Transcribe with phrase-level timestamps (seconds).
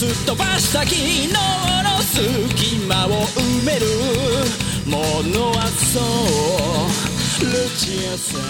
[0.00, 3.84] すっ飛ばした昨日の隙間を埋める
[4.86, 4.96] も
[5.28, 8.40] のはそうルチアさん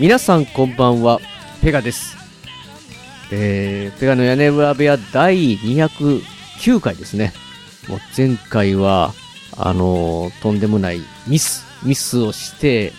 [0.00, 1.20] 皆さんこんばんは、
[1.62, 2.16] ペガです。
[3.30, 7.32] えー、ペガの屋根裏部屋第209回ですね。
[7.88, 9.14] もう前回は、
[9.58, 12.92] あのーとんでもないミス、ミスをして、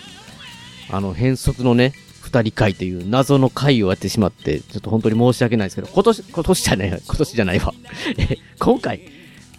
[0.90, 1.92] あの、変則のね、
[2.32, 7.74] 二人会という謎の会をやってしまって、ちょっと本当に申し訳ないですけど、今年、今年じゃない、 今年じゃないわ。
[8.16, 9.02] え 今回、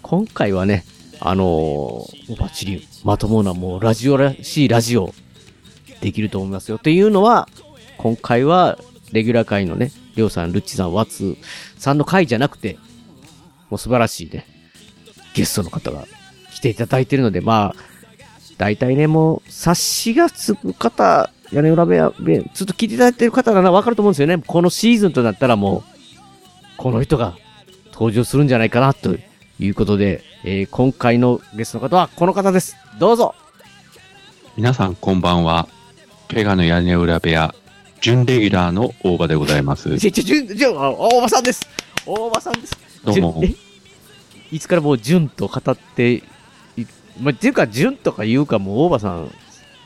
[0.01, 0.83] 今回はね、
[1.19, 5.13] あのーバッチリ、まともなもうラジオらしいラジオ、
[6.01, 6.77] できると思いますよ。
[6.77, 7.47] っていうのは、
[7.97, 8.79] 今回は、
[9.11, 11.37] レギュラー会のね、りょうさん、ルッチさん、ワッツ
[11.77, 12.79] さんの会じゃなくて、
[13.69, 14.47] もう素晴らしいね、
[15.35, 16.07] ゲストの方が
[16.51, 17.93] 来ていただいているので、まあ、
[18.57, 24.43] 大体ね、もう、察しがつく方、屋根裏部屋、べずっと聞いていただいている方ならわかると思うんですよね。
[24.45, 25.89] このシーズンとなったらもう、
[26.77, 27.35] この人が
[27.93, 29.15] 登場するんじゃないかな、と
[29.59, 32.75] いうことで、えー今回のゲストの方はこの方です。
[32.99, 33.35] どうぞ
[34.57, 35.67] 皆さんこんばんは。
[36.27, 37.53] ペガの屋根裏部屋、
[38.01, 39.99] 準レギュラーの大場でございます。
[39.99, 41.67] ちょ、ちょ、ちょ、ちょ、あ大場さんです。
[42.05, 42.77] 大場さんです。
[43.03, 43.43] どうも
[44.51, 46.23] いつからもう、純と語って、い
[47.21, 49.31] まあ、っていうか、純とか言うか、もう大場さん、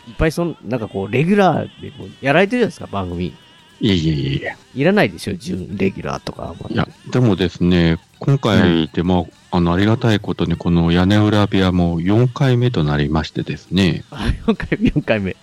[0.08, 3.34] いっぱいそん、なんかこう、レギュラーでこうやられてるじゃないですか、番組。
[3.80, 6.56] いえいえいえいらないでしょ、純レギュラーとか。
[6.70, 15.36] いや、でもですね、今回でも、あの、ありがたいことに、この屋根裏部屋も4回目となりましてですね、あ4回目、4回目。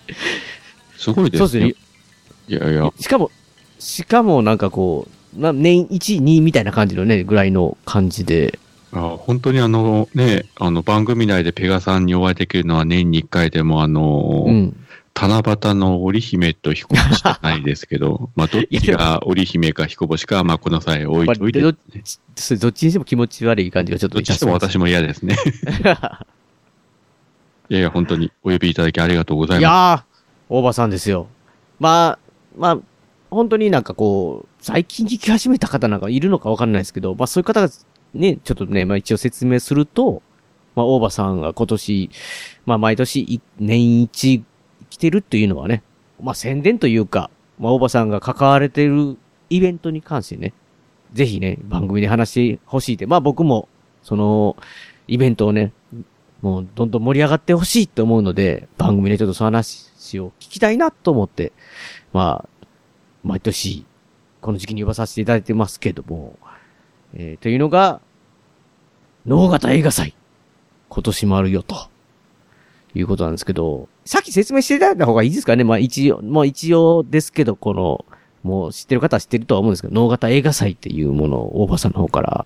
[0.97, 1.75] すごいでそうですすねね。。
[2.47, 3.31] いやいや、しかも、
[3.79, 8.59] しかもなんかこう、な年1、2みたいな感じのね、ぐらいの感じで。
[8.95, 14.77] あ本当にあのね、あの番組内でペガさんにお会いできるのは年に1回でも、あの、うん。
[15.17, 25.37] 七夕の織姫と彦星じゃないですけど、 まあ、どっちが織姫か彦星かは、まあ、この際置いといて、どっちそれどっちにしても気持ち悪い感じがちょっとどっちにしても私も嫌ですね。
[27.69, 31.27] いやいや、本当にお呼びいただきありがとうございまいやー、大場さんですよ。
[31.79, 32.19] まあ、
[32.57, 32.79] まあ、
[33.31, 37.69] 本当になんかこう、最近聞き始めた方なんかいるのかわかんないですけど、まあそういう方が
[38.15, 40.21] ね、ちょっとね、まあ一応説明すると、
[40.75, 42.09] まあ大場さんが今年、
[42.65, 44.43] まあ毎年年一
[44.89, 45.83] 来てるっていうのはね、
[46.21, 49.17] まあ宣伝というか、まあ大場さんが関われてる
[49.49, 50.53] イベントに関してね、
[51.13, 53.67] ぜひね、番組で話してほしいって、まあ僕も、
[54.03, 54.57] その、
[55.07, 55.71] イベントをね、
[56.41, 61.53] もうどんどん盛り上がってほしいと思うので、番組でちょっとその話を聞きたいなと思って、
[62.13, 62.67] まあ、
[63.23, 63.85] 毎年、
[64.41, 66.37] この時期に呼ばさせていただいてますけども、
[67.15, 68.01] えー、というのが、
[69.25, 70.13] 脳型映画祭。
[70.89, 71.75] 今年もあるよ、と。
[72.93, 78.05] いうことなんですけど、さっき説明していただいた方がいいですかねまあ一応、もう一応ですけど、この、
[78.43, 82.45] もう知ってる方は知ってるとは思うんですけど、脳型映画祭っていうものを大場さんの方から、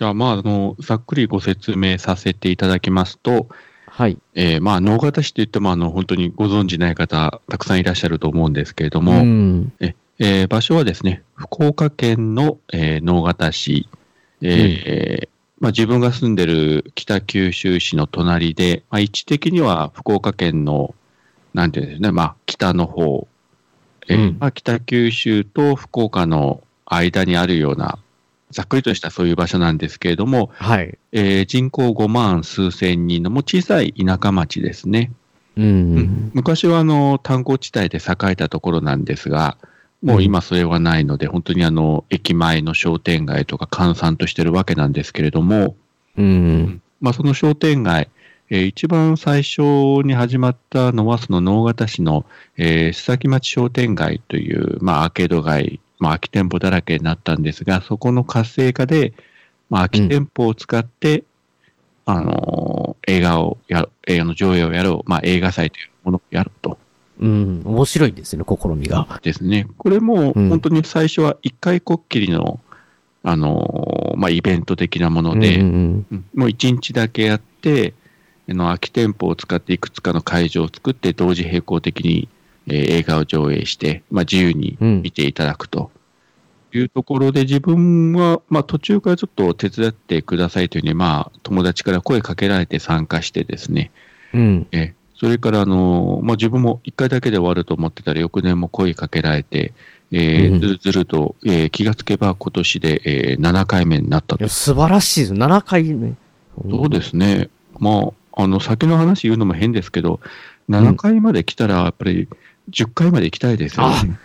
[0.00, 3.48] じゃあ、まあ、あの、ざっくりご説明させていただきますと、
[3.86, 4.16] はい。
[4.34, 9.72] えーまあ、能形市って言っても、あの、本当にご存知ない方、たくさんいらっしゃると思うんですけれども、ん。
[9.78, 13.88] えー場所はですね、福岡県の、えー、能形市、
[14.42, 15.28] えー
[15.60, 20.94] まあ、自分が住んでる北九州市の隣で、まあ、位置的には福岡県の、
[21.52, 23.28] なんていうんですね、まあ、北の方、
[24.08, 27.98] えーうんまあ、北九州と福岡の間にあるような、
[28.50, 30.98] ざっくりとしたそういう場所なんですけれども、はい。
[31.12, 35.12] えー人口5万数千人のもう小さい田舎町ですね。
[35.56, 36.30] うん。
[36.34, 39.56] 昔はあの炭鉱地帯で栄えたところなんですが、
[40.02, 45.76] もう今それはないので、本当にあの駅前の商店街とか閑散としてるわけなんですけれども、
[46.16, 46.82] うん。
[47.00, 48.08] まあ、その商店街、
[48.50, 49.60] えー一番最初
[50.04, 52.24] に始まったのは、その能形市の、
[52.56, 59.12] えー須崎町商店街という、まあ、アーケード街、まあ、空き店舗だらけになったんですが、そこの活性化で、
[59.68, 61.24] まあ、空き店舗を使って、
[62.06, 66.78] あのー映画をや、映画の上映をやろう、まあ、映画祭というものをやろうと
[67.20, 67.62] うん。
[67.64, 69.20] 面白いですね、試みが。
[69.22, 69.66] ですね。
[69.78, 72.60] これもうん本当に最初は一回こっきりの、
[73.22, 77.94] あのーまあ、イベント的なもので、うんうんうんもう一日だけやって、
[78.48, 82.28] あの空き店舗を使っていくつかの会場を作って、同時並行的に、
[82.66, 85.90] えー映画を上映して、まあ、自由に見ていただくと
[86.72, 93.90] いうところで、自分は、まあ、途中からちょっと手伝ってくださいというふうに、まあ、友達から声かけられて参加してですね、
[94.32, 94.66] うん。
[94.72, 99.74] えそれから、あのまあ、自分も1回だけで終わると思ってたら、翌年も声かけられて、
[100.12, 104.48] えーうんずるずると、えー気がつけば今年で、えー7回目になったと。
[104.48, 105.32] 素晴らしいです。
[105.34, 106.14] 7回目。
[106.70, 107.50] そうですね。
[107.78, 110.20] まあ、あの、先の話言うのも変ですけど、
[110.70, 112.26] 7回まで来たら、やっぱり
[112.70, 114.18] 10回まで行きたいですよね。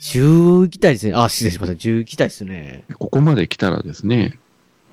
[0.00, 1.14] 10行きたいですね。
[1.14, 1.74] あ、失礼しました。
[1.78, 2.84] 10行きたいですね。
[2.98, 4.38] ここまで来たらですね、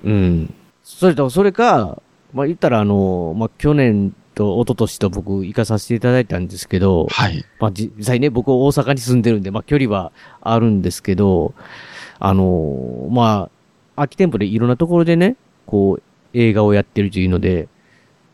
[0.04, 0.54] うん。
[0.82, 2.00] それと、それか、
[2.32, 7.44] まあ言ったらあの、まあ去年と一昨年と僕行かさせていただいたんですけど、はい。
[7.58, 11.52] まあ実際ね、僕大阪に住んでるんで、まあ距離はあるんですけど、
[12.18, 13.50] あのまあ、
[13.96, 16.02] 空き店舗でいろんなところでね、こう、
[16.32, 17.68] 映画をやってるというので、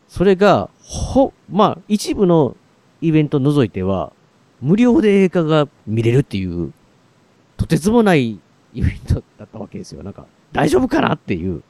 [0.07, 2.55] それが、ほ、まあ、一部の
[3.01, 4.13] イベント除いては、
[4.61, 6.73] 無料で映画が見れるっていう、
[7.57, 8.39] とてつもない
[8.73, 10.03] イベントだったわけですよ。
[10.03, 11.63] なんか、大丈夫かなっていう。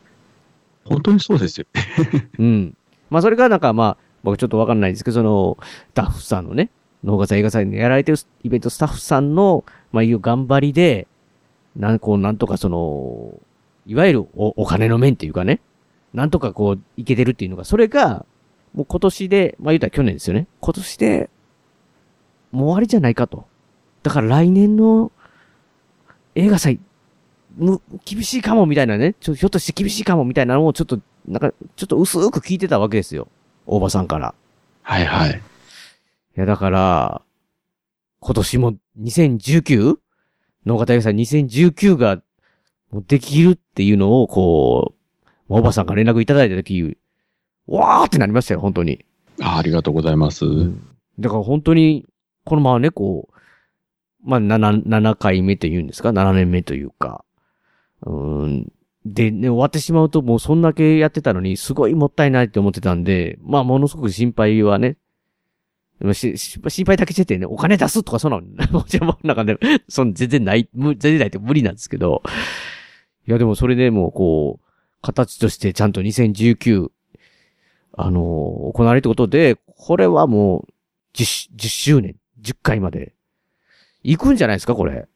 [0.85, 1.65] 本当にそうですよ。
[2.37, 2.75] うん。
[3.09, 6.69] まあ、それがなんかまあ、僕ちょっとわかんないですけど、その、スタッフさんのね、
[7.03, 11.07] 農家さん映画祭でやられてるイベントスタッフさんの、まあ、いう頑張りで、
[11.75, 13.39] なん、こう、なんとかその、
[13.85, 15.61] いわゆるおお金の面っていうかね、
[16.13, 18.25] なんとかこう、いけてるっていうのが、それが、
[18.73, 20.47] もう今年で、まあ言うたら去年ですよね。
[20.59, 21.29] 今年で、
[22.51, 23.45] もう終わりじゃないかと。
[24.03, 25.11] だから来年の
[26.35, 26.79] 映画祭、
[27.57, 33.27] む、厳しいかもみたいなね、ちょ、ひょっとして厳しいかもみたいなのをちょっと、なんか、ちょっと薄く聞いてたわけですよ。
[33.67, 34.33] 大場さんから。
[34.81, 35.31] はいはい。
[35.31, 37.21] いや、だから、
[38.19, 39.97] 今年も 2019?
[40.65, 42.21] 農家大会祭2019が、
[43.07, 46.97] できるっていうのを、こう、大場さんから連絡いただいたとき、
[47.67, 49.05] わーってなりましたよ、本当に。
[49.41, 50.45] あありがとうございます。
[51.19, 52.05] だから本当に、
[52.45, 53.37] このままね、こう、
[54.23, 57.25] まあ、7、7回目というんですか ?7 年目というか。
[58.03, 58.71] うーん。
[59.13, 64.97] で、ね、終わってしまうともうそんだけやってたのに、すごいもったいないって思ってたんで、まあ、ものすごく心配はね、
[65.99, 69.57] まあしし心配だけしててね、お金出すとかそんなの、もちろん、なんかね、
[69.89, 72.21] そん全然ない、む全然ないって無理なんですけど、
[73.27, 74.67] いや、でもそれでもう、こう、
[75.01, 76.89] 形としてちゃんと2019、
[77.99, 80.73] あのー行われるってことで、これはもう、
[81.15, 83.13] 10, 10周年、10回まで、
[84.03, 85.07] 行くんじゃないですか、これ。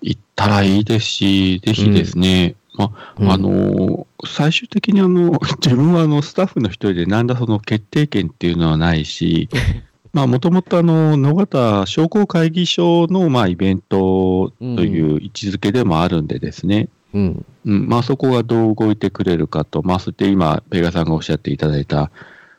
[0.00, 5.32] 行ったらいいですし、ぜひですね、まうんあの、最終的にあの、
[5.62, 9.48] 自分はあの、スタッフの一人でなんだその決定権っていうのはないし、
[10.12, 17.44] まあ、もともとあの、野方商工会議所の、まあ、イベントという位置づけでもあるんでですね、うん。
[17.66, 22.10] うん、まあ、そこがどう動いてくれるかと、まあ、そうやって今、ペガさんがおっしゃっていただいた、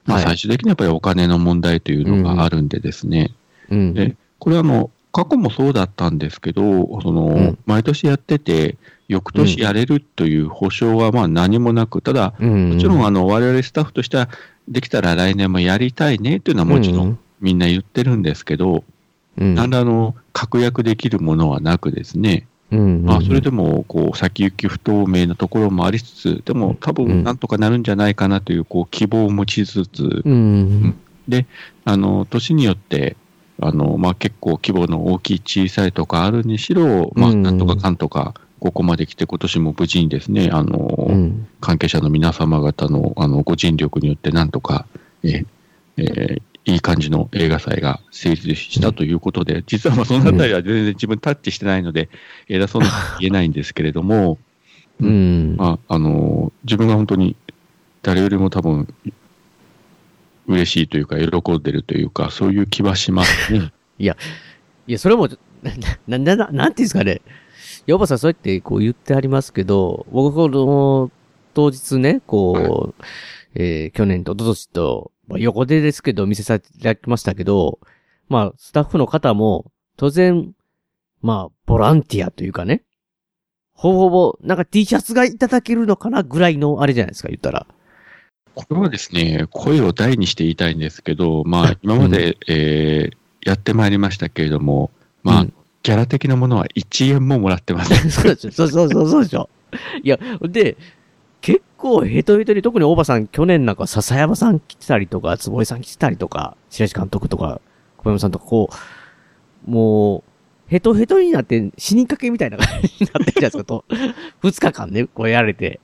[0.05, 0.23] まあ、はい。
[0.25, 3.31] 最終的にやっぱりお金の問題というのがあるんでですね、
[3.69, 3.93] うん。
[3.93, 7.57] でこれはあの、過去もそうだったんですけど、その、うん。
[7.65, 8.77] 毎年やってて、
[9.07, 12.69] 翌年やれるという保証はまあ何もなく、ただ、うん。
[12.73, 14.29] もちろんあの、我々スタッフとしては、
[14.67, 18.83] できたら来年もやりたいねというのはもちろんみんな言ってるんですけど、
[19.37, 23.03] うん、なんであの、確約できるものはなくですね、うん。
[23.03, 27.07] まあ、それでも、こう、先行き不透明なところもありつつ、でも多うん。
[27.07, 30.95] 分なんとかなるんじゃないかなという、こう、希望を持ちつつ、うん。
[31.85, 33.15] あの、年によって、
[33.61, 40.77] あの、まあ、結構規模の大きい小さいとかあるにしろ、まあ、うんなんとかかんとか、ここまで来て今年も無事にですね、あの、
[41.09, 41.47] うん。
[41.61, 44.85] 関係者の皆様方の、あの、ご尽力によってなんとか、
[45.23, 45.43] え
[45.97, 52.09] えーいい感じの映画祭が成立したということで、実はまあそのあたりは全然自分タッチしてないので、
[52.47, 54.37] 偉そうなことは言えないんですけれども、
[55.01, 55.55] うん。
[55.57, 57.35] まあ、あの、自分が本当に
[58.03, 58.93] 誰よりも多分、
[60.49, 63.71] 嬉しいというか、喜んでるというか、そういう気はしますね。
[63.99, 64.17] いや、
[64.97, 65.29] それも、
[66.07, 67.21] な、な、な、なんていうんですかね。
[67.85, 71.11] ヨバさんそうやってこう言ってありますけど、僕この、
[71.53, 73.03] 当日ね、こう、
[73.55, 77.79] えー去年と一昨年と、まあ、横でですけど見せさせていただきましたけど、
[78.27, 80.53] まあ、スタッフの方も、当然、
[81.21, 82.83] まあ、ボランティアというかね、
[83.73, 87.65] ほぼほぼ、なんか T シャツがいただけるのかなぐらいのあれじゃないですか、言ったら。
[88.55, 94.91] これはですね、声を大にして言いたいんですけど、まあ、今まで、えーやってまいりましたけれども、
[95.23, 98.11] まあ、うんギャラ的なものは1円ももらってません。
[98.11, 98.51] そうでしょ。
[98.51, 99.49] そうそうそうそうでしょ。
[100.03, 100.75] いや、で、
[101.39, 107.61] 結構ヘトヘトに、特に大場さん、去年なんか笹山さん来てたりとか、坪井さん来てたりとか、白石監督とか、
[107.95, 108.69] 小山さんとか、こ
[109.67, 110.23] う、もう、
[110.67, 113.85] ヘトヘトになって死にかけみたいな感じになってるじゃないですか、と。
[114.43, 115.79] 二日間ね、こうやられて。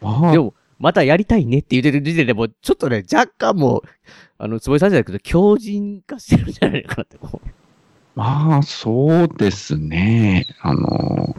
[0.00, 3.82] まあでも、またやりたいねって言ってる時点でもう、ちょっとね、若干もう、
[4.38, 7.16] あの、坪井さんじゃないけど、強靭化してるんじゃないかなって。
[7.18, 7.48] こう
[8.14, 10.46] まあ、そうですね。
[10.60, 11.36] あの、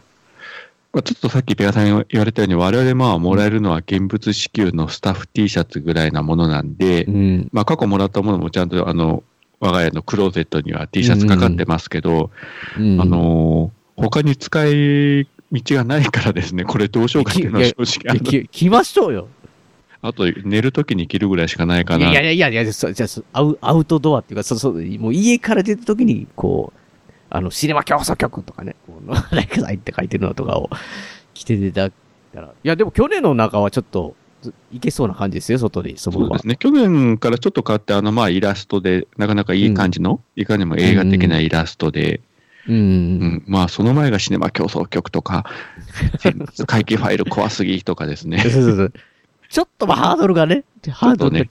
[0.94, 7.50] まあ、ちょっとさっきペガさんが言われたように、我々まあもらえるのは現物支給のスタッフ T シャツぐらいなものなんで、うん。
[7.52, 9.24] まあ過去もらったものもちゃんとあの、
[9.60, 12.32] 我が家のクローゼットには T シャツかかってますけど、
[12.78, 19.28] うんあ、のー他に使い道がないからですね、これどうしようかっていうのは正直あのき着ましょうよ。
[20.02, 22.14] あと寝るときに着るぐらいしかないかいな。
[22.14, 26.80] やいやいやいや、そじゃアウアウトドアっていうか、そそもう家から出た時に、こう、
[27.30, 30.70] あの、シネマ競争曲とかね、こう、なんか入って書いてるのとかを
[31.34, 31.90] 着て出た
[32.34, 32.44] ら。
[32.44, 36.56] いや、でも去年の中はちょっと、ずいけそうな感じですよ、外でそのそうですね。
[36.58, 42.22] 去年からちょっと変わって、あの、まあ、イラストで、なかなかいい感じの、いかにも映画的なイラストで、
[42.68, 42.76] うん。
[42.76, 45.46] うん、まあ、その前がシネマ競争曲とか、
[46.66, 48.52] 会計ファイル怖すぎとかですねそう。
[48.52, 48.94] そうそう。
[49.50, 51.50] ちょっとまあハードルがね、ハードルがね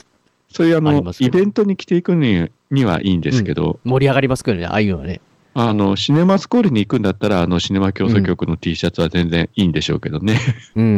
[0.53, 5.21] そういうあの、イベントに着ていくににはいいんですけど、盛り上がりますけどね、ああいうのはね。
[5.59, 10.39] あの、シネマスコールに行くんだったら、あの、シネマ競争曲の T シャツは全然いいんでしょうけどね。
[10.75, 10.89] うん、う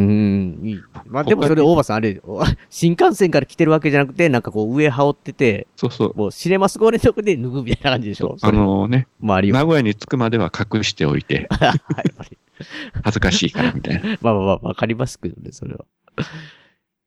[0.65, 0.81] ん、いい。
[1.07, 6.15] まあでもそれ、大場さんあれ、お 新幹線から来てるわけじゃなくて、なんかこう上羽織ってて、そうそう。
[6.17, 9.61] もうシネマスゴーレンとこで脱ぐみたいな感じでしょあ、のね、周りは。
[9.61, 11.49] 名古屋に着くまでは隠しておいて、
[13.05, 14.19] 恥ずかしいからみたいな。
[14.21, 15.85] まあまあまあ、わかりますけどね、それは。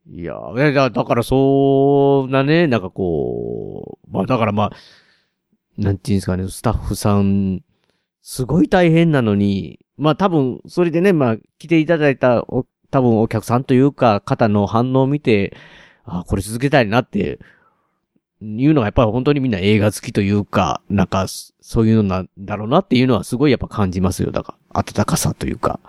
[0.09, 4.71] いや、えだだからそんなね、なんかこう、まあだからまあ、
[5.77, 7.61] なんていうんですかね、スタッフさん、
[8.21, 15.55] すごい大変なのに、まあ多分、それでね、まあ来ていただいたお、多分お客さんというか、方の反応を見て、
[16.05, 17.39] あこれ続けたいなって、
[18.41, 24.31] いうのがやっぱり本当にみんな映画好きというか、なんか、そういうのなんだろうなっていうのはすごいやっぱ感じますよ。
[24.31, 25.79] だから、温かさというか。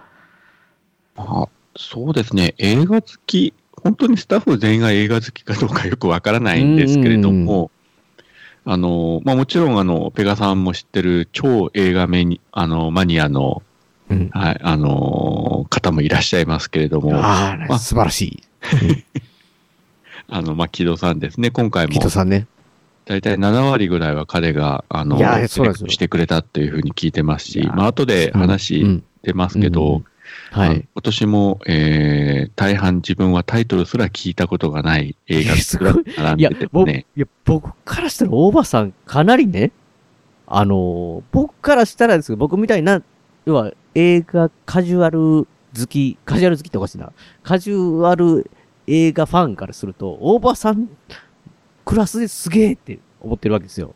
[1.17, 2.55] まあ、そうですね。
[2.59, 7.71] 映画好き、本当にスタッフ全員が映画好きかどうかよくわからないんですけれども、
[8.65, 13.63] あの、まあもちろんあの、ペガさんも知ってる超映画メニあの、マニアの、
[14.11, 14.29] うん。
[14.31, 18.43] はい、あの、方もいらっしゃいますけれども、あああ、素晴らしい。
[20.43, 21.51] の、まあ、木戸さんですね。
[21.51, 22.47] 今回もキト、さんね。
[23.05, 29.03] だいたい7割ぐらいは彼が、あの、いやセそしてくれたっていうふうに聞いてますし、まあ後でう話ん。
[29.23, 30.12] 出ますけど、うんはあ
[30.59, 30.89] のい。
[30.95, 37.07] 今年も、えー、大半自分はタイトルすら聞いたことがない映画が並んでて、僕、ね。
[37.17, 39.73] いや、僕からしたら大場さんかなりね、
[40.47, 43.03] あのー僕からしたらですけど、僕みたいな、
[43.47, 47.13] 要は映画カジュアル好き、カジュアル好きっておかしいな。
[47.43, 48.51] カジュアル
[48.87, 50.89] 映画ファンからすると、大場さん
[51.85, 53.95] クラスですげえって思ってるわけですよ。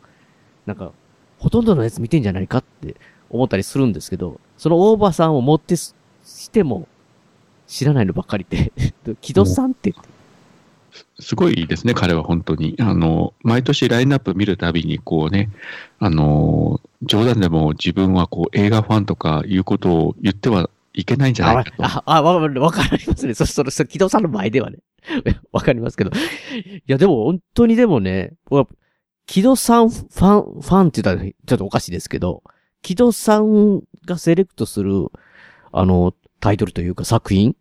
[0.65, 0.91] なんか、
[1.39, 2.95] ほとんどのやつ見てんじゃないかって
[3.29, 5.95] 思ったりするんですけど、その大場さんを持ってす
[6.27, 6.87] しても、
[7.67, 8.71] 知らないのばっかりで、
[9.21, 9.93] 木戸さんって、
[11.19, 12.75] すごいですね、彼は本当に。
[12.79, 15.49] あの、毎年ラインナップ見るたびに、こうね、
[15.99, 21.83] あの、冗談でも自分はこう映画ファンとかいうことを言ってはいけないんじゃないかと。
[21.83, 23.33] あ、あ、わかる、わかりますね。
[23.33, 24.79] そ、それ、それ、木戸さんの前ではね。
[25.51, 26.11] わかりますけど。
[26.11, 28.67] いや、でも、本当にでもね、僕は
[29.27, 32.43] 木戸さんファン、ファンって言ったらちょっとおかしいですけど、
[32.81, 35.07] 木戸さんがセレクトする、
[35.71, 37.55] あの、タイトルというか作品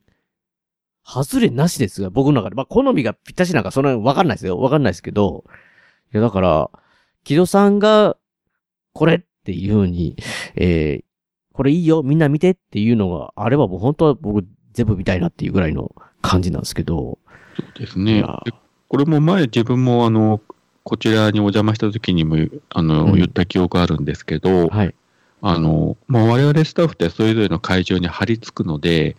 [1.07, 2.57] 外れなしですが、僕の中で。
[2.57, 4.59] まあ、好みがぴったしなんかそんなわかんないですよ。
[4.59, 5.45] わかんないですけど。
[6.13, 6.71] いや、だから、
[7.23, 8.17] 木戸さんが、
[8.93, 10.17] これっていうふうに、
[10.57, 11.05] えー、
[11.53, 17.19] これいいよ、みんな見てっていうのがあればもう本当は僕全部見たいなっていうぐらいの感じなんですけど。
[17.77, 18.25] いですね
[18.89, 20.41] これも前自分もあの、
[20.83, 22.37] こちらにお邪魔した時にも、
[22.71, 24.95] あの、うん言った記憶あるんですけど、はい。
[25.43, 29.17] あの、まあ、我々スタッフってそれぞれの会場に張り付くので、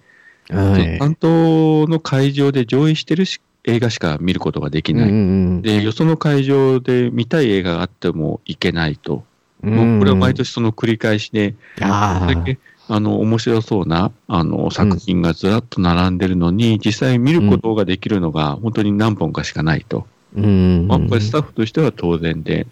[0.49, 0.99] はい。
[0.99, 5.09] 担当の会場で上映してるし映画しか見ることができない。
[5.09, 5.19] うんう
[5.57, 9.25] んで、よその会場で見たい映画があってもいけないと。
[9.61, 9.75] うん。
[9.75, 12.57] もうこれは毎年その繰り返しで、あだけ
[12.87, 20.07] あの面白そうなあの作品がずらっと並んでるのに、実際見ることができるのが本当に何本かしかないと。
[20.35, 20.87] うん。
[20.87, 22.67] まあ、これスタッフとしては当然で、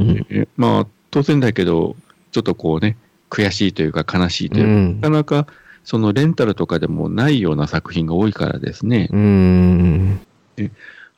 [0.00, 1.96] うんえまあ当然だけど、
[2.30, 2.96] ちょっとこうね、
[3.30, 5.46] 悔しいというか悲しいというか、うんなかなか
[5.84, 9.08] そのレンタルとかでもないような作品が多いからですね。
[9.10, 10.20] うん。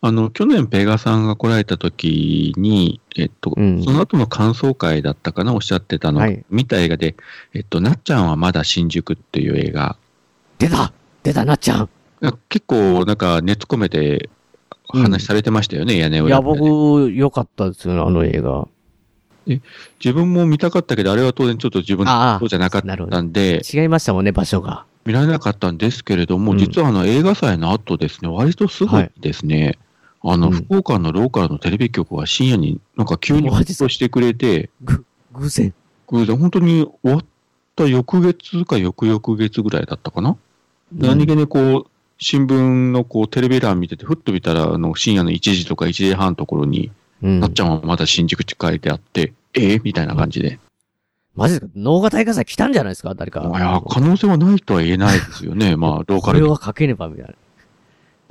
[0.03, 7.17] あの、去年ペガさんが来られた時に、えっと、うんその後の感想会だったかな、おっしゃってたの、はい見た映画で、
[7.53, 9.97] えっと、なっちゃんはまだ新宿っていう映画、
[10.59, 11.89] 出た出たなっちゃん。
[12.49, 14.31] 結構なんか熱込めて
[14.89, 18.69] 話されてましたよね、屋根いや、裏で僕、良かったですよね、あの映画。
[20.03, 22.39] 自分も見たかったけど、あれは当然ちょっと自分ああ。
[22.39, 24.85] そうじゃなかったんで、違いましたもんね、場所が。
[25.05, 26.59] 見られなかったんですけれども、うん。
[26.59, 29.79] 実はあの映画祭の後ですね、割とすぐにですね、
[30.23, 30.53] あの、うん。
[30.53, 35.75] 福岡のローカルのテレビ局が深夜になんか急にマジっすか放送してくれて、偶然。
[36.09, 36.37] 偶然。
[36.37, 37.25] 本当に終わっ
[37.71, 40.37] った翌月か翌々月ぐらいだったかな？
[40.93, 46.91] 何気にこう、新聞のこうテレビ欄見てて、ふっと見たら、あの、深夜の1時とか1時半のところに、
[47.23, 47.41] うん。
[47.41, 50.59] なっちゃんはまだ新宿って書いてあって、えーみたいな感じで。
[51.35, 53.15] マジで脳が大火災来たんじゃないですか？
[53.15, 53.41] 誰か。
[53.43, 55.77] いや、可能性はないとは言えないですよね。
[55.79, 56.45] まあ、ローカルで。
[56.47, 57.35] これは書けねばみたいな。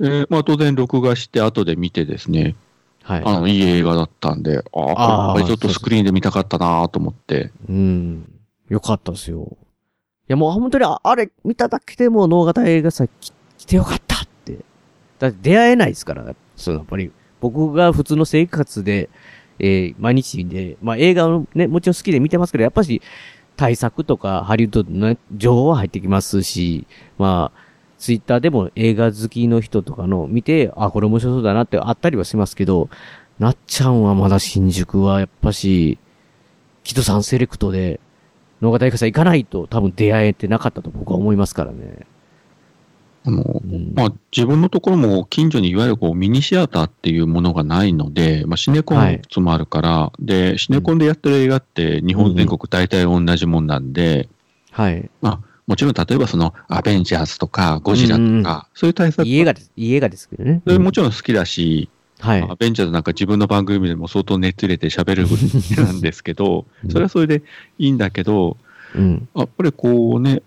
[0.02, 2.56] えーまあ、当然録画して、後で見てですね、
[3.02, 3.22] はい。
[3.24, 7.50] あの、いい映画だったんで、ああ、あーこれちょっとスクリーンで見たかったなと思って。
[7.68, 8.30] うん。
[8.68, 9.56] よかったですよ。
[10.28, 14.58] いやもう本当にああれ見ただけでも脳型映画祭来来てよかったって。
[15.18, 17.10] だって出会えないですから、そのやっぱり
[17.40, 19.10] 僕が普通の生活で、
[19.60, 23.00] えー毎日で、まあ映画をね、もちろん好きで見てますけど、やっぱし
[23.56, 26.86] 対策とかハリウッドのね情報は入ってきますし、
[27.18, 27.60] まあ、
[27.98, 32.88] ツイッターでも映画好きの人とかの見て、あ、これ面白そうだなってあったりはしますけど、
[33.38, 35.98] なっちゃんはまだ新宿はやっぱし、
[36.84, 38.00] 木戸さんセレクトで、
[38.62, 42.06] 農家大会さん行かないと多分出会えてなかったと僕は思いますからね。
[43.24, 54.28] あの、うんまあ、自分のところも近所にいわゆるこうミニシアターっていうものがないので、まあ、シネコンつもあるから、で、シネコンでやってる映画って日本全国大体同じもんなんで、
[54.70, 55.10] はい。
[55.66, 58.42] もちろん例えばそのアベンジャーズとかゴジラとか、うん
[58.74, 59.70] そういう対策いい映画です。
[59.76, 60.62] いい映画ですけどね。
[60.64, 62.42] それもちろん好きだし、はい。
[62.42, 65.36] アベンジャーズなんか自分の番組でも相当熱入れて喋るぐ
[65.76, 67.42] らいなんですけど、うんそれはそれで
[67.78, 68.56] いいんだけど、
[68.96, 69.28] うん。
[69.34, 70.42] やっぱりこうね、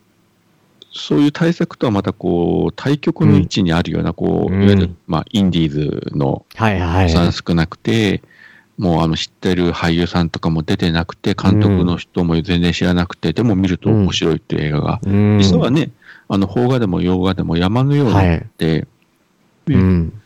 [0.93, 7.09] そういう対策とはまたこう、対極の位置にあるような、こう、うんいわゆる、まあ、インディーズのはいはい。
[7.09, 8.21] さ少なくて、
[8.77, 15.39] もうあの知ってる俳優さんとかも出てなくて、監督の人も全然知らなくて、でも見ると面白いっていう映画が、うん。
[15.39, 15.91] 実はね、
[16.27, 18.35] あの、邦画でも洋画でも山のようにはい。
[18.35, 18.87] あって、
[19.67, 20.21] うん。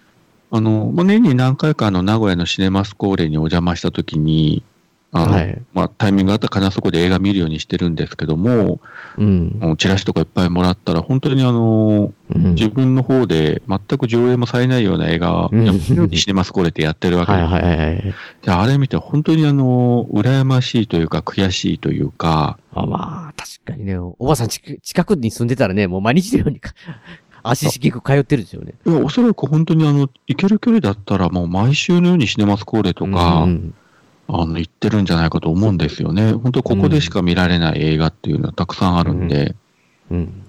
[0.51, 4.63] あの、まあ、年に何回かあの、名古屋のシネマスコーレにお邪魔したときに、
[5.11, 5.61] あの、はい。
[5.73, 8.81] まあ、タイミングがあったら必ずそこで映画見るようにしてるんですけども、
[9.17, 9.75] うん。
[9.77, 12.55] チラシとかいっぱいもらったら、本当にあの、うん。
[12.55, 15.51] 自分の方で全く上映もされないような映画を
[16.11, 17.31] シネマスコーレってやってるわけ。
[17.31, 18.15] ではいはいはいはい。
[18.41, 26.73] であれ見て本当にあの、羨ましいというか悔しいというか、あまあ、確かにね、おばさんち近くに住んでたらね、もう毎日のようにか
[27.43, 28.73] 足しげく通ってるんですよね。
[28.85, 33.73] おそらく本当にあの、行ける距離だったらもう毎週のようにシネマスコーレとか、うん
[34.29, 36.33] あの、行ってるんじゃないかと思うんですよね。
[36.33, 39.55] 本当ここでしか見られない映画っていうのはたくさんあるんで、
[40.11, 40.43] うん。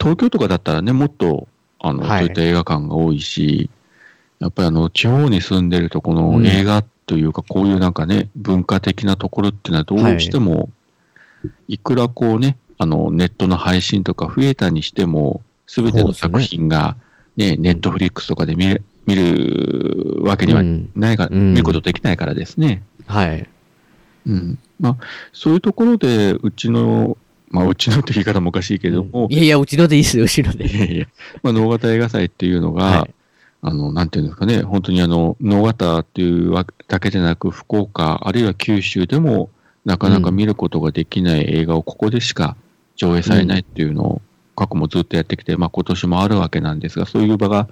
[0.00, 1.48] 東京とかだったらね、もっと、
[1.80, 2.18] あの、はい。
[2.20, 3.70] そういった映画館が多いし、
[4.38, 10.70] やっぱりあの、地方に住んでると、この映画というか、こういうなんかね、文化的なところっていうのはどうしても、
[11.66, 16.96] いくらこうね、あの、ネットの配信とか増えたにしても、すべての作品が、
[17.36, 18.66] ね、ネットフリックスとかで見
[19.06, 20.90] るわけにはうん。
[20.94, 21.52] ないから、うん。
[21.52, 22.82] 見ることできないからですね。
[23.08, 23.48] はい。
[24.26, 24.58] うん。
[24.78, 24.96] まあ、
[25.32, 27.16] そういうところで、うちの、
[27.50, 30.66] まあ、うちの って言い方もおかしいけども、いやいや、うちのでいいですよ、うちので。
[30.66, 31.06] いやいや、
[31.42, 33.14] まあ、能形映画祭っていうのが、はい
[33.60, 39.50] あの、なんていうんですかね、本当にあの、能形っていうわけだけでなく、福岡、あるいは九州でも、
[39.84, 42.56] なかなか見ることができない映画をここでしか
[42.96, 44.22] 上映されないっていうのを、
[44.54, 47.68] 過去もずっとやってきて、まあ今年もあるわけなんですが、そういう場が、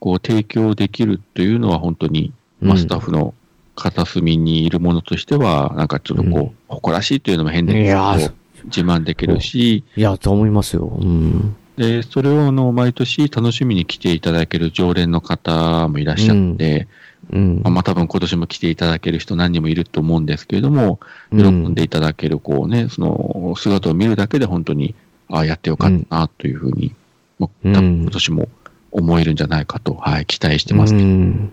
[0.00, 3.34] こう、提供できるというのは本当に、まあ、スタッフの
[3.76, 6.56] 片隅にいるものとしては、なんかちょっとこう、うん。
[6.68, 8.34] 誇らしいというのも変ですけど、
[8.64, 10.98] 自慢できるし、いや、と思いますよ。
[11.00, 11.54] うん。
[11.76, 16.88] で、それをあの、毎年楽しみに来ていただける常連の方もいらっしゃって、
[17.30, 17.60] うん。
[17.62, 20.98] まあ、まあ多分今年も来ていただける人何人もいると思うんですけれども、
[21.30, 21.38] うん。
[21.38, 24.94] 喜んでいただける、こうね、その姿を見るだけで本当に、
[25.28, 26.94] ああ、やってよかったな、というふうに、
[27.38, 28.48] まあ、今年も
[28.90, 30.94] 思えるんじゃないかと、はい、期待してます。
[30.94, 31.52] うん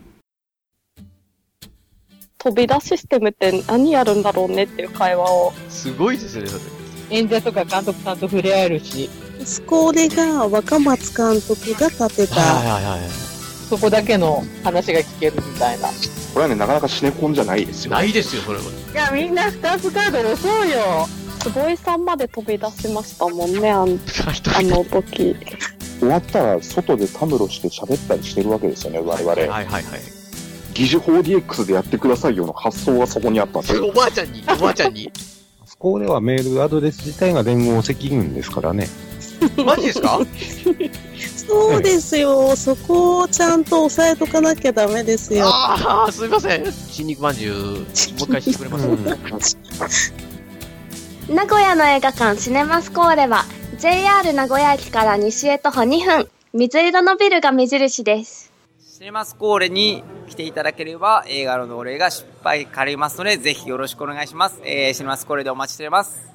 [2.43, 5.53] 飛び出システムって何やるんだろうねっていう会話を。
[5.69, 7.17] すごいですね、それ。
[7.17, 9.09] 演者とか監督さんと触れ合えるし、
[9.45, 13.09] スコーレが若松監督が立てた、はいはいはい。
[13.69, 15.87] そこだけの話が聞けるみたいな。
[15.87, 15.91] い
[16.33, 17.91] これはね、なかなかシネコンじゃないですよ。
[17.91, 18.65] ないですよ、それは。
[18.93, 21.07] や、みんな二つカード押そうよ。
[21.39, 25.37] 坪井さんまで飛び出しましたもんね、あん あの時。
[25.99, 29.31] 終わったら外でたむろして喋ったりしてるわけですよね、我々。
[29.31, 30.22] はいはいはい。
[30.73, 33.87] 疑似 4DX でやってくださいよの発想がそこにあったんですよ。
[33.87, 35.11] おばあちゃんに、おばあちゃんに。
[35.65, 38.87] そこではメールアドレス自体が連合赤軍ですからね。
[39.65, 40.19] マジですか？
[41.45, 45.45] そうですよ、そこをちゃんと押さえとかなきゃダメですよ。
[45.45, 46.71] ああ、すみません。
[46.71, 50.13] 新肉まんじゅう、もう一回してくれます？
[51.29, 53.45] 名古屋の映画館シネマスコーレは
[53.79, 64.59] JR 名古屋駅から西へ徒歩2分水色のビルが目印ですシネマスコーレに来ていただければ映画のお礼が失敗かりますので、ぜひよろしくお願いします。
[64.65, 66.33] えー、シネマスこれでお待ちしております。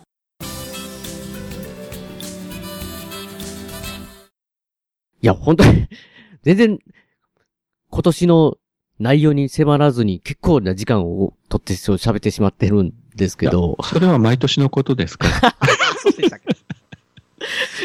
[5.21, 5.89] いや、本当に
[6.43, 6.79] 全然、
[7.91, 8.57] 今年の
[9.01, 13.77] 内容に迫らずに結構な時間を取って喋ってしまってるんですけど。
[13.83, 15.27] それは毎年のことですか？
[16.01, 16.57] そうでしたっけ？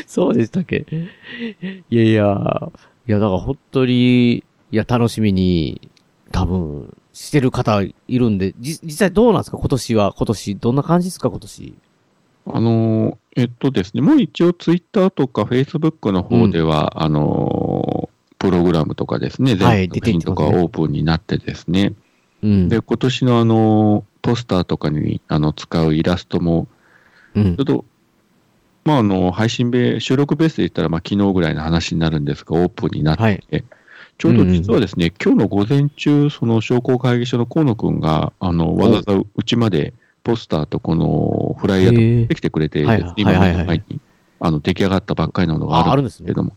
[0.06, 0.86] そうでしたっけ？
[1.90, 2.72] いやいや、
[3.08, 5.90] いやだから本当に、いや楽しみに
[6.34, 9.58] 多分、してる方いるんで、じ、実際どうなんですか？
[9.58, 11.30] 今年は、今年、どんな感じですか？
[11.30, 11.76] 今年。
[12.48, 21.94] あの、えっとですね、もう一応ツイッターとかフェイスブックの方では、あの、プログラムとかですね、はい全作品とかオープンになってですね、
[22.42, 22.68] うん。
[22.68, 26.68] で、今年のあの、ポスターとかにあの使うイラストも、
[27.36, 27.56] うん。
[27.56, 27.86] ちょっと、
[28.84, 33.44] まあ、あの、配信ベ収録ベースで言ったら、まあ、昨日ぐらいの話になるんですが、オープンになって、はい
[34.18, 44.00] ちょうど実はですね、今日の午前中、その商工会議所の河野くんが、あの、わざわざうちまでポスターとこのフライヤーとか持ってきてくれて今の前に、
[44.40, 46.54] あの、出来上がったばっかりなのがあるんですけれども、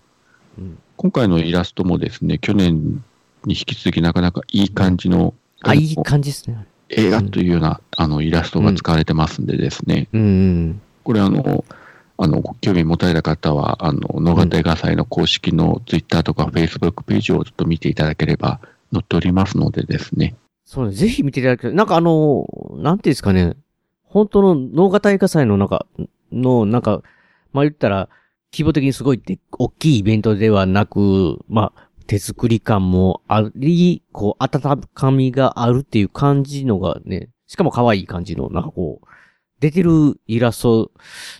[0.59, 0.79] うん。
[0.97, 3.03] 今回のイラストもですね、去年
[3.45, 6.67] に引き続きなかなかいい感じの、あ、いい感じですね。
[6.89, 10.81] 映画というような、あの、イラストが使われてますんでですね、うんうん。
[11.03, 11.65] これあの、
[12.19, 18.61] あの、興味持たれた方は、あの、野方映画祭の公式のツイッターとかフェイスブックページをちょっと見ていただければ
[18.93, 20.35] 載っておりますのでですね。
[20.65, 21.75] そうね、ぜひ見ていただきたい。
[21.75, 23.55] なんかあの、なんていうんですかね、
[24.05, 25.87] 本当の脳型映画祭の中
[26.33, 27.03] の、なんか、
[27.53, 28.09] まあ言ったら、
[28.53, 39.07] 規模的にすごいって、大きいイベントではなく、まあ、手作り感もあり、こう、温かみがあるっていう感じのがね、しかも可愛い感じの、なんかこう、
[39.61, 40.91] 出てるイラスト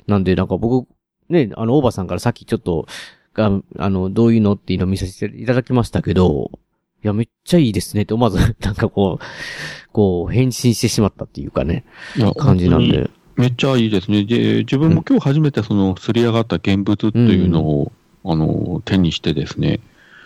[0.07, 0.89] なんで、なんか僕、
[1.29, 2.87] ね、あの、大場さんからさっきちょっと、
[3.35, 6.51] が、あの、どういうのっていうのを見させていただきましたけど、
[7.05, 9.25] いや、めっちゃいいですねって思わず、 なんかこう、
[9.93, 11.85] こう、返信してしまったっていうかね、
[12.37, 13.11] 感じなんで。
[13.37, 14.25] めっちゃいいですね。
[14.25, 17.93] で、自分も今日初めてその、すり上がった現物というのを、
[18.25, 19.81] あの、手にしてですね。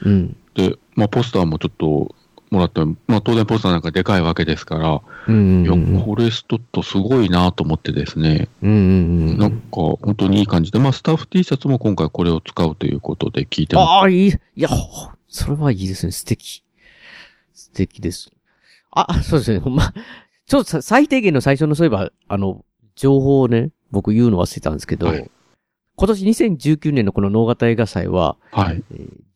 [0.04, 0.36] うん。
[0.54, 2.14] で、まあ、ポスターもちょっと、
[2.50, 8.48] もらって、まあ、当然ポスターなんかでかいわけですから、うんいや、これストットすごいなと思ってですね。
[8.62, 13.88] うんうんなんか、本当にいい感じで、まあ、スタッフ T シャツも今回これを使うということで聞いてます。
[13.88, 14.28] ああ、いい。
[14.28, 16.12] いや、ほそれはいいですね。
[16.12, 16.64] 素敵。
[17.54, 18.32] 素敵です。
[18.90, 19.60] あ、そうですね。
[19.60, 19.92] ほんま、
[20.46, 22.64] ちょっとさ最低限の最初のそういえば、あの、
[22.96, 25.12] 情報をね、僕言うの忘れたんですけど、
[25.96, 28.82] 今年2019年のこの脳型映画祭は、はい。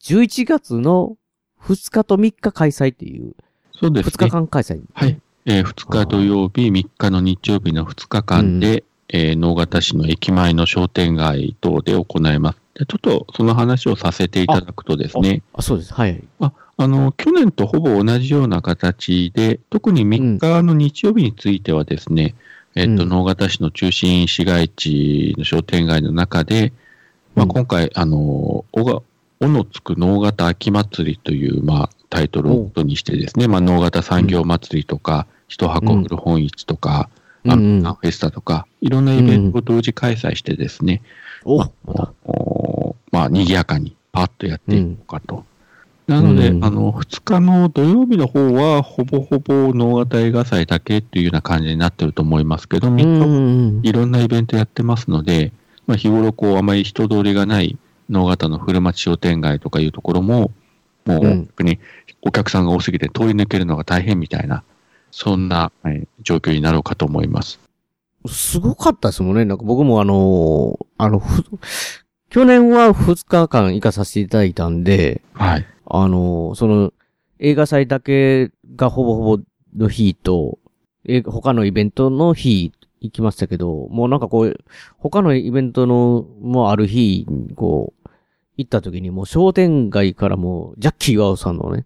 [0.03, 1.17] 11月の
[1.65, 3.35] 2日と3日開催っていう、
[3.73, 4.13] そうですね。
[4.13, 4.83] 2日間開催。
[4.93, 5.21] はい。
[5.47, 12.59] えー、2日土曜日、3日の日曜日の2日間で、えー、能形市の駅前の商店街等で行います。
[12.75, 15.95] でちょっとその話をさせていただくとですね、あ、そうです。
[15.95, 16.23] はい。
[16.41, 22.35] ああの、去年とほぼ同じような形で、特に3日の日曜日についてはですね、
[22.75, 26.73] えっと、能形市の中心市街地の商店街の中で、
[27.37, 29.03] まあ、今回、あの、おが、
[29.41, 37.09] おのつく能形秋祭りという、まあ、タイトルを元にしてですね、まあ、能形産業祭りとか、一箱古本市とか、
[37.45, 37.53] うん。
[37.53, 41.03] あのフェスタとか、いろんなイベントを同時開催してですね、
[41.45, 41.63] お
[42.25, 45.45] おまあ、賑やかにパッとやっていこうかと。
[46.07, 55.53] なので、あの、2日の土曜日の方は、ほぼほぼ能形映画祭だけっていうような感じになってると思いますけど、3日いろんなイベントやってますので、
[55.87, 60.51] まあ、日頃こう、あまり人通りがない能形の古町商店街とかいうところも、
[61.05, 61.49] もう、
[62.23, 64.65] お客さんが多すぎて通り抜けるのが大変みたいな、
[65.11, 67.61] そんな、はい状況になろうかと思います。
[68.27, 69.45] すごかったですもんね。
[69.45, 71.45] なんか僕もあのーあの、ふ
[72.31, 75.67] 去年は2日間行かさせていただいたんで、はい。
[75.87, 76.93] あのーその、
[77.39, 79.43] 映画祭だけがほぼほぼ
[79.77, 80.59] の日と、
[81.07, 82.73] え他のイベントの日
[83.05, 84.59] 行きましたけど、もうなんかこう、
[84.99, 88.11] 他のイベントの、もうある日に、こう、
[88.57, 91.85] 行った時にもう商店街からもう、ジャッキー・ワオさんのね、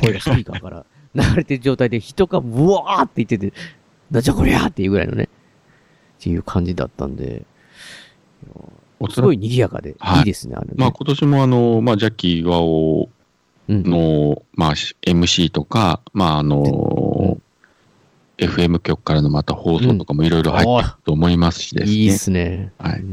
[0.00, 3.52] 声がスピーカーから 流れてる状態で人がブワーって言ってて、
[4.10, 7.46] なんじゃこりゃーっていうぐらいのね、っていう感じだったんで、
[9.10, 10.74] すごい賑やかで、いいですね、あれね。
[10.76, 13.08] まあ今年もあの、まあジャッキーワオ
[13.68, 17.38] の、まあ MC とか、まああの、
[18.40, 21.96] FM 局からのまた放送とかもいろいろ入ってると思いますしですね。
[21.96, 22.72] いいっすね。
[22.78, 23.04] はい。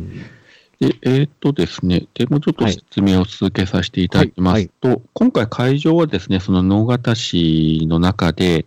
[0.79, 8.65] で、えーっとですね、でもうちょっと説明を続けさせていただきますと、今回会場はですね、その能形市の中で、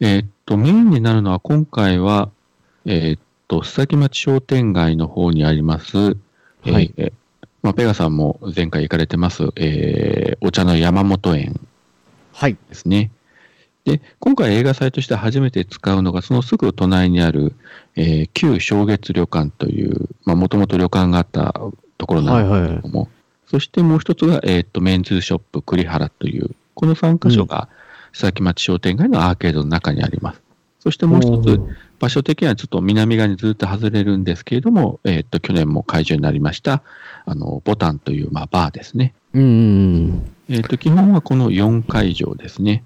[0.00, 2.30] えーっと、メインになるのは今回は、
[2.86, 5.96] えーっと、須崎町商店街の方にあります、
[6.64, 7.12] えーはいえー
[7.62, 11.58] まあ、ペガさんも前回行かれてます、えーお茶の山本園
[12.32, 12.56] はい。
[12.68, 13.10] ですね。
[13.84, 17.54] で、今回映画祭として初めて使うのが、そのすぐ隣にある、
[17.96, 21.54] えー旧正月旅館という、まあ、もともと旅館があった
[21.98, 23.08] ところなんですけども、
[23.46, 27.68] そしてもう一つが、えっ、と、メンズショップ栗原という、この3箇所が、
[28.12, 30.40] 須崎町商店街のアーケードの中にあります。
[30.80, 31.60] そしてもう一つ、
[31.98, 36.82] 場所的にはちょっと南側にずっと外れるんですけれども、えっ、と、去年も会場になりました、
[37.26, 39.14] あの、ボタンという、まあ、バーですね。
[39.34, 40.32] うん。
[40.48, 42.82] えっ、と、基本はこの4会場ですね。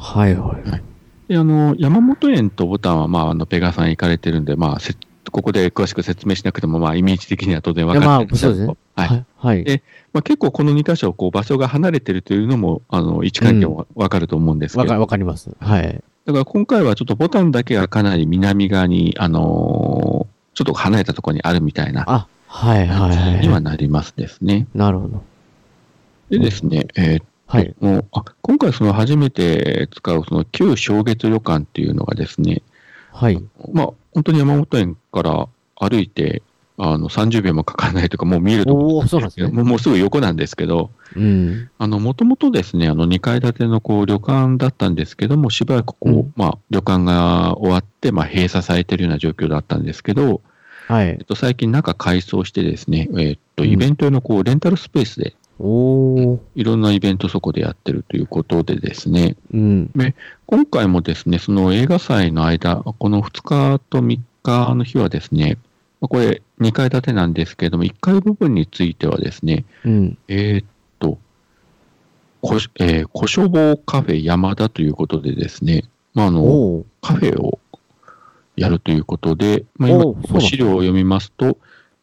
[0.00, 0.82] はいはい。
[1.28, 4.94] で、あの、山本園とボタンは、まあ、あの、ペガさん行かれてるんで、まあ、せ
[5.30, 9.26] ここで詳しく説明しなくても、まあ、イメージ的には当然分かるんいやまあそうですねはい。
[9.36, 9.64] はい。
[9.64, 9.82] で、
[10.12, 15.50] まあ、結構この2箇所、こう、場所が離れてるというのも、あの、位置関係も分かると思うんですけど、わかわかります。
[15.60, 16.02] はい。
[16.24, 23.40] だから今回はちょっとボタンだけがかなり南側に、あのーちょっと離れたところにあるみたいなあ、はいはいはい。
[23.40, 24.66] にはなりますですね。
[24.74, 25.22] なるほど。
[26.28, 27.74] でですね、えーはい。
[27.80, 32.62] もうあ今回その初めて使うその旧正月旅館っていうのがですね、
[33.12, 33.42] はい。
[33.72, 36.42] まあ本当に山本園から歩いて、
[36.78, 39.48] あの30秒もかからないというかもう見えると思おおそうなんですね。
[39.48, 41.70] もうもうすぐ横なんですけど、うん。
[41.76, 50.40] あの、もともとですね、あの、2階建てのこう旅館だったんですけども、しばらくこう、うんまあ、旅館が終わって、まあ、閉鎖されているような状況だったんですけど、
[50.88, 51.24] はいえっ。
[51.24, 56.40] と、最近中改装してですね、えっと、うんイベント用のこう、レンタルスペースで、おお。
[56.54, 59.90] いろんなイベントそこでやってるということでですね、うん。
[60.46, 65.58] 今回もですね、その映画祭の間、この2日と3日の日はですね、
[66.00, 70.18] まあこれ2階建てなんですけれども、1階部分についてはですね、うん。
[70.28, 70.66] えーっ
[70.98, 71.18] と、
[72.40, 76.84] こし、えー、小書房カフェ山田ということでですね、まあ、あの。
[77.02, 77.58] カフェを
[78.56, 81.58] やるということで、まあ、今、資料を読みますと、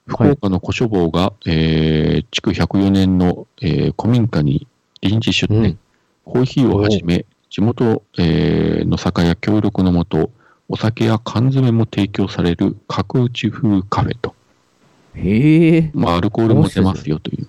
[0.07, 4.67] 福岡の小書房が、えー、築104年の、えー古民家に
[5.01, 5.79] 臨時出店、うん
[6.25, 10.29] コーヒーをはじめ、地元、えーの酒屋協力のもと、
[10.67, 14.35] お酒や缶詰も提供される角打ち風カフェと、
[15.15, 15.91] へえ。
[15.93, 17.47] まあ、アルコールも出ますよという。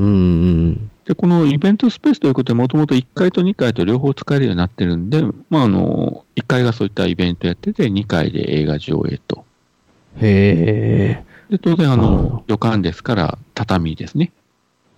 [0.00, 0.90] うんうん。
[1.04, 9.44] で、このイベントスペースということで、もともと1階と2階と両方使えるようになってるんで、まあ、あの、1階がそういったイベントやってて、2階で映画上映と。
[10.20, 11.27] へえ。
[11.50, 14.32] で、当然、あの、旅館ですから、畳ですね。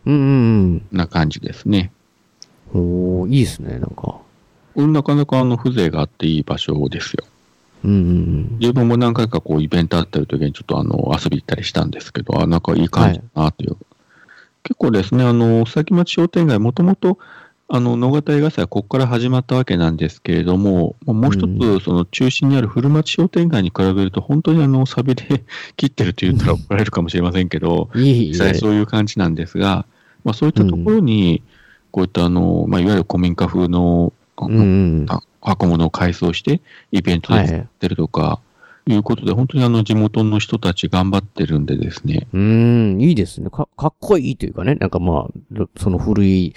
[0.06, 0.16] うんう
[0.76, 1.92] んな感じですね。
[2.72, 2.80] うん。
[2.80, 4.18] おおいいですね、なんか。
[4.74, 7.24] なかなかあの、風情があっていい場所ですよ。
[7.82, 13.76] うんうん自分も何回かこう、イベントあったり時にちょっとあの、遊び行ったりしたんですけど、あ、なんかいい感じだなという。
[14.62, 17.18] 結構ですね、あの、須崎町商店街、もともと、
[17.72, 25.44] あの、野方映画祭はここから始まったわけなんですけれども、まあもう一つ、その中心にある古町商店街に比べると、本当にあの、錆びれ
[25.76, 29.87] 切ってると言ったら怒られるかもしれませんけど、 実際そういう感じなんですが、
[30.24, 31.42] まあそういったところに、
[31.92, 34.12] こういったあの、まあいわゆる古民家風の、
[35.40, 38.40] 箱物を改装して、イベントでやってるとか、
[38.87, 43.48] いうことで、本当にあの地元の人たち頑張ってるんでですね、うん、いいですね。
[43.50, 44.74] か、かっこいいというかね。
[44.74, 46.54] なんかまあ、その古い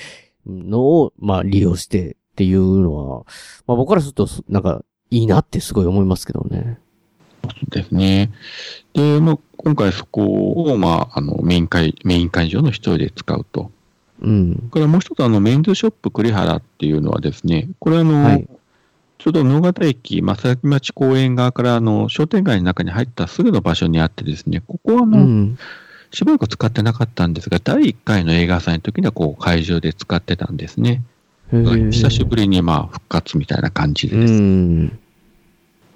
[0.48, 3.26] のを、まあ利用してっていうのは、
[3.68, 6.80] まあ僕からすると、そなんか、いいなってすごい思いますけどね。
[7.70, 8.32] ですね。
[8.94, 13.72] で、まあ、今回そこを、まあ、あの、メイン会、メイン会場の一人で使うと。
[14.22, 14.70] うん。
[14.72, 18.48] からもう一つ、あの、メンズショップ栗原っていうのはですね、これあの、はい
[19.24, 25.58] ちょうど野方駅、正木町公園側から、あの、商店街の中に入ったすぐの場所にあってですね、ここはあうの、ん。
[26.14, 31.02] しばらく使ってなかったんですが、第1回の映画祭の時には、こう、会場で使ってたんですね。
[31.52, 34.34] 久しぶりに、まあ、復活みたいな感じでうです。
[34.34, 35.00] ん。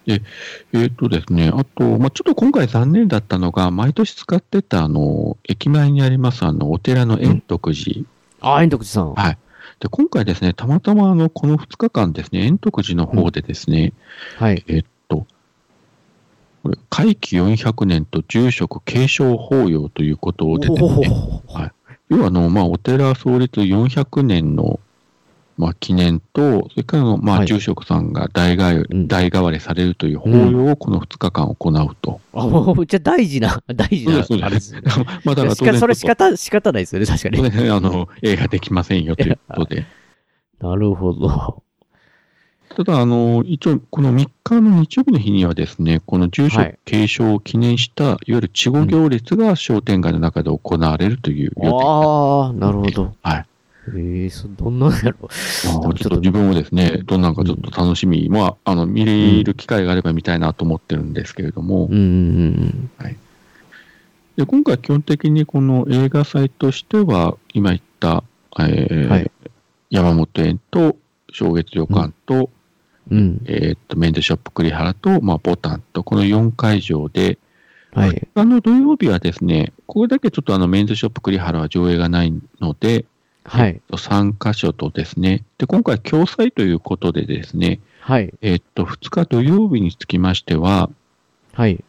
[0.07, 0.15] え
[0.85, 8.05] っ、とですね、あと、まあ、ちょっと今回残念だったのが、毎年使ってた、あの、駅前にあります、あの、お寺の円徳寺。
[8.41, 9.13] あ、円徳寺さん。
[9.13, 9.37] はい。
[9.79, 13.93] で、今回ですね、たまたま、あの、この2日間ですね、円徳寺の方でですね、
[14.37, 14.63] はい。
[14.67, 14.87] えっと、
[16.67, 20.75] これ、会期400年と住職継承法要ということでね、
[21.47, 21.71] はい。
[22.09, 24.79] 要は、あの、まあ、お寺創立400年の、
[25.57, 32.19] まあ、記念と、それからの、まあ、はい住職さんが代替うん代替わりされるという法要をこの2日間行うと。
[32.81, 34.81] う、じゃあ大事な、 大事な、そうですあれですね。
[35.23, 37.41] まあ、だからしかそれ仕方、仕方ないですよね、確かに。
[37.41, 39.85] ね あの、映画できませんよということで。
[40.59, 41.63] なるほど。
[42.75, 46.79] ただ、あの、一応、この3日の日曜日の日にはですね、この住所はい。
[46.85, 51.67] 継承を記念した、い、わゆる稚語行列が商店街の中で行われるという予定。
[51.69, 53.15] ああ、なるほど。
[53.23, 53.45] はい。
[53.95, 63.17] ええそ、どんなんやろまあちょっと自分もですね、どんなんかちょっと楽しみ、まあ、あの、見れる機会があれば見たいなと思ってるんですけれども、うんうんうん
[64.35, 68.23] で今回基本的にこの映画祭としては、今言った、
[68.59, 69.31] えーはい
[69.89, 70.97] 山本園と、
[71.31, 72.49] 正月旅館と、
[73.09, 73.17] うん。
[73.17, 73.41] うん。
[73.45, 77.37] えーっと、メンズショップ栗原と、まあ、ボタンと、この4会場で、
[77.93, 78.27] はい。
[78.35, 83.05] あの土曜日はですね、ここだけちょっとあのメンズショップ栗原は上映がないので、
[83.43, 83.81] はい。
[83.91, 88.33] 3箇所とですね、で、今回共催ということでですね、はい。
[88.41, 90.89] えっと、2日土曜日につきましては、
[91.53, 91.83] はい。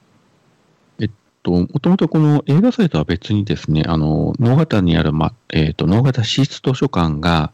[1.00, 1.10] えっ
[1.42, 7.52] と、もともとこの映画祭とは別にですね、あの、能形にある、ま、えっと、能形市立図書館が、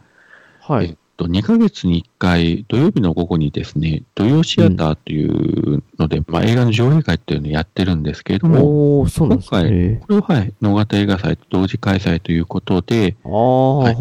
[0.60, 0.86] はい。
[0.86, 10.00] えっと、2ヶ月に1回、土曜日の午後にですね、土曜シアターというので、まあ、映画の上映会っていうのをやってるんですけれども、おー、そうなんです今回、ね。
[10.06, 13.96] これを、はい、能形映画祭と同時開催ということで、ああ、はい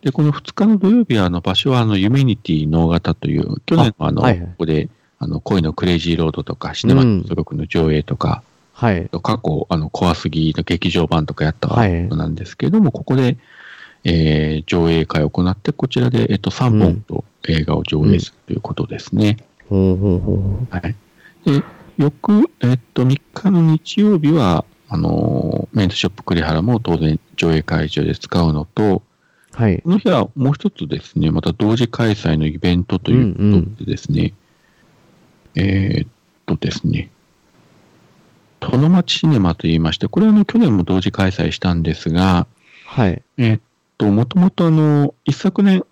[0.00, 4.46] で、この2日の土曜日は、あの、場所は、あの、ユメニティ能形という、去年のあの、はいはい。
[4.46, 9.08] ここで、あの、恋のクレイジーロードとか、シネマトロクの上映とか、はい。
[9.22, 13.38] 過去、あの、怖すぎの劇場版とかやったなんですけれども、ここで、
[14.08, 19.36] えー上映会を行って、こちらで、えっと、3本と映画を上映するということですね。
[20.70, 20.94] はい。
[21.44, 21.62] で、
[21.98, 29.02] 翌、えっと、3日の日曜日は、あのーメンズショップ栗原も当然上映会場で使うのと、
[29.52, 29.82] はい。
[29.82, 34.32] この日はもう一つですね、また同時開催のイベントということでですね、
[35.54, 36.08] えーっ
[36.46, 37.10] とですね、
[38.60, 42.46] 殿町シネマと言いまして、これはあの去年も同時開催したんですが、
[42.86, 43.22] はい。
[43.36, 43.60] えーっ
[43.98, 45.84] と、もともとあの、一昨年、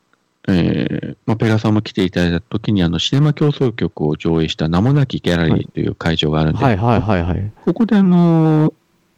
[0.48, 7.52] えーまあ、ペガさんも来ていただいた時にあの、シネマ競争曲を上映した名もなきギャラリーという会場があるんですけどはいはいはいはい。
[7.64, 8.72] ここであの、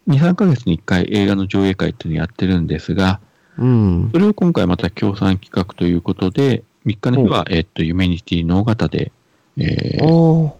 [0.08, 3.20] 2、3ヶ月に1回映画の上映会っていうのをやってるんですが、
[3.58, 4.10] うん。
[4.12, 9.12] それを今回また協賛企画ということで、3日の日は、えっと、ユメニティ能形で、
[9.58, 10.52] えー。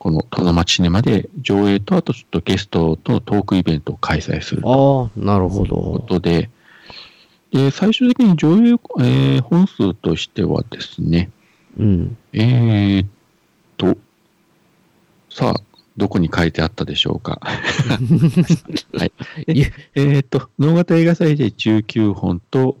[0.00, 6.18] この殿町シネマで上映と、あとちょっとゲストとトークイベントを開催するとああ、なるほいうこど。
[6.18, 6.48] とで、
[7.52, 11.30] で、最終的に上映、えー本数としてはですね、
[11.78, 12.16] うん。
[12.32, 13.08] えーっ
[13.76, 13.96] と、
[15.28, 15.60] さあ、
[15.96, 17.40] どこに書いてあったでしょうか。
[18.96, 19.12] はい。
[19.46, 19.52] え？
[19.94, 22.76] ーっと、能形映画祭で19本と、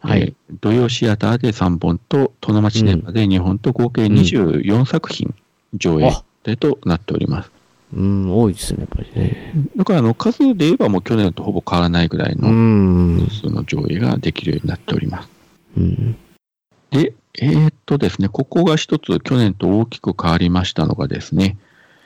[0.00, 5.34] はいえー土曜シアターで3本と、殿町シネマで2本と、合計24作品
[5.74, 6.12] 上映
[6.44, 7.50] でとなっております。
[7.54, 7.61] うん、
[7.94, 9.52] 多いですね、やっぱりね。
[9.76, 13.28] だから、あの、数で言えばもう去年とほぼ変わらないぐらいうのん。
[13.28, 15.28] 数の上映ができるようになっております。
[15.76, 16.16] うん。
[16.90, 21.56] で、えーっとですね、ここが一つ去年と大きく変わりましたのがですね、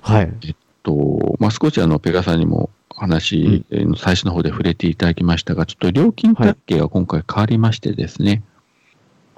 [0.01, 0.33] はい。
[0.43, 8.43] えっと、まあ、少しあの、ペガさんにも話の最初の方で触れていただきましたが、ちょっと料金体系が今回変わりましてですね、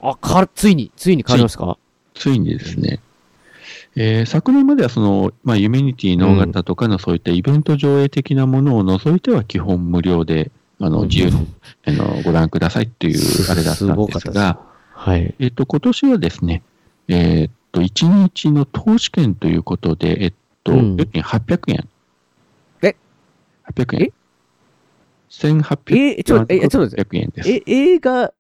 [0.01, 1.77] あ、かついに、ついに変わりますか？
[2.15, 3.01] ついにですね、
[4.01, 11.49] えー昨年まではその、まあ、ユメニティ能形とかのそういったイベント上映的なものを除いては基本無料で、あの、自由に、
[11.85, 14.61] あの、ご覧くださいっていうあれだったんですが、
[14.93, 15.35] はい。
[15.41, 16.63] えっと、今年はですね、
[17.09, 20.33] えーっと、1日の投資券ということで、えっ
[20.63, 21.89] と、うん料金800円。
[22.83, 22.95] え
[23.75, 24.13] ?800 円。
[25.29, 26.15] 1800円。
[26.19, 27.51] え、ちょっと、え、ちょっと待って800円です。
[27.51, 28.33] え、映画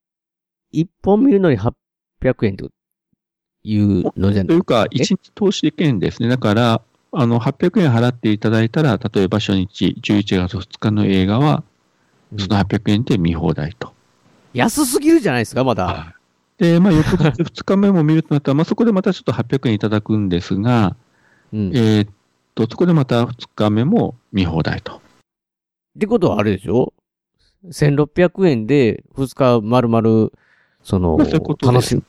[0.70, 2.64] 一本見るのに800円って
[3.68, 6.28] いうのじゃないというか、1日投資券ですね。
[6.28, 6.80] だから、
[7.12, 11.62] あの、800円払っていただいたら、例えば初日、11月2日の映画は、
[12.38, 13.92] その800円で見放題と。
[14.54, 16.14] 安すぎるじゃないですか、まだ。
[16.56, 20.96] で、まあ、翌日 2日目も見るとなったら、まあ、そこでまたちょっと800円いただくんですが、
[21.52, 21.70] うん。
[21.74, 22.10] えーっ
[22.54, 24.96] と、そこでまた2日目も見放題と。
[24.96, 25.00] っ
[25.98, 26.92] てことはあれでしょ
[27.66, 30.30] ?1600 円で2日丸々、
[30.82, 32.02] その、ま楽しむ。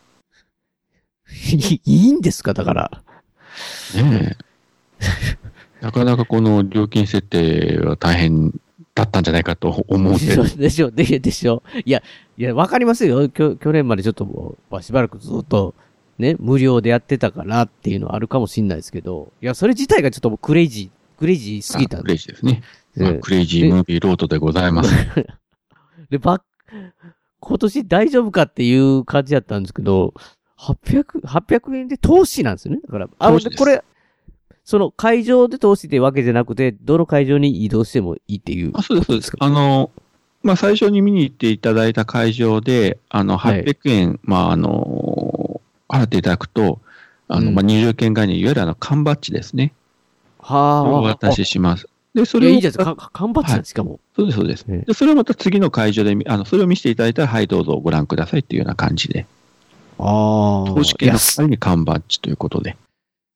[1.31, 2.53] い いいんですか？
[2.53, 3.03] だから。
[3.95, 4.49] ねえ。
[5.81, 8.51] なかなかこの料金設定は大変
[8.95, 11.63] だったんじゃないかと思って でしょ、でしょ、ででしょ。
[11.85, 12.03] いや、
[12.37, 13.29] いや、わかりますよ。
[13.29, 15.73] 去年までちょっともう、まあしばらくずっと、
[16.17, 22.61] ね、無料でやってたからっていうのはあるかもしんないですけど、いや、それ自体がちょっともうクレイジー、クレイジーすぎたんクレイジーですね。
[22.97, 24.93] ええまあクレイジームービーロードでございます。
[26.09, 26.41] で、ば、
[27.39, 30.13] 今年大丈夫かっていう感じだったんですけど、
[30.59, 32.81] 800、800円で通しなんですよね。
[32.85, 33.83] だから、あこれ、
[34.65, 38.71] その会場で投資ってわけじゃなくて、どの会場に移動してもいいっていう。
[38.75, 39.31] あ、そうです、そうです。
[39.39, 39.89] あの、
[40.43, 46.79] まあ、最初に見に行っていただいた会場で、あの、はい800円、まあ、あの、払っていただくと、
[47.29, 49.73] あの、うんまあ、入場券外に、いわゆるあの、缶バッジですね。
[50.39, 50.83] はあ。
[50.83, 51.87] をお渡しします。
[52.13, 52.95] で、それを、いいじゃないですか。
[52.95, 53.99] か缶バッジなんですしかも。
[54.15, 54.65] そうです、そうです。
[54.67, 59.25] ええで、それをまた次の会場で見、あの、それを見せていただいたら、はい、どうぞご覧くださいっていうような感じで、
[59.99, 60.73] ああ。
[60.73, 62.77] 公式のいやす代わりに缶バッジということで。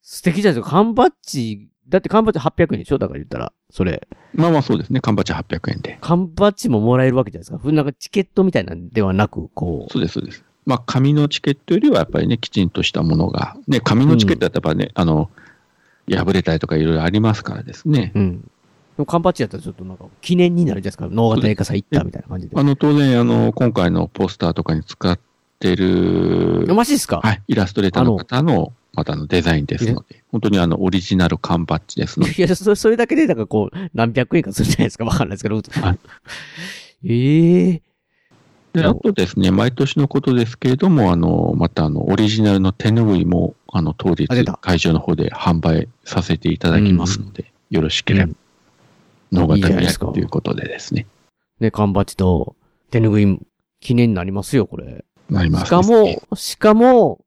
[0.02, 0.72] 素敵じゃないですか。
[0.72, 2.98] 缶バッジ、だって缶バッジ800円でしょ？
[2.98, 4.08] だから言ったら、それ。
[4.34, 5.00] まあまあそうですね。
[5.02, 5.98] 缶バッジ800円で。
[6.02, 7.58] 缶バッジももらえるわけじゃないですか。
[7.58, 9.92] ふなんかチケットみたいなんではなく、こう。
[9.94, 10.44] そうです、そうです。
[10.66, 15.30] まあ、紙のチケットよりはやっぱりね、きちんとしたものが、ね、紙のチケットだったらやっぱね、あの、
[16.10, 18.14] 破れたりとかいろいろありますからですね。
[18.16, 18.50] うん。
[18.98, 21.10] も缶バッジやったらちょっとなんか記念になるじゃないですか。
[21.12, 22.58] 脳型映画祭行ったみたいな感じで。
[22.58, 25.20] あの、当然、あの、今回のポスターとかに使っ
[25.64, 27.22] てる、マジですか？
[27.24, 32.34] はい、イラストレーターの方の、またのデザインですので、本当にあの、オリジナル缶バッジですので。
[32.34, 35.06] いや、そそれだけで、なんかこう、何百円かするじゃないですか？
[35.06, 35.62] わかんないですけど。
[37.06, 37.82] ええ
[38.74, 44.28] で、あとですね、毎年のことですけれども、あの、またあの、オリジナルの手拭いも、あの、当日
[44.62, 48.34] 会場の方で販売させていただきますので、よろしければ、
[49.32, 51.06] 脳型予いいじゃないですか約ということでですね。
[51.60, 52.56] ね、缶バッジと
[52.90, 53.40] 手ぬぐい
[53.80, 55.06] 記念になりますよ、これ。
[55.30, 57.24] なりますしかも、しかも、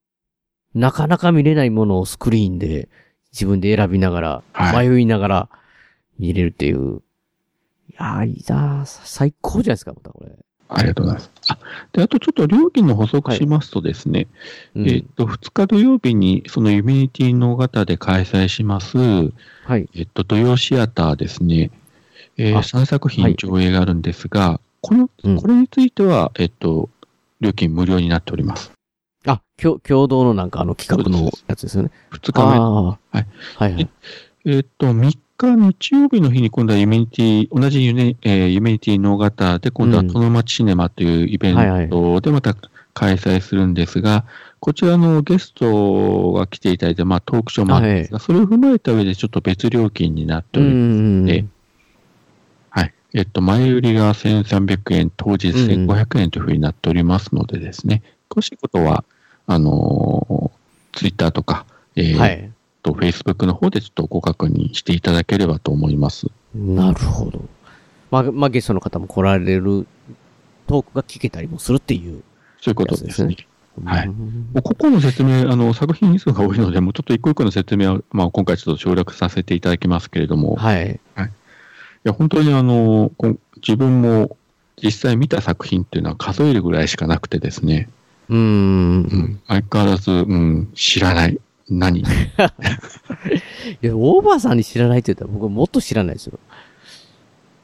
[0.75, 2.89] なかなか見れないものをスクリーンで
[3.33, 5.49] 自分で選びながら、はい迷いながら
[6.19, 7.03] 見れるっていう。
[7.91, 10.33] いやー、いいなー最高じゃないですか、またこれ。
[10.69, 11.31] ありがとうございます。
[11.49, 11.59] あ
[11.93, 14.27] で、あとちょっと料金の補足しますとですね、
[14.75, 19.89] うんえっと、2日土曜日に、そのユミニティの型で開催します、はい。
[19.95, 21.71] えっと、土曜シアターですね、
[22.37, 26.91] えーあ3作品上映があるんですが、この、うんこれについては、えっと、
[27.41, 28.73] 料金無料になっております。
[29.27, 31.91] あ、共共同のなんかあの企画のやつですよね。
[32.13, 32.59] 2日目。
[32.59, 33.27] はい。
[33.57, 33.89] はいはい。
[34.45, 42.55] えっと、3日日曜日の日に今度はユミニティ、同じユニ、えーユミニティの型で、今度はうんその街シネマというイベはいはいントでまた
[42.95, 44.25] 開催するんですが、
[44.61, 51.47] こちらのゲストが来ていただいて、まあトークショーもあるんですが、それを踏まえた上でちょっと別料金になっておりますので、はい。
[53.17, 59.05] えっと、前売りが1300円、当日1500円というふうになっておりますのでですね、詳しいことは、
[59.47, 61.65] あのー、ツイッターとか、
[61.97, 62.51] えーはい
[62.87, 66.27] と、フェイスブックの方でちょっとご確認していただければと思います。
[66.55, 67.43] なるほど。
[68.11, 69.87] まあ、まあ、ゲストの方も来られる
[70.69, 72.23] トークが聞けたりもするっていう。
[72.61, 73.37] そういうことですね。
[73.85, 74.07] はい。
[74.07, 81.01] うんもうここの説明、あの、作品数が多いので、もうちょっと一個一個の説明は、まあ、今回ちょっと省略させていただきますけれども、はい。
[82.07, 82.13] はい。
[82.13, 83.11] いや、本当にあの、
[83.57, 84.37] 自分も
[84.83, 87.89] 実際見た作品っていうのは数えるぐらいしかなくてですね、
[88.29, 89.41] うーん。
[89.47, 91.39] 相変わらず、うん、知らない。
[91.69, 92.01] 何？
[92.03, 92.05] い
[93.81, 96.39] や、オーバーさんに知らないって言ったら僕はもっと知らないですよ。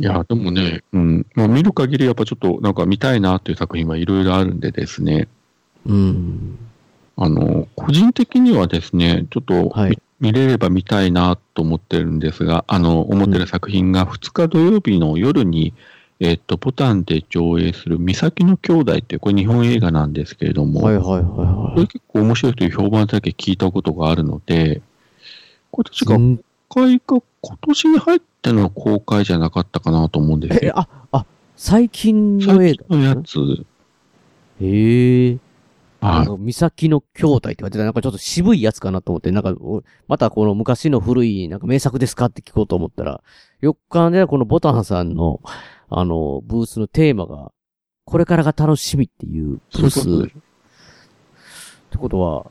[0.01, 5.29] いや、でもね、うん、まあ、見る限りやっぱちょっとなんか見たいなっていう作品はいろいろあるんでですね、
[5.87, 6.59] うん。
[7.17, 15.75] あの、個人的にはですね、ちょっと見,、見れれば見たいなと思ってるんですが、あの、思ってる作品が2日土曜日の夜に、
[16.21, 24.81] えっと、ボタンで上映する三崎の兄弟っていう、これ日本映画なんですけれども、はいはいはいはこれ結構面白いという評判だけ聞いたことがあるので、
[25.73, 26.15] これ確か、
[26.69, 30.75] 公開が今年に入っての公開じゃなかったかなと思うんですえ、よ。
[30.79, 32.97] あ、あ、最近の映画。
[32.97, 33.41] のやつ。
[34.61, 35.31] へえ。
[35.31, 35.52] はい
[36.05, 43.23] あの、三崎の兄弟って言われてたなんかちょっと渋いやつかなと思って、なんか、おまたこの昔の古い、なんか名作ですかって聞こうと思ったら、
[43.61, 45.41] よっかんでこのボタンさんの、
[45.89, 47.53] あの、ブースのテーマが、
[48.05, 50.01] これからが楽しみっていうブース。
[50.01, 50.31] そういうっ
[51.93, 52.51] てことは、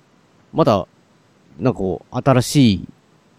[0.54, 0.88] まだ、
[1.60, 2.88] なんかこう、新しい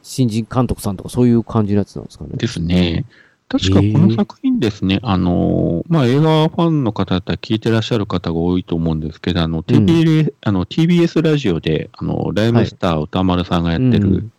[0.03, 2.31] 新人監督さんとかそういう感じのやつなんですかね。
[2.37, 3.07] ですね。
[3.53, 14.33] 確かこの作品ですね、あの、まあ、映画ファンの方だったら聞いてらっしゃる方が多いと思うんですけど、あの、TBS,、あの TBS ラジオで、あの、ライムスター歌丸さんがやってる、うん。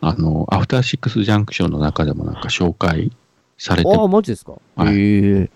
[0.00, 3.12] あの、アフターシックスジャンクションの中でもなんか紹介
[3.58, 4.54] されてああ、マジですか？
[4.74, 4.96] はい。
[4.96, 5.50] へえ。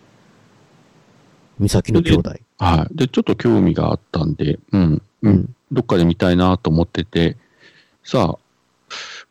[1.59, 2.35] 三崎の兄弟。
[2.59, 2.95] はい。
[2.95, 7.39] で、ちょっと興味があったんで、うん、うん、どっかで見たいなと思ってて、
[8.05, 8.39] さあ、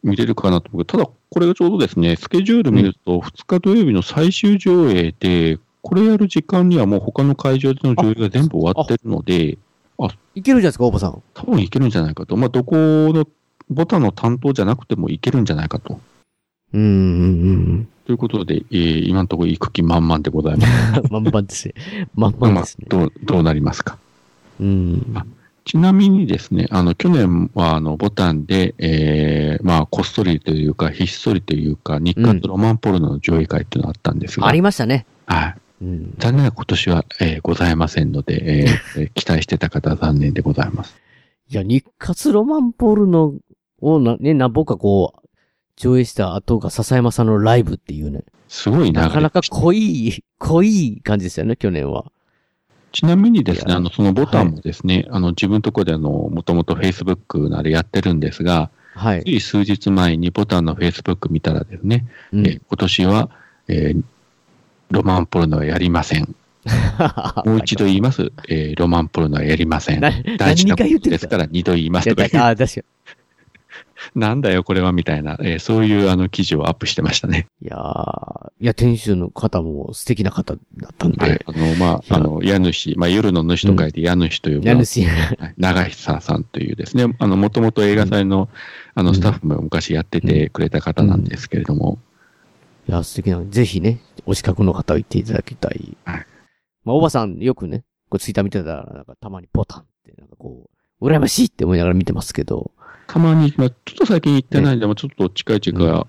[0.03, 9.58] 見れるかなと思うけど、ただ、これがちょうどですね、スケジュール見ると、2日土曜日の最終上映で、これやる時間にはもう他の会場での上映が全部終わってるので、
[10.00, 11.22] あ、いけるじゃないですか、大場さん。
[11.34, 12.36] 多分いけるんじゃないかと。
[12.36, 13.28] まあ、どこの
[13.70, 16.00] ボタンの担当じゃなくてもいけるんじゃないかと。
[16.74, 16.92] うん、うん、う
[17.82, 17.88] ん。
[18.06, 21.02] ということで、えー今のところ行く気満々でございます。
[21.12, 21.74] 満々ですね。
[22.16, 22.88] 満々ですね。
[22.90, 23.98] どう、どうなりますか。
[24.60, 25.16] うん。
[25.70, 35.05] ちなみにですね、あの、去年は、あの、ボタンで、えー、まあ、こっそりというか、ひっそりというか、日活ロマンポルノの上映会っていうのがあったんですが、ありましたね。
[35.28, 35.55] はい。
[35.84, 36.15] うん。
[36.17, 40.95] 残念な今年は、えーございませんので、えーえー 期待してた方は残念でございます。
[41.51, 43.36] いや、日活ロマンポルノ
[43.80, 45.30] をな、ね、何本かこう、
[45.76, 48.24] 上映した後が笹山さんのライブっていうね。
[48.47, 52.11] すごい流れなかなか濃い、濃い感じですよね、去年は。
[52.92, 59.24] ちなみにですね、あの、そのボタンもですね、あの、自分のところであの、もともと Facebook なれやってるんですが、はい。
[59.24, 63.30] つい数日前にボタンの Facebook 見たらですね、えー今年は、
[63.68, 64.04] えー
[64.92, 66.36] ロマンポルノはやりません。
[67.46, 70.00] もう一度言います、えーロマンポルノはやりません。
[70.00, 72.82] な大事なことですから二度言いますとかいやああ、確か
[74.16, 77.47] なんだよこれはみたいな、えーそういうあの記事をアップしてましたね。
[77.62, 81.41] いやー、いや、店主の方も素敵な方だったんで、はい。
[81.45, 85.04] あの、まあ、あの、家主、まあ、夜の主と書いて家主という、家主。
[85.04, 85.54] はい。
[85.58, 88.50] 長久さんというですね、あの、もともと映画祭の、
[88.95, 92.00] あの、スタッフも昔やっててくれた方なんですけれども、
[92.88, 95.97] いや、素敵なので、ぜひね、お近くの方は行っていただきたい。
[96.06, 96.26] はい。
[96.84, 100.70] まあ、おばさん、よくね、こうツイッター見てたら、なんかたまにポタンって、なんかこ
[101.00, 102.72] う、羨ましいって思いながら見てますけど、
[103.10, 106.05] たまに、まあ、ちょっと最近行ってないんで、もちょっと近い近い、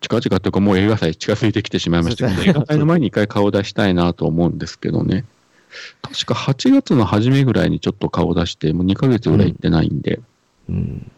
[0.00, 5.26] 近々というかもう映画祭近づいてきてしまいましたけど、映画祭の前に一回顔出したいなと思うんですけどね。
[6.00, 10.20] 確か8月の初めぐらいにちょっと顔出して、もう2ヶ月ぐらい行ってないんで。
[10.70, 11.10] うん。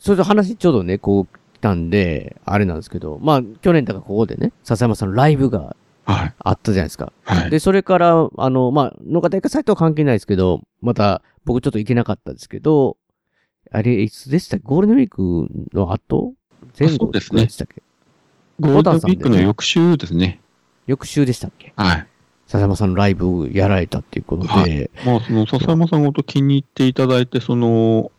[0.00, 6.34] それと話ちょうどね、こう来たんで、あれなんですけど、まあ、去年だからここでね、笹山さんのライブがはい。
[6.38, 7.12] あったじゃないですか。
[7.24, 12.96] はいで、それから、あの、まあ、農家大会サイトは関係ないですけど、また、僕ちょっと行けなかったですけど、
[13.70, 14.64] あれ、いつでしたっけ？
[14.66, 16.34] ゴールデンウィークの後？
[16.78, 17.44] 前後ですね。
[17.44, 17.82] でしたっけ？
[18.60, 20.40] ゴールデンウィークの翌週ですね。
[20.86, 21.72] 翌週でしたっけ？
[21.76, 22.06] はい。
[22.48, 24.90] 笹山さんのライブをやられたっていうことで、はい。
[25.04, 28.10] まあ、その、笹山さんごと気に入っていただいて、その、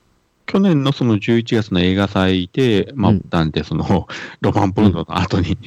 [0.45, 4.07] 去年のその11月の映画祭で、まあ、ったんで、その、
[4.41, 5.57] ロマンポルノの後に、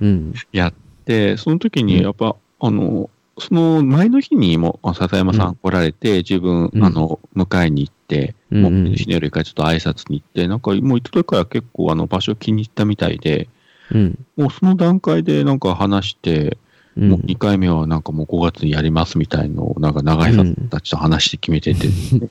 [0.00, 0.34] うん。
[0.50, 0.74] やっ
[1.04, 7.94] て、その時に、やっぱ、あの、その前の日にも、あ笹山さん来られて、自分、あの、迎えに行っ
[8.50, 13.48] もう、日の夜一回ちょっと挨拶に行って、なんか、もう行った時から結構、あの、場所気に入ったみたいで、
[13.92, 14.26] うん。
[14.36, 16.58] もうその段階でなんか話して、
[16.96, 21.88] もう2回目はなんかもう5月にやりますみたいのを、なんか長井さんたちと話して決めてて、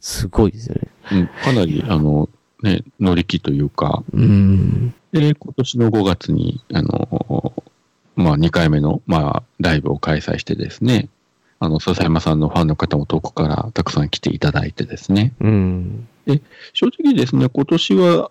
[0.00, 0.88] すごいですよね。
[1.12, 2.28] うん、かなり、あの、
[2.62, 4.94] ね、乗り気というか、うん。
[5.12, 7.52] で、今年の5月に、あの、
[8.16, 11.08] まあ、2回目の、まあ、ライブを開催してですね、
[11.60, 15.32] あの、笹山さんのファンの方も遠くからたくさん来ていただいてですね。
[15.40, 16.08] うん。
[16.26, 16.40] で、
[16.72, 18.30] 正直ですね、今年は、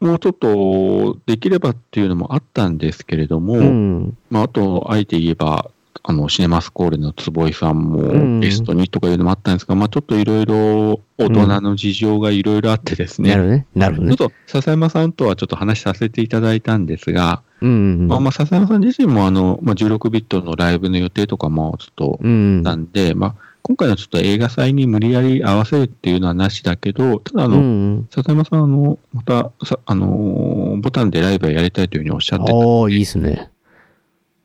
[0.00, 5.70] もうちょっとできればっていうのもあったんですけれども、うんまあ、あと、あえて言えば、
[6.02, 13.66] あの、シネマスコーレの坪井さんうんもゲストにとかいうのもあったんですが、まあ、ちょっといろいろ大人の事情がいろいろあってですね、なるほどね。
[13.74, 14.16] なるほどね。
[14.16, 18.08] ちょっと笹山さんとはちょっと話させていただいたんですが、うんうんうん。
[18.08, 22.62] まあ、まあ笹山さん自身もあの、まあ、16ビットのライブの予定とかもちょっと、うん。
[22.62, 28.08] なんで、まあ、今回はちょっと映画祭に無理やり合わせるっていうのはなしだけど、ただあうの、ん。
[28.10, 32.54] 笹山さん、あの、また、さあのーボタンでライブをやりたいというふうにおっしゃってた。
[32.54, 33.50] おー、いいですね。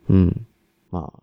[0.10, 0.46] うん。
[0.92, 1.23] まあ、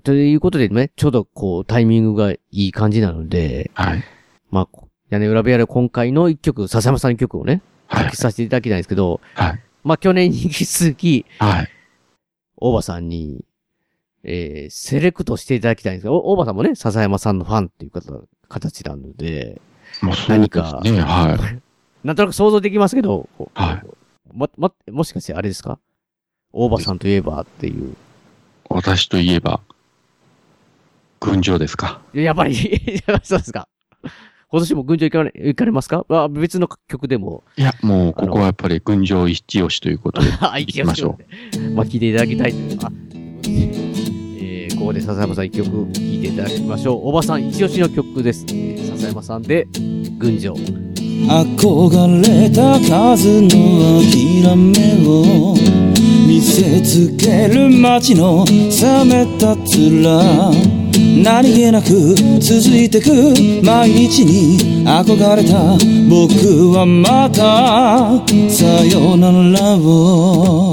[0.00, 4.02] ということでね、ちょうどこう、タイミングがいい感じなので、はい。
[4.50, 4.78] まあ、
[5.10, 9.60] 屋根裏部屋で今回の一曲、笹山さんの曲をね、はい書きさせていただきたいんですけど、はい。
[9.84, 11.68] まあ、去年に引き続き、はい。
[12.56, 13.44] 大場さんに、
[14.24, 18.12] えー、セレクトしていただきたいんですけど、お大場さんもね、笹山さんのファンっていう方
[18.48, 19.60] 形なので、
[20.02, 21.00] まあ、そう何ですか、ね。
[21.00, 21.62] はい。
[22.02, 23.82] なんとなく想像できますけど、はい。
[24.34, 25.78] ま、ま、もしかしてあれですか？
[26.52, 27.94] 大場さんといえばっていう。
[28.68, 29.60] 私といえば、
[31.30, 32.00] 群青ですか？
[32.14, 32.54] やっぱり、
[33.22, 33.68] そうですか。
[34.48, 36.04] 今年も群青行かれ行かれますか？
[36.08, 37.42] あ別の曲でも。
[37.56, 41.18] いや、もう、ここはやっぱり群青一押しということで、あ行きましょ
[41.58, 41.70] う。
[41.72, 42.78] まあ、聞いていただきたいという。
[42.82, 42.90] あ、
[44.38, 47.08] えー、ここで笹山さん一曲聴いていただきましょう。
[47.08, 48.46] おばさん一押しの曲です。
[48.50, 49.66] えー、笹山さんで、
[50.18, 50.56] 群青。
[51.28, 53.48] 憧れた数の
[54.00, 55.56] 諦めを
[56.28, 60.85] 見せつける街の冷めた面
[61.22, 63.10] 何気なく続いてく
[63.62, 65.76] 毎日に憧れた
[66.08, 70.72] 僕はまたさよならを。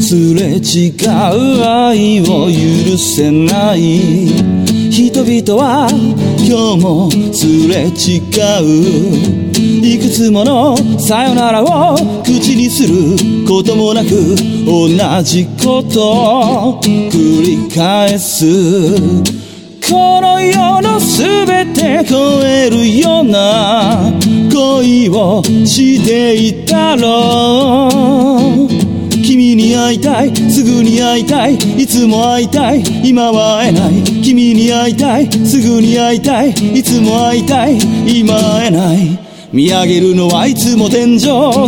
[0.00, 4.26] すれ違う愛を許せない。
[4.88, 5.88] 人々は
[6.38, 8.20] 今日もすれ違
[9.52, 9.55] う。
[9.82, 14.10] いくつものさよならを口にすることもなく
[14.64, 14.88] 同
[15.22, 18.44] じことを繰り返す
[19.88, 24.12] この世の全て超えるような
[24.52, 27.88] 恋をしていたろ
[28.64, 28.68] う
[29.22, 41.20] 君に会いたいすぐに会いたいいつも会いたい今は会えない君に会いたいすぐに会いたいいつも会いたい今会えない見上げるのはいつも天井。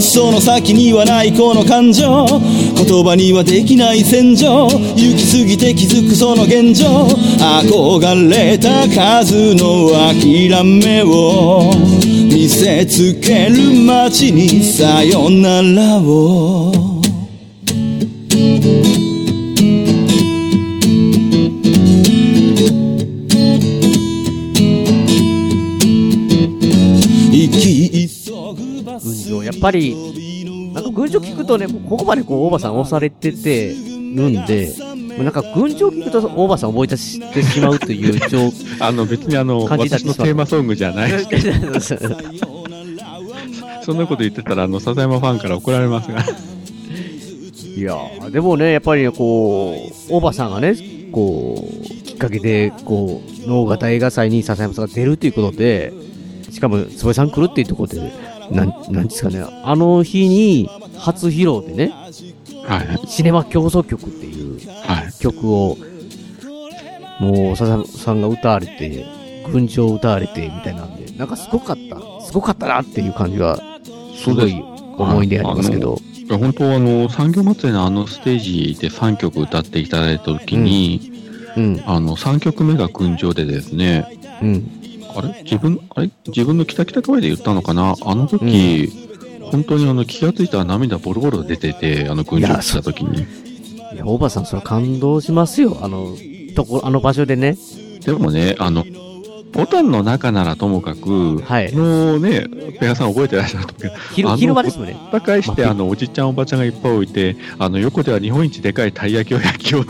[0.03, 2.27] その先にはないこの感情。
[2.27, 4.69] 言葉にはできない戦場。
[4.69, 7.07] 行き過ぎて気づくその現状。
[7.39, 11.73] 憧れた数の諦めを。
[12.05, 16.73] 見せつける街にさよならを。
[29.61, 34.73] ぱり、なんか群青聞くとね、ここまでこう、大場さん押されててるんで、
[35.19, 38.51] なんか群青聞くと大場さん思い出してしまうという 状
[38.81, 41.13] あの、別にあの、私のテーマソングじゃない。
[43.85, 46.25] そんなこと言ってたら、あの、笹山ファンから怒られますが。
[47.79, 50.75] いやーでもね、やっぱりねこう、大場さんがね、
[51.13, 55.93] こう、きっかけで、こう、能形映画祭に笹山さんが出るということで、
[56.51, 58.13] しかも、坪井さん来るっていうところで、
[58.51, 60.69] なん、なんですかね、あの日に、
[60.99, 61.93] 初披露でね、
[62.67, 63.07] はい。
[63.07, 65.13] シネマ競争曲っていうはい。
[65.21, 65.77] 曲を、
[67.21, 69.07] もう、笹山さんが歌われて、
[69.51, 73.59] 群青歌われて、みたいなんで、なんかすごかった、すごかったなっていう感じが、
[74.17, 74.33] す。
[74.33, 74.63] ごい
[74.99, 78.39] 思い出ありますけど、本当はあの、産業祭りのあのステー
[78.75, 81.13] ジで3曲歌っていただいたときに、
[81.57, 84.78] うん、あの、3曲目が群青でですね、うん、
[85.15, 85.43] あれ？
[85.43, 86.11] 自分、あれ？
[86.27, 87.95] 自分の北北声で言ったのかな？
[88.01, 88.93] あの時、
[89.51, 93.23] 本当にあの、気がついたら涙ボロボロ出てて、あの、群青来た時に。
[93.23, 95.79] いや、大場さん、それは感動しますよ。
[95.83, 96.15] あの、
[96.55, 97.57] とこ、あの場所でね。
[98.05, 98.85] でもね、あの、
[99.53, 101.73] ボタンの中ならともかく、はい。
[101.73, 102.47] のね、
[102.79, 109.87] ペアさん覚えてらっしゃると思う昼間ですもんねほったかいして、あの、おじちゃんおばちゃんがいっぱい置いて、あの、横では日本一でかいたい焼きを焼きようっ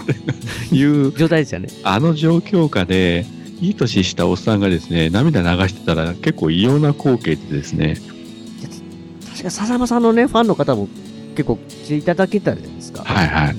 [0.69, 1.69] ていう、 状態ですよね。
[1.83, 3.27] あの状況下で、
[3.61, 7.97] いい年したおっさんがですね、涙流してたら結構異様な光景でですね、
[9.39, 10.89] 確か笹山さんのね、ファンの方も
[11.37, 13.05] 結構来ていただけたじゃないですか。
[13.05, 13.57] はいはい。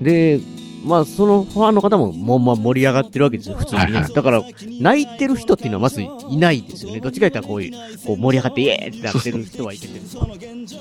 [0.00, 0.40] で、
[0.86, 4.06] まあ、そのファンの方も、もう、まあ、盛り上がってるわけですよ、普通にね。
[4.14, 4.42] だから、
[4.80, 7.00] 泣いてる人っていうのはまずいないですよね。
[7.00, 7.72] どっちか言ったらこういう、
[8.06, 10.02] こう盛り上がって、イエーイってなってる人はいててる。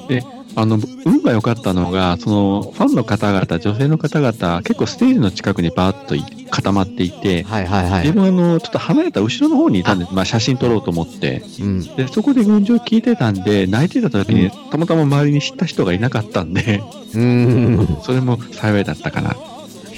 [0.07, 0.23] で、
[0.55, 8.01] あの、運が良かったのが、その、ファンの方々、女性の方々、結構ステージの近くにバーッとい固まっていて、はいはいはい。
[8.03, 10.13] 自分はあの、ちょっと離れた後ろの方にいたんです。
[10.13, 11.41] まあ、写真撮ろうと思って。
[11.59, 11.95] うん。
[11.95, 16.81] で、そこで群青聞いてたんで、泣いてた時に、たまたま周りに知った人がいなかったんで、
[17.15, 17.97] うん。
[18.03, 19.35] それも幸いだったかな。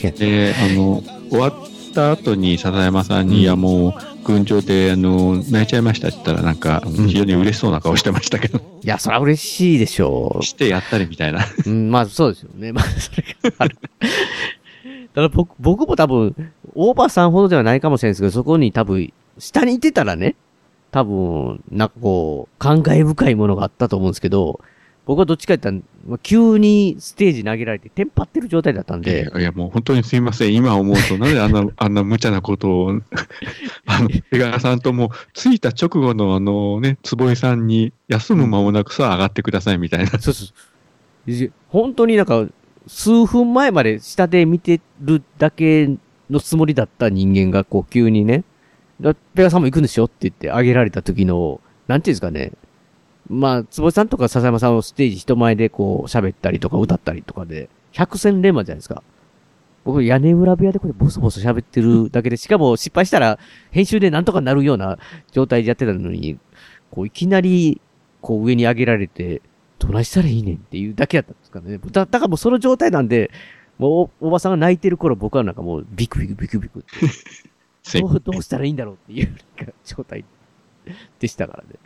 [0.02, 1.54] で、あの、終わっ
[1.94, 3.94] た後に笹山さんに、いやもう、
[4.24, 11.46] 群青で、あの、泣いちゃいましたって言ったら、なんか、非常に嬉しそうな顔してましたけど、いや、それは嬉しいでしょしてやったりみたいな。
[11.66, 11.70] う。
[11.70, 12.74] うん、まあ、そうですよね。
[12.74, 13.78] まあ、それがある。
[13.82, 16.36] だから僕、僕も多分、
[16.76, 20.36] オーバーさんほどではないかもしれないですけど、そこに多分、下にいてたらね、
[20.92, 24.60] 多分、なんかこう、感慨深いものがあったと思うんですけど、
[25.08, 30.54] 僕はどっちか言ったら、まあ急にステージ投げられて、テンパってる状態だったんで、いや、もう本当にすいません。
[30.54, 33.02] 今思うと、なんであんな、 あんな無茶なことを、
[33.86, 40.20] あの、江川さんとも、着いた直後のあのね、坪井さんに、休む間もなくさあ上がってくださいみたいな。
[40.20, 42.46] そうそう本当になんか、
[42.86, 45.90] 数分前まで下で見てるだけ
[46.30, 48.44] のつもりだった人間が、こう、急にね、
[49.00, 52.52] だペガさんも行くんでしょって言ってあげられた時の、なんていうんですかね。
[53.30, 59.04] まあ、坪井さんとか笹山さんをステージ人前でこう、喋ったりとか歌ったりとかで、百戦錬磨じゃないですか。
[59.84, 63.40] 僕、屋根裏部屋でこれボソボソ喋ってるだけで、しかも失敗したら、
[63.72, 64.98] 編集でなんとかなるような
[65.32, 66.40] 状態でやってたのに、
[66.92, 67.82] こう、いきなり、
[68.22, 69.42] こう、上に上げられて、
[69.80, 71.78] どないしたらいいねんっていうだけだったんですからね。
[71.78, 73.32] だだからもうその状態なんで、
[73.78, 76.90] もうおおばさんが泣いてる頃僕はなんかもうビクビクビクビクって。
[78.02, 79.36] どう、どうしたらいいんだろうっていう
[79.86, 80.26] 状態
[81.20, 81.80] でしたからね。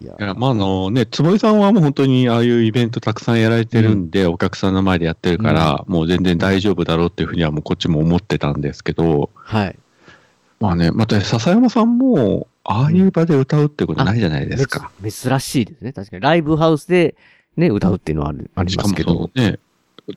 [0.00, 9.76] いやいや、まあ、あのね、坪井さんはもう本当にああいうイベントたくさんやられてるんで、お客さんの前でやってるから、もう全然大丈夫だろうっていうふうにはもうこっちも思ってたんですけど、はい。
[10.60, 14.90] まあね、また笹山さんも、ああいう場で歌うってことないじゃないですか。
[15.00, 15.92] め珍しいですね。
[15.92, 16.22] 確かに。
[16.22, 17.16] ライブハウスで
[17.56, 19.30] ね、歌うっていうのはありしかもますけど。
[19.34, 19.58] ね、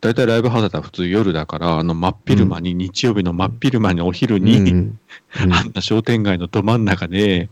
[0.01, 4.91] 大体ライブハウスだったら普通夜だから、あの真っ昼間に、日曜日の真っ昼間にお昼に、
[5.33, 7.49] あんな商店街のど真ん中で、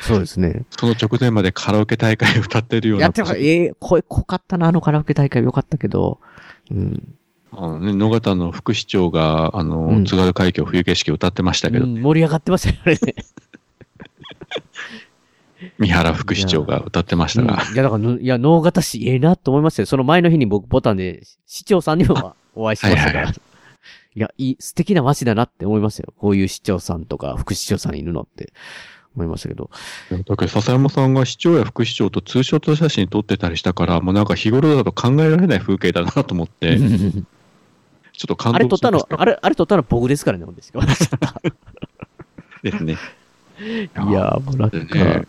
[0.00, 0.64] そうですね。
[0.70, 3.04] その直前までカラオケ大会歌ってるような。
[3.04, 3.38] やってました。
[3.38, 6.20] ええ声濃かったな、あのカラオケ大会よかったけど。
[6.70, 7.14] うん。
[7.52, 13.14] あのね、野方の副市長が、あの、津軽海峡冬景色を歌ってましたけど、うん盛り上がってましたよね。
[15.78, 19.86] 三原副市長が歌ってましたが、うんいや、だからの、いや、能形市ええなと思いましたよ。
[19.86, 23.18] その前の日に僕ボタンで、市長さんにも お会いしましたから。
[23.18, 23.34] はいはい
[24.14, 26.12] いや、いい、素敵な街だなって思いましたよ。
[26.16, 28.52] こういう市長さんとか副市長さんいるのって
[29.18, 29.70] 思いましたけど。
[30.10, 36.78] だけど笹山さんが市長や副市長とツーショット写真撮ってたりしたから、もうなんか日頃だと考えられない風景だなと思って、
[38.18, 40.80] ちょっと感動あれ撮ったのあれ、あれ撮ったの僕ですからね、ほんでしか？
[40.80, 40.86] も。
[42.62, 42.96] ですね。
[43.60, 43.66] い
[44.12, 45.26] やー、もうなんか、ね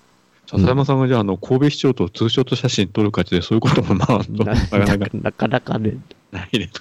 [0.52, 5.98] 笹山さんがじゃあ、あの、神戸市長とツーショット写真撮るかって、そういうこともまあ、なかなかなかなかね。
[6.32, 6.72] ないね。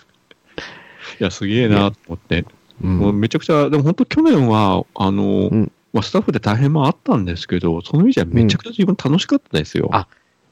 [1.20, 2.46] いや、すげえなと思って。
[2.80, 5.50] もうめちゃくちゃ、でも本当去年は、あの、
[5.98, 9.88] まあ、スタッフで大変もあったんですけど、その意味じゃめちゃくちゃ自分楽しかったですよ。
[9.92, 10.06] あ、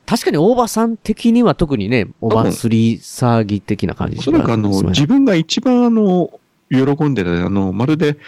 [0.05, 6.40] 確かに大場さん的には特にね、お祭り騒ぎ的な感じおそらくあの、自分が一番あの、
[6.70, 8.18] 喜んでた、あの、まるで、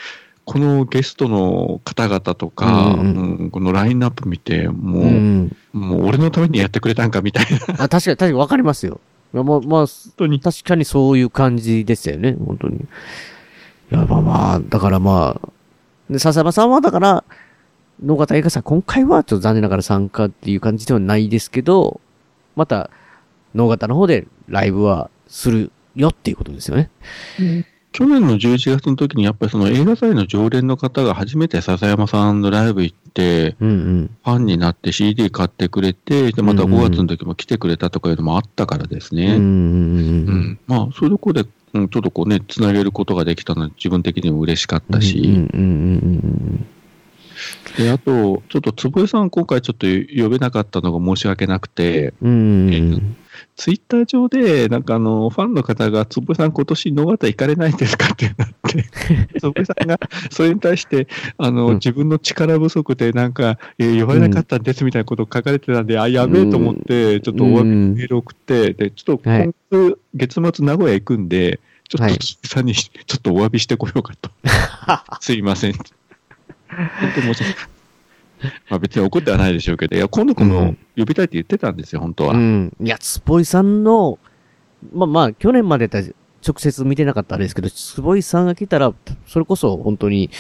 [0.44, 7.84] このゲストの方々とか、うんうんこのラインナップ見て、もう、うんもう俺のためにやってくれたんかみたいな。
[7.84, 9.00] あ確かに、確かに分かりますよ。
[9.34, 12.76] いやまあ、まあ、確かにそういう感じでしたよね、本当に。
[12.76, 12.80] い
[13.90, 15.48] や、まあまあ、だからまあ、
[16.10, 17.24] で、笹山さんはだから、
[18.02, 22.00] 野方映画祭、今回はちょっと残念ながら参加っていう感じではないですけど、
[22.56, 22.90] また、
[23.54, 26.90] 野方の方でライブはするよっていうことですよね。
[27.92, 39.34] 去年の11月の時にやっぱりその映画祭の常連の方が初めて笹山さんのライブ行って、ファンになって CD 買ってくれて、で、また5月の時も来てくれたとかいうのもあったからですね。
[39.34, 45.48] うんまあ、そういうところで、うん、ちょっとこうね、つなげることができたのは自分的にも嬉しかったし、
[47.76, 52.14] で、あと、ちょっと坪井さん今回ちょっと呼べなかったのが申し訳なくて、
[53.56, 58.84] ツイッター上で、なんかあの、ファンの方が、坪井さん今年野方行かれないんですかってなって、
[59.40, 59.98] 坪井さんが
[60.30, 74.30] それに対して、あの、自分の力不足でなんか、えー呼ばれなかったんですみたいなことを書かれてたんで、あ、やべえと思って、ちょっとお詫びのメール送って、で、ちょっと今月、月末名古屋行くんで、ちょっと坪井さんにちょっとお詫びしてこようかと。
[75.20, 75.74] すいません。
[76.68, 77.68] 本当申し訳ない。
[78.70, 82.34] まあ別に怒ってはないでしょうけど、いや、今度こも呼びたいって言ってたんですよ、本当は。
[82.34, 82.72] うん。
[82.80, 84.18] いや、坪井さんの、
[84.92, 86.04] まあまあ、去年までたら
[86.46, 88.92] 直接見てなかったあれですけど、坪井さんが来たら、
[89.26, 90.30] それこそ本当に、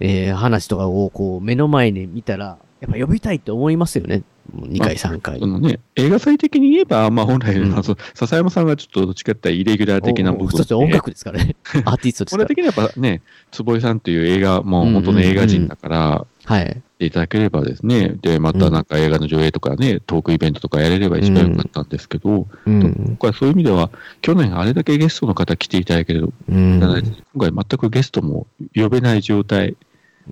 [0.00, 4.22] えー、話とかをこう、目の前で見たら、やっぱ呼びたいって思いますよね。
[4.50, 5.38] もう2回、3回。
[5.38, 10.74] そのね、映画祭的に言えば、まあ本来、あの笹山さんがちょっとどっちかってイレギュラー的な部分で。
[10.74, 11.56] 音楽ですからね。
[11.84, 12.46] アーティストですから。
[12.46, 16.82] これ的にはやっぱね、坪井さんという映画、もう本当の映画人だから、はい。
[17.02, 23.90] ていただければですね、で、またなんか映画の上映とかね、トークイベントとかやれれば一番良かったんですけど、今回そういう意味では、
[24.20, 29.76] 去年あれだけゲストの方来ていただけど、いただいて今回全くゲストも呼べない状態。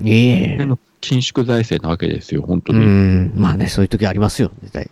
[0.04, 0.68] ええ
[1.00, 2.84] 緊縮財政なわけですよ、本当うに。
[2.84, 3.32] ん。
[3.34, 4.90] まあね、そういう時ありますよ、絶対。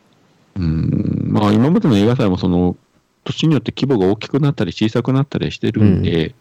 [0.57, 2.77] うんまあ今までの映画祭もその、
[3.25, 6.35] 年によって規模が大きくなったり小さくなったりしてるんで、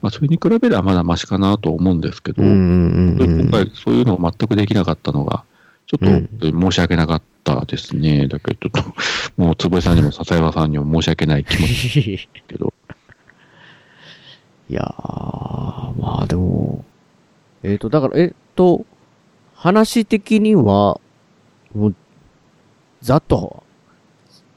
[0.00, 5.44] まあそれに比べればまだマシかなと思うんですけど、本当に今回そういうのを全くできなかったのが、
[5.86, 8.28] ちょっと申し訳なかったですね。
[8.28, 8.94] だけど、ちょっと、
[9.42, 12.72] もう坪井さんにも笹山さんにも申し訳ない気持ちけど。
[14.70, 16.84] いやー、まあでも、
[17.62, 18.86] えっ、と、だから、えっ、と、
[19.64, 21.00] 話的には、
[21.74, 21.94] もう、
[23.00, 23.64] ざっと、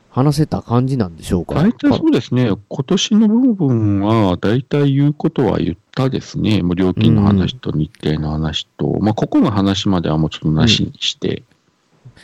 [0.10, 1.56] 話せた感じなんでしょうか？
[1.56, 6.62] 大体そうですね、今年の部分は、大体言うことは言ったですね。
[6.62, 11.44] もう料金の話と日程の話と、まあ、ここの話まではもうちょっとなしにして、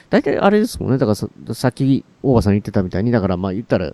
[0.10, 0.98] 大体あれですもんね。
[0.98, 3.94] だからさ、さっき、大場さん言ってたみたいに、だからまあ言ったら、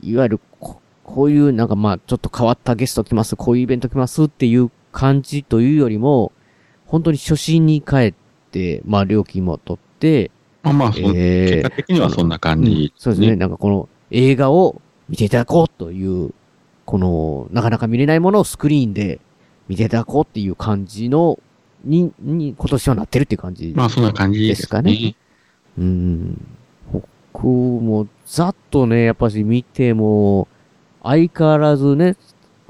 [0.00, 6.30] いわゆるこ、こういうなんかまあちょっと変わったゲスト来ます、こういうイベント来ますっていう感じというよりも、
[6.86, 8.27] 本当に初心に帰って、
[8.84, 10.30] まあ料金も取って、
[10.62, 13.36] まあまあそ結果的にはそんな感じうんそうですね。
[13.36, 16.32] なんかこの映画を見ていただこうという、
[16.84, 19.20] この、なかなか見れないものをスクリーンで
[19.68, 21.38] 見ていただこうっていう感じの、
[21.84, 25.14] に、に、今年はなってるっていう感じまあそんな感じですかね。
[25.78, 26.46] うん。
[26.92, 30.48] 僕も、ざっとね、やっぱし見ても、
[31.02, 32.16] 相変わらずね、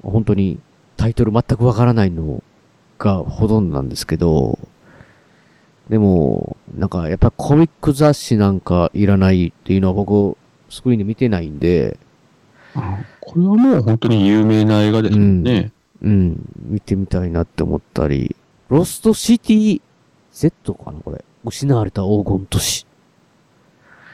[0.02, 0.60] 本当に
[0.96, 2.42] タイトル全くわからないの
[2.98, 4.58] がほとんどなんですけど、
[5.88, 10.36] でも、なんかやっぱコミック雑誌なんかいらないっていうのは僕、
[10.68, 11.98] スクリーンで見てないんで、
[13.20, 15.72] これはもう本当に有名な映画ですもんね。
[16.02, 18.36] うん、見てみたいなって思ったり、
[18.68, 19.80] ロストシティ
[20.32, 21.24] Z かなこれ。
[21.44, 22.86] 失われた黄金都市。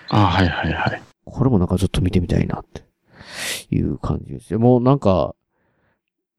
[0.09, 1.03] あはいはいはい。
[1.25, 2.83] これもなんかちょっと見てみたいなって
[3.70, 4.59] いう感じですよ。
[4.61, 5.35] もうなんか、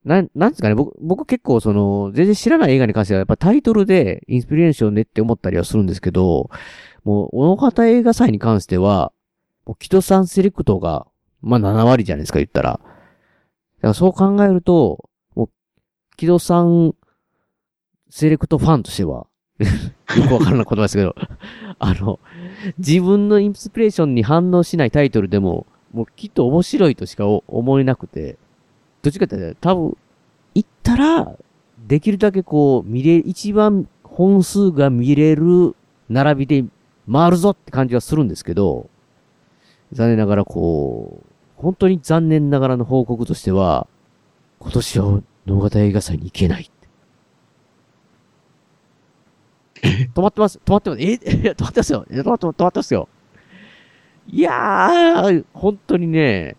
[0.05, 6.49] なん、なんですかね、僕、僕結構その、全然知らない映画に関してはやっぱタイトルでインスピレーションねって思ったりはするんですけど、
[7.03, 9.11] もう、小野方映画祭に関しては、
[9.65, 11.07] もう、木戸さんセレクトが、
[11.41, 12.71] まあ7割じゃないですか、言ったら。
[12.71, 12.87] だか
[13.81, 15.49] らそう考えると、もう、
[16.17, 16.93] 木戸さん
[18.09, 19.25] セレクトファンとしては、
[19.59, 21.15] よくわからない言葉ですけど、
[21.79, 22.19] あの、
[22.77, 28.37] 自分のインスピレーションに反応しないタイトルでも、もうきっと面白いとしか思えなくて、
[29.05, 29.97] どっちかって言ったら多分、
[30.55, 31.37] 行ったら、
[31.87, 35.75] できるだけこう、見れ、一番本数が見れる
[36.09, 36.65] 並びで
[37.11, 38.89] 回るぞって感じはするんですけど、
[39.91, 43.85] 残念ながらこう、本当に残念ながらの報告としては、
[44.57, 46.71] 今年は野方映画祭に行けない。
[49.83, 50.59] 止まってます。
[50.65, 51.01] 止まってます。
[51.03, 52.05] え止まってますよ。
[52.09, 53.07] 止まってますよ。
[54.27, 56.55] いやー、本当にね、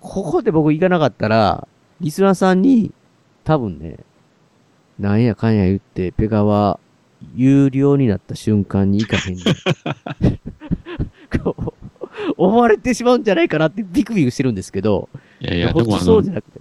[0.00, 1.68] ここで僕行かなかったら、
[2.00, 2.92] リスナーさんに、
[3.44, 3.98] 多分ね、
[4.98, 6.78] なんやかんや言って、ペガは、
[7.34, 10.40] 有料になった瞬間に行かへんねん
[11.42, 15.08] こう思われてしまうんじゃないかなってビクビクしてるんですけど、
[15.40, 16.60] いやいや、でもそうじゃ、なくて。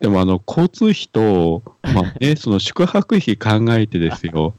[0.00, 4.54] でもあの、交通費と、まあ ね、その宿泊費考えてですよ。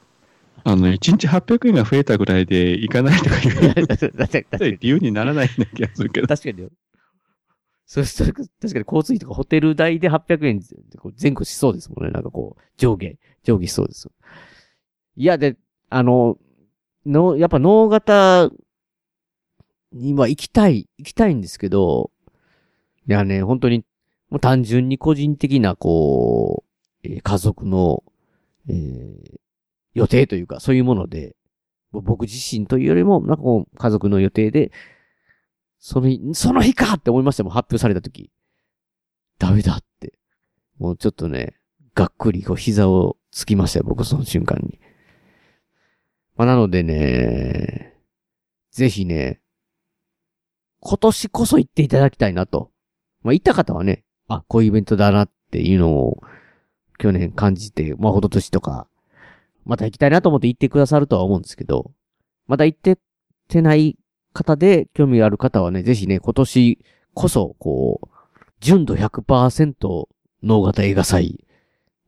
[0.63, 6.27] あの、1日800円が増えたぐらいで行かないとかいう、 理由にならないような気がするけど。
[6.27, 6.69] 確かによ。
[7.89, 10.67] そうすると、確かに交通費とかホテル代で800円で
[10.99, 12.11] こう前後しそうですもんね。
[12.11, 14.11] なんかこう、上下、上下しそうです。
[15.15, 15.57] いや、で、
[15.89, 16.37] あの、
[17.03, 18.51] の、やっぱ脳型
[19.91, 22.11] には行きたい、行きたいんですけど、
[23.07, 23.85] いやね、本当に、
[24.29, 26.63] もう単純に個人的な、こ
[27.03, 28.03] う、えー家族の、
[28.69, 29.39] えー
[29.95, 31.35] 予定というか、そういうもので、
[31.91, 34.71] 僕自身というよりも、なんかこう、家族の予定で、
[35.79, 38.31] その日、その日かって思いましたもん、発表された時。
[39.37, 40.13] ダメだって。
[40.77, 41.55] もうちょっとね、
[41.95, 44.79] がっくりこう膝をつきましたよ、僕その瞬間に。
[46.35, 47.97] まあ、なのでね、
[48.71, 49.41] ぜひね、
[50.81, 52.71] 今年こそ行っていただきたいなと。
[53.23, 56.21] まあ、行った方はね、あ、こういうイベントだなっていうのを、
[56.97, 58.87] 去年感じて、まあ、ほど年とか、
[59.65, 61.91] また行きたいなと思って行ってくださるとは思うんですけど、
[62.47, 62.97] まだ行って
[63.47, 63.97] てない
[64.39, 66.79] 方で興味がある方はね、ぜひね、今年
[67.13, 68.07] こそ、こう、
[68.61, 70.07] 純度100%
[70.43, 71.45] 脳型映画祭。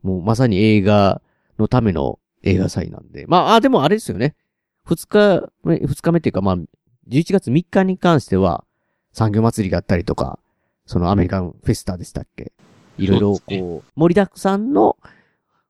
[0.02, 1.20] もうまさに映画
[1.58, 3.26] のための映画祭なんで。
[3.26, 4.34] まあ、あ、でもあれですよね。
[4.84, 6.56] 二日目、二日目っていうかまあ、
[7.08, 8.64] 11月3日に関しては、
[9.12, 10.38] 産業祭りがあったりとか、
[10.86, 12.52] そのアメリカンフェスタでしたっけ？
[12.98, 14.96] いろいろこう、盛りだくさんの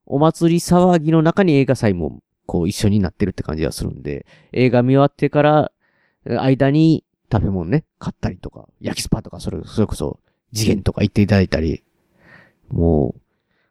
[0.07, 5.82] お祭り騒ぎの中に映画祭もこう一緒になってるって感じがするんで、映画見終わってから、え
[6.25, 10.21] 間に食べ物ね、買ったりとか、焼きスパとか、それ、それこそ、
[10.55, 11.83] 次元とか行っていただいたり、
[12.69, 13.15] も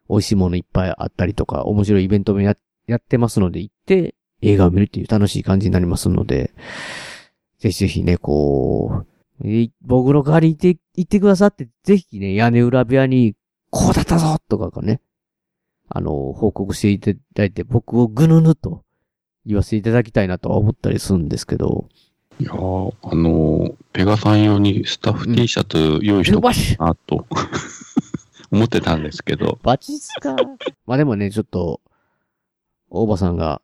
[0.08, 6.52] う、美味しいものいっぱいあったりとか、面白いイベントもややってますので、行って映画を見るっていう楽しい感じになりますので、
[7.58, 9.04] ぜひぜひね、こ
[9.40, 13.34] う、え僕の代わりに行って、行ってくださって、ぜひね、屋根裏部屋に、
[13.70, 15.00] こうだったぞとかがね、
[15.88, 18.84] あの、報告していただいて、僕をぐぬぬと
[19.46, 21.88] 言わせていただきたいなとは思ったりするんですけど、
[22.40, 27.26] いやーあのー、ペガさん用にスタッフ T シャツ用意しとこうかなと、
[28.50, 29.58] 思ってたんですけど。
[29.62, 30.36] バチっすか
[30.86, 31.80] まあでもね、ちょっと、
[32.90, 33.62] 大場さんが、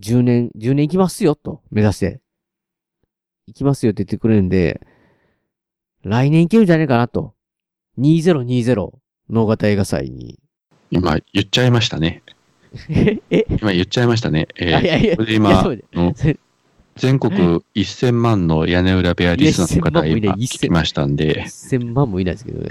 [0.00, 2.20] 10年、10年行きますよと、目指して。
[3.46, 4.80] 行きますよって言ってくれるんで、
[6.04, 7.34] 来年行けるんじゃないかなと。
[7.98, 8.90] 2020
[9.30, 10.38] 脳型映画祭に。
[10.90, 12.22] 今言っちゃいましたね。
[12.88, 13.20] え
[13.60, 14.48] 今言っちゃいましたね。
[14.56, 15.62] えいやいやいやいや今
[16.96, 17.32] 全国
[17.74, 22.70] 1000万の屋根裏部屋リスナーの方が今聞きましたんで、1000万もいないですけどね。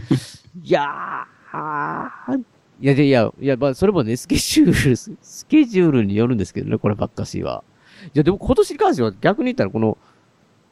[0.64, 2.38] いやー、
[2.80, 7.64] いや、でいや、いや、まあ、それもね、スケジュール、スケジュールによるんですけどね、こればっかしは。
[8.06, 9.98] いや、でも今年に関しては逆に言ったら、この、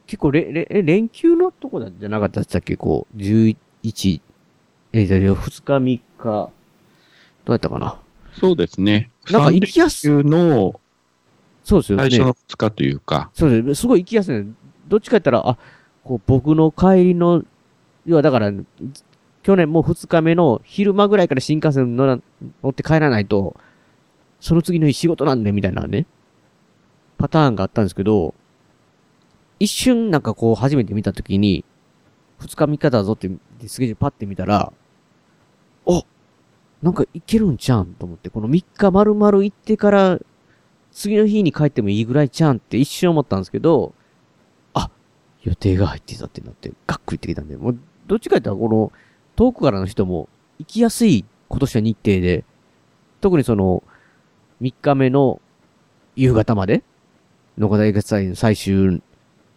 [0.07, 4.21] 結構れ、れ、え連休のとこじゃなかったっけこう、11、
[4.93, 6.53] え、じゃあ、2日3日、ど
[7.49, 8.01] うやったかな
[8.33, 9.11] そうですね。
[9.31, 10.81] なんか行きやすいの、
[11.67, 12.05] そうですよね。
[12.05, 13.75] 最初の2日というか、そうですね。
[13.75, 14.47] すごい行きやすいね。
[14.87, 15.59] どっちか言ったら、あ、
[16.05, 17.43] こう、僕の帰りの、
[18.05, 18.53] 要はだから、
[19.43, 22.21] 去年も2日目の昼間ぐらいから新幹線乗ら
[22.63, 23.57] 乗って帰らないと、
[24.39, 26.07] その次の日仕事なんで、みたいなね、
[27.19, 28.37] パターンがあったんですけど、
[29.59, 31.65] 一瞬なんかこう初めて見たときに、
[32.43, 33.37] 2日3日だぞって、で
[33.67, 34.73] スケジュールパッて見たら、
[35.89, 36.03] あ
[36.81, 40.21] なんかいけるんちゃうんと思って、この3日丸々行ってから、
[40.97, 43.93] 次の日に帰ってもいいぐらいちゃんって一瞬思ったんですけど、
[44.73, 44.91] あ、
[45.43, 48.91] 予定が入ってたってなって、がっくりってきたんで、もう、どっちか言ったらこの、
[49.37, 52.45] 遠くからの人も行きやすい今年は日程で、
[53.21, 53.83] 特にその、
[54.63, 55.43] 3日目の
[56.17, 56.83] 夕方まで、
[57.59, 59.03] 野方映画祭の最終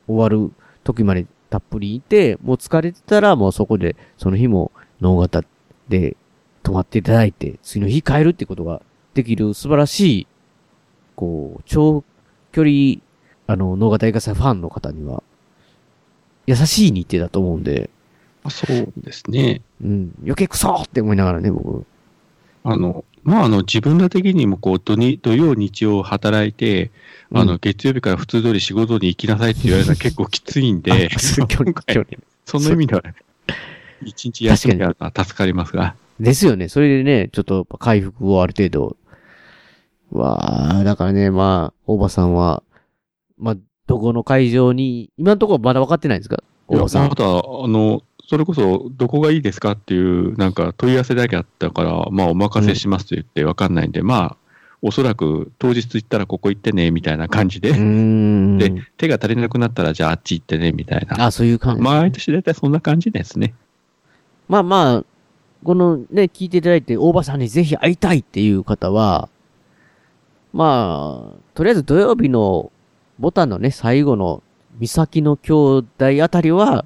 [0.07, 0.51] 終わる
[0.83, 5.45] 時までたっぷりいて、もう疲れてたらもうそこで、その日も能型
[5.87, 6.17] で
[6.63, 8.81] 泊まっていただいて、次の日帰るってことが
[9.13, 10.27] できる素晴らしい、
[11.20, 12.05] こう、長
[12.53, 13.01] 距離、
[13.45, 15.22] あの、能型映画祭ファンの方には、
[16.47, 17.89] 優しい日程だと思うんで、
[18.49, 19.61] そうですね。
[19.84, 21.86] うん、余計クソって思いながらね、僕。
[22.63, 26.89] あの、まあ、あの、自分ら的にも、こう、土に、土曜、日曜働いて、
[27.34, 31.47] あの、月曜日から普通通り仕事に行きなさいって言われたら結構きついんで、 その
[32.72, 33.03] 意味では、
[34.05, 35.95] 一日休みがあるのは助かりますが。
[36.17, 36.70] ですよね。
[36.70, 38.95] それでね、ちょっと回復をある程度。
[40.12, 42.64] わあ、だからね、まあ、大場さんは、
[43.38, 43.57] まあ、
[43.88, 46.43] どこの会場に、今のところまだ分かってないんですか？
[46.68, 47.16] 大場さんま。
[47.16, 47.32] だ、あ
[47.68, 54.38] の、それこそ、どこがいいですかっていう、なんか問い合わせだけあったから、まあ、お任せしますと言って分かんないんで、まあ、
[54.82, 61.26] おそらく当日行ったらここ行ってね、みたいな感じで、で、手が足りなくなったら、じゃああっち行ってね、みたいな。
[61.26, 61.82] あ、そういう感じ。
[61.82, 63.53] 毎年大体そんな感じですね。
[64.47, 65.05] まあまあ、
[65.64, 69.28] このね、聞いていただいて、大場さんにぜひ会いたいっていう方は、
[70.53, 72.71] まあ、とりあえず土曜日の
[73.19, 74.43] ボタンのね、最後の
[74.79, 76.85] 三崎の兄弟あたりは、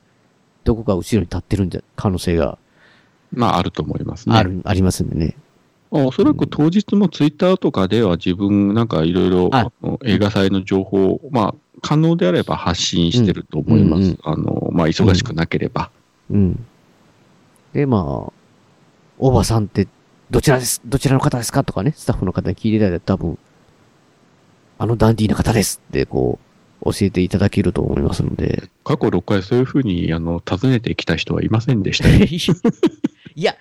[0.64, 2.58] どこか後ろに立ってるんじゃ、可能性が
[3.36, 4.36] まあ、あると思いますね。
[4.36, 5.36] ある、ありますんでね。
[5.92, 9.52] まあおそらく当日もツイッターとかでは自分なんかいろいろ
[10.04, 14.00] 映画祭の情報を、まあ、可能であれば発信してると思います。
[14.00, 15.92] うんうんあの、まあ、忙しくなければ。
[16.32, 16.66] うん。
[17.74, 18.34] で、まあ、
[19.20, 19.88] 大場さんって、
[20.32, 23.38] どちらです、どちらの方ですかとかね、スタッフの方に聞いてたら多分、
[24.84, 26.40] あのダンディーな方ですって、こ
[26.82, 28.64] う、教えていただけると思いますので。
[28.84, 32.16] 過去6回そういうふうに、あの、訪ねてきた人はいませんでしたよ。
[33.36, 33.56] いや、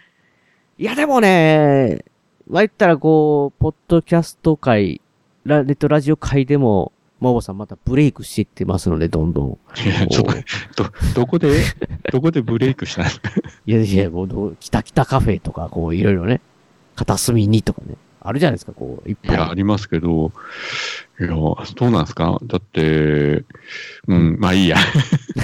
[0.78, 2.04] いやでもね、
[2.50, 5.00] まあ、言ったらこう、ポッドキャスト界、
[5.44, 9.50] ラネットラジオ界でも、まおばさんまたブレイクしていってますので、どんどん。
[9.50, 9.56] い
[9.88, 10.24] やちょっ
[10.74, 11.60] とど、どこで、
[12.10, 13.30] どこでブレイクしたんですか？
[13.64, 16.40] いやいや、もうどう、北北カフェとか、こう、いろいろね、
[16.96, 17.94] 片隅にとかね、
[18.24, 19.36] あるじゃないですか、こう、いっぱい。
[19.36, 20.32] いや、ありますけど、
[21.20, 21.56] いや、そ
[21.86, 22.38] うなんですか？
[22.44, 23.44] だって、
[24.08, 24.76] うん、まあいいや。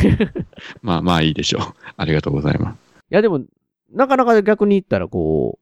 [0.83, 1.63] まあまあいいでしょう。
[1.97, 2.79] ありがとうございます。
[3.11, 3.43] いや、でも、
[3.93, 5.59] なかなか逆に言ったら、こ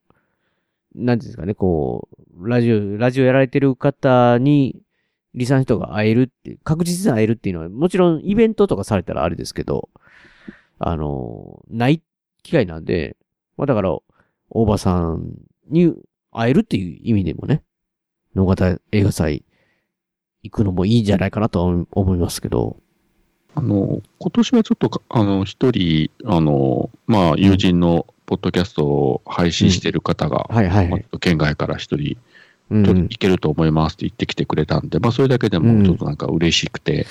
[0.94, 2.08] う、なんていうんですかね、こ
[2.38, 4.80] う、ラジオ、ラジオやられてる方に、
[5.34, 9.90] リサの人が会えるって、確実に会えるっていうのは、もちろんイベントとかされたらあれですけど、
[10.78, 12.02] あの、ない
[12.42, 13.16] 機会なんで、
[13.58, 13.98] まあだから、
[14.50, 15.34] 大場さん
[15.68, 15.92] に
[16.38, 17.62] 会えるっていう意味でもね、
[18.34, 19.44] 野方映画祭
[20.42, 22.76] 行くのもいいんじゃないかなとは思いますけど、
[23.54, 32.18] あの、今年はちょっとか、あの、一人、あの、まあ、友人のポッドキャストを配信している方が、はいはいまあ県外から一人、
[32.70, 37.06] うんちょっと行けると思いますって言ってきてくれたんで、まあ、それだけでもちょっとなんか嬉しくて、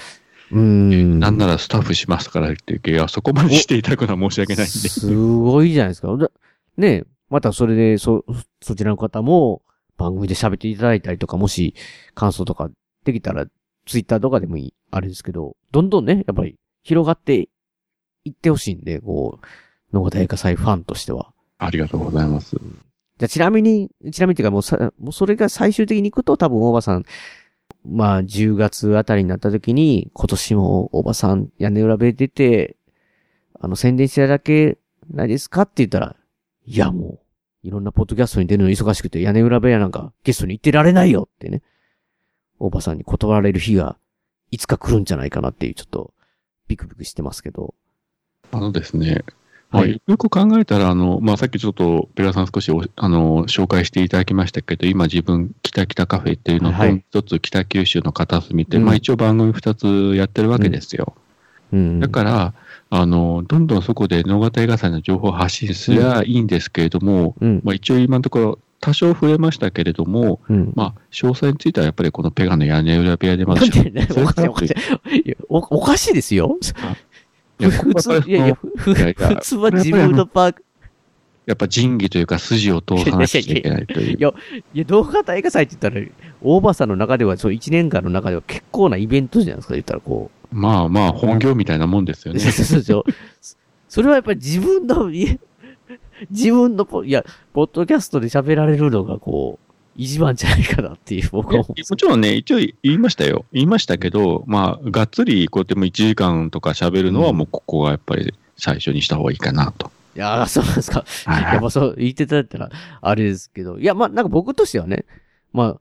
[0.52, 1.20] うん。
[1.20, 4.90] なんならスタッフしますからって言って、いや、そこまでしていただくのは申し訳ないんで。
[4.90, 6.16] すごいじゃないですか。
[6.18, 6.30] だ
[6.78, 8.26] ねまたそれで、そ、
[8.62, 9.62] そちらの方も
[9.98, 11.76] 番組で喋っていただいたりとか、もし
[12.14, 12.70] 感想とか
[13.04, 13.46] できたら、
[13.86, 17.50] ツイッターとかでもいい、あれですけど、どんどんね、やっぱり広がって
[18.24, 21.32] いってほしいんで、こう、野方映画祭ファンとしては。
[21.58, 22.58] ありがとうございます。
[23.18, 27.06] じゃあちなみに、ちなみにっていうかもうさ、もうそれが最終的に行くと多分大場さん、
[27.88, 32.76] まあ10月あたりになった時に、今年も大場さん屋根裏部出て、
[33.60, 34.78] あの宣伝していただけ
[35.10, 36.16] ないですかって言ったら、
[36.66, 37.20] いやも
[37.64, 41.62] う、いろんなポッドキャストに出るの忙しくて屋根裏部屋なんかゲストに行ってられないよってね、
[42.60, 43.98] 大場さんに断られる日が
[44.52, 46.14] いつか来るんじゃないかなっていうちょっと
[46.68, 47.74] ビクビクしてますけど。
[48.52, 49.24] あのですね、
[49.72, 61.16] まあ、よく考えたら、あの、まあ、さっきちょっと、ペガさん少しお、あの、紹介していただきましたけど、今自分、北北カフェっていうのと、はい一つ北九州の片隅って、うんまあ一応番組二つやってるわけですよ。
[61.74, 62.00] うん。
[62.00, 62.54] だから、
[62.98, 67.62] あの、どんどんそこで野方映画祭の情報を発信すりゃいいんですけれども、うん。
[67.64, 70.74] まあ一応今のところ、多少触れましたけれども、うん。
[70.76, 74.76] まあ、詳細についてはやっぱりこのペガの屋根裏部屋でまだ おかしいおかし
[75.12, 75.18] い。
[75.18, 76.58] いやおおかしいですよ。
[77.60, 80.66] 普通、いやいや、普通は自分のパーク、
[81.46, 84.22] やっぱ仁義というか筋を通さなきゃいけないというい。
[84.22, 84.34] や、
[84.74, 86.06] いや、動画型映画祭って言ったら、
[86.42, 92.36] 大場さんの中では、そう、1年間の中では結構なイベントじゃないですか、言ったらこまあまあ、本業みたいなもんですよう。
[92.36, 92.42] ね。
[92.42, 93.04] そうそう
[93.88, 95.10] それはやっぱり自分の、
[96.30, 97.24] 自分のポ、いや、
[97.54, 99.66] ポッドキャストで喋られるのが、こう、
[99.96, 101.64] 一番じゃないかなっていう、僕は。
[101.64, 103.46] もちろんね、一応言いましたよ。
[103.54, 109.92] 言いましたけど、まあ、がっつりこうやっても1時間とか喋るのはもうここがやっぱり最初にした方がいいかなと。
[110.16, 111.06] いやー、そうなんですか。
[111.28, 112.70] やっぱそう言っていただいたら、
[113.02, 113.80] あれですけど。
[113.80, 115.06] いや、まあ、なんか僕としてはね、
[115.54, 115.78] ま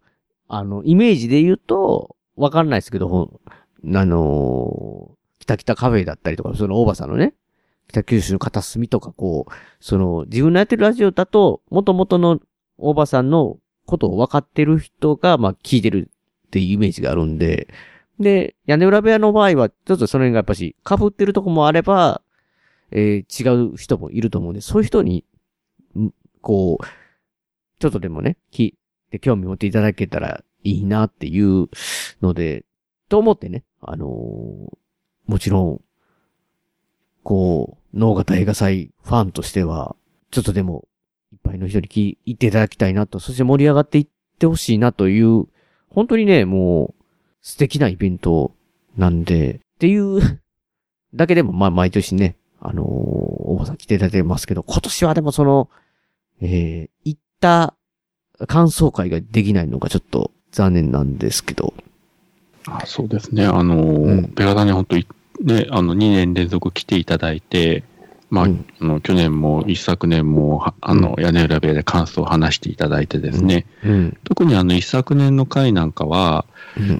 [0.48, 3.40] あ、あの、イメージで言うと、わかんないですけど、
[3.86, 5.14] あのー
[5.44, 7.34] 北北カフェだったりとか、その大場さんのね、
[7.88, 12.40] 北九州の片隅とか、こう、その、自分のやってるラジオだと、元々の
[12.78, 16.10] 大場さんのことを分かってる人が、まあ、聞いてる
[16.46, 17.68] っていうイメージがあるんで、
[18.18, 22.22] で、屋根裏部屋の場合は、ちょっとその辺がやっぱし、被ってるとこもあれば、
[22.90, 25.24] えー違う人もいると思うんで、そういう人に、
[26.40, 26.84] こう、
[27.80, 28.74] ちょっとでもね、聞い
[29.10, 31.68] て興味持っていただけたらいいなっていう
[32.22, 32.64] ので、
[33.08, 34.84] と思ってね、あのー
[35.26, 35.80] もちろん、
[37.22, 39.96] こう、脳型映画祭ファンとしては、
[40.30, 40.86] ちょっとでも、
[41.32, 45.46] いっぱいの人に聞いていただきたいなと、そして盛り上がっていってほしいなという、
[45.88, 47.04] 本当にね、もう、
[47.40, 48.54] 素敵なイベント
[48.96, 50.40] なんで、っていう
[51.14, 55.70] だけでも、まあ、毎年ね、あのー、おばさん来ていただいてますけど、今年はでもその、
[56.40, 57.74] えー、行った
[58.46, 61.72] 感想会ができないのがちょっと残念なんですけど。
[62.66, 63.44] あそうですね。
[63.46, 65.06] あのー、ペガダに本当に
[65.40, 67.84] ね、あの、2年連続来ていただいて、
[68.30, 73.66] まあ、あの去年も一昨年も、あの、屋根裏部屋で感想を話していただいてですね、
[74.24, 76.46] 特にあの一昨年の回なんかは、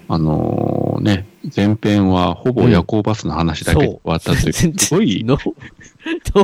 [0.07, 5.37] あのね、前編はほぼ夜行バスの話だけで終わったという、すごい、動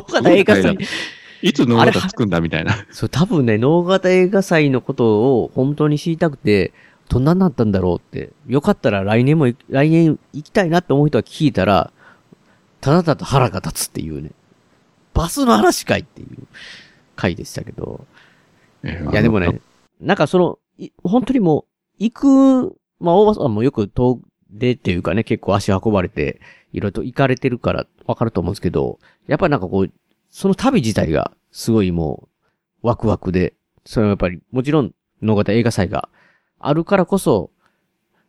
[0.10, 0.78] 画映画祭。
[1.42, 2.86] いつ脳型つくんだみたいな。
[2.92, 6.74] そう、多分ね、脳型映画祭のことを本当に知りたくて、
[7.12, 8.32] どんなになったんだろうって。
[8.48, 11.92] よかったら来年も、来年行きたいなって思う人は聞いたら、
[12.80, 14.32] ただただ腹が立つっていうね。
[15.14, 16.48] バスの話かいっていう
[17.18, 18.08] 回でしたけど。
[18.86, 19.60] いや、でもね、
[20.00, 20.60] なんかその、
[21.04, 21.66] 本当にも
[22.00, 26.40] う、行く、まあ、大場さんもよく遠出っていうかね、結構足運ばれて、
[26.72, 29.92] いろいろと行かれてるからわかると思うんですけど、やっぱりなんかこう、
[30.30, 32.30] その旅自体がすごいも
[32.82, 33.54] う、ワクワクで、
[33.86, 36.08] それはやっぱり、もちろん、野方映画祭が
[36.62, 37.52] あるからこそ、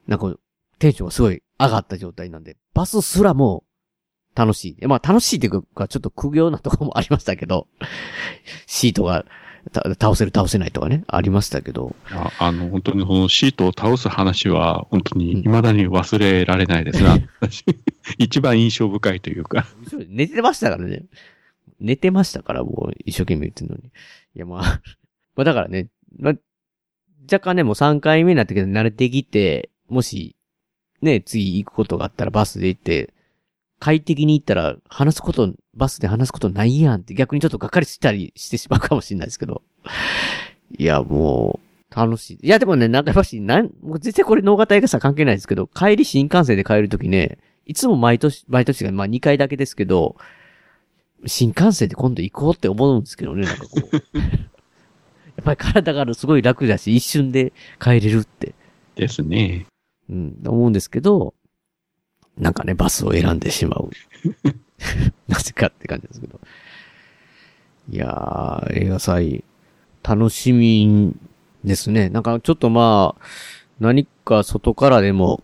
[0.06, 0.34] なんか、
[0.78, 3.64] テンションがすごい上がった状態なんで、バスすらも
[4.34, 4.86] 楽しい。
[4.86, 7.68] まあ楽しいっていうか、ちょっと苦行なところもありましたけど、
[8.66, 9.24] シートが
[9.72, 11.94] 倒せる倒せないとかね、ありましたけど。
[12.10, 17.18] ああの、本当にこのシートを倒す話は、本当に未だに忘れられないですが、
[18.18, 19.66] 一番印象深いというか。
[20.08, 21.04] 寝てましたからね。
[21.78, 23.84] 寝てましたから、もう一生懸命言ってるのに。
[24.34, 24.80] いや、まあ、
[25.36, 26.34] まあだからね、まあ、
[27.32, 30.36] 若干ね、もう3回目になったけど慣れてきて、もし、
[31.00, 33.12] ね、次行くことがあったらバスで行って、
[33.80, 39.62] 快適に行ったら話すこと、バスで話すことないやんって逆にちょっとがっかりしたりしてしまうかもしれないですけど。
[40.78, 41.58] いや、も
[41.90, 42.46] う、楽しい。
[42.46, 50.16] いや、でもね、なんかやっぱし、なん、もう絶対これ脳型映画さ関係ないですけど、帰り新幹線で帰るときね、いつも毎年、毎年が、まあ2回だけですけど、
[51.26, 54.02] 新幹線で今度行こうって思うんですけどね、なんかこう。
[55.36, 58.54] やっぱり体がすごい楽だし、一瞬で帰れるって。
[58.96, 59.66] ですね。
[60.10, 61.34] うん、思うんですけど、
[62.36, 63.90] なんかね、バスを選んでしまう。
[65.28, 66.40] なぜかって感じですけど。
[67.90, 69.44] いやー、映画祭、
[70.02, 71.14] 楽しみ
[71.64, 72.08] ですね。
[72.08, 73.24] なんかちょっとまあ、
[73.80, 75.42] 何か外からでも、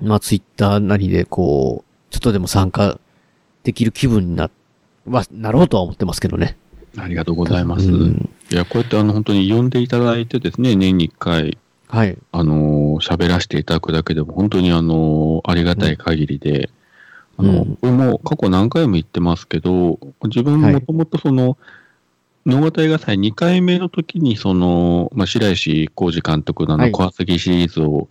[0.00, 2.98] まあツイッターなりでこう、ちょっとでも参加
[3.62, 4.50] できる気分にな、
[5.06, 6.56] は、なろうとは思ってますけどね。
[6.96, 7.86] ありがとうございます。
[7.88, 11.58] うん、いや、こうやってあの本当に呼んでいただいてですね、年に一回、
[11.88, 12.18] はい。
[12.32, 16.70] あの、喋らせていただくだけでも本当にあの、ありがたい限りで、
[17.38, 21.56] うん、あの、これも過去何回も言ってますけど、自分もともとその、
[22.44, 28.08] 能形映画祭2回目の時に、その、まあ、白石浩二監督のあの、小杉シリーズを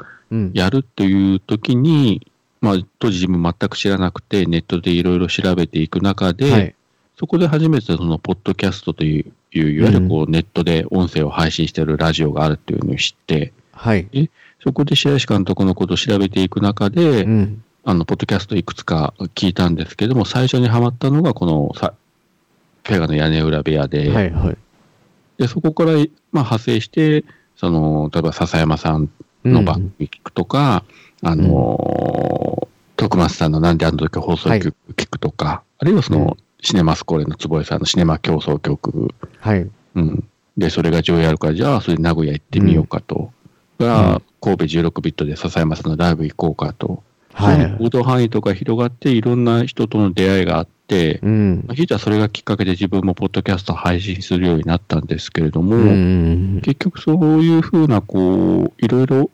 [0.53, 2.27] やるという時に、
[2.61, 6.75] まあ、当時自分全く知らなくて、ネットでいろいろ調べていく中で、はい、
[7.17, 14.07] そこで初めてその、ポッドキャストという、いわゆるこう、ネットで音声を配信しているラジオがあるっていうのを知って、はい。
[14.11, 14.29] で、
[14.63, 21.95] そこで白石監督のことを調べていく中で、うん、あの、ポッドキャストいくつか聞いたんですけども、最初にハマったのがこのさ、
[22.83, 24.57] ペガの屋根裏部屋で、はいはい。
[25.39, 27.25] で、そこから、まあ、派生して、
[27.55, 29.09] その、例えば笹山さん
[29.43, 30.83] の番組聞くとか、
[31.23, 39.69] うん、あのー、徳松さんのなんであの時放送局聞くとか、はい、あるいはその、シネマスコーレの坪井さんのシネマ競争局、はい。
[39.95, 40.23] うん。
[40.57, 43.31] で、それが上映あるから、じゃあ、それ名古屋行ってみようかと。
[43.79, 47.03] が、神戸16ビットで笹山さんのライブ行こうかと。
[47.33, 47.77] はい。
[47.77, 51.63] 行動範囲とか広がって、いろんな人との出会いがあって、うん。
[51.67, 59.29] まあ、ひいてはそれがきっかけで自分もポッドキャスト配信するようになったんですけれども、うん、結局そういうふうな、こう、いろいろ、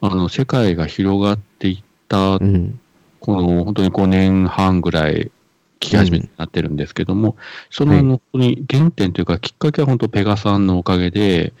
[0.00, 2.80] あの、世界が広がっていった、うん、
[3.20, 5.30] この、本当に5年半ぐらい、聞
[5.78, 7.36] き始めになってるんですけども、うん、
[7.70, 11.52] その、本当に原点というか、きっかけは本当ペガさんのおかげで、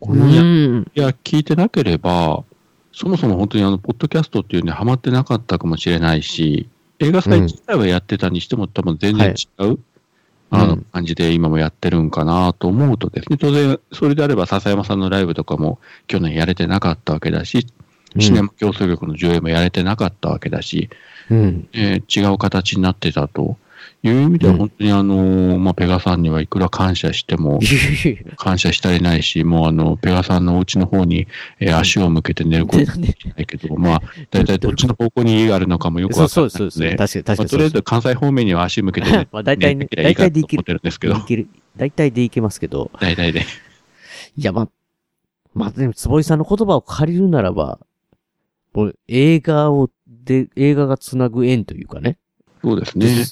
[0.00, 2.44] このや、いや、聞いてなければ、
[2.92, 6.68] そもそも本当にあの、ポッドキャストっていうにハマってなかったかもしれないし、
[6.98, 9.78] 映画祭自体はやってたにしても、多分全然違う、はい、
[10.50, 15.78] あの、感じで今もやってるんかなと思うとですね、当然、それであれば笹山さんのライブとかも
[16.08, 17.66] 去年やれてなかったわけだし、
[18.18, 20.90] シネマ競争局の上映もやれてなかったわけだし、
[21.30, 23.56] うん、えー、違う形になってたと
[24.02, 27.60] いう意味では、本当にあの、まあ、ペガさんにはいくら感謝しても、
[28.36, 31.28] 感謝したりないし、もうあの、ペガさんのお家の方に、
[31.60, 33.06] えー、足を向けて寝ることはな
[33.42, 37.48] いけど、まあ、大体どっちの方向に家があるのかもよくわかんないので、確かに、確かに。
[37.50, 40.74] とりあえず関西方面には足向けて、まあ、大体ね、大体でいける。
[40.74, 41.14] んですけど。
[41.76, 42.90] 大体でいけますけど。
[43.00, 43.44] 大体で。
[44.36, 44.68] いや、まあ、
[45.52, 47.78] まあ、でも、坪井さんの言葉を借りるならば、
[48.72, 49.90] もう映画を
[50.30, 52.16] で映画がつなぐ縁というかね。
[52.62, 53.24] そうですね。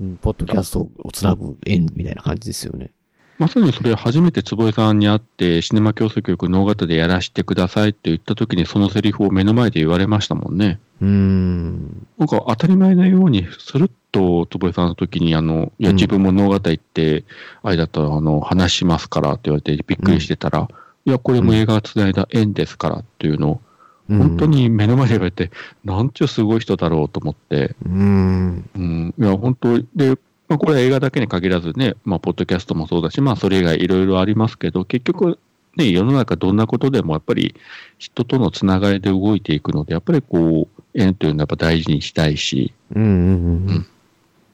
[0.00, 2.90] うん、ポッドキャストをつなぐ縁みたいな感じですよね。
[3.38, 10.78] まさにそれ初めて坪井さんに会って、シネマ競争局能型でやらせてくださいって言った時にそのセリフを目の前で言われましたもんね。
[11.02, 12.06] うーん。
[12.16, 17.24] なんか当たり前のように、スルッと坪井さんの時に、あの、いや、自分も能型行って、
[17.62, 20.68] あれだったら、あの、話しますからって言われてびっくりしてたら、
[21.04, 23.60] いや、これも映画がつないだ縁ですからっていうのを、
[24.08, 25.50] 本当に目の前で言われて、
[25.84, 28.68] なんちゅうすごい人だろうと思って、うん。
[28.76, 30.16] うん、いや、本当で、
[30.48, 35.38] まあ、これは映画だけに限らずね、まあ、ポッドキャストもそうだし、まあ、それ以外いろいろありますけど、結局、
[35.76, 37.54] ね、世の中どんなことでもやっぱり
[37.98, 43.86] 人とのつながりで動いていくので、やっぱりこう、縁というのはやっぱ大事にしたいし、うんうん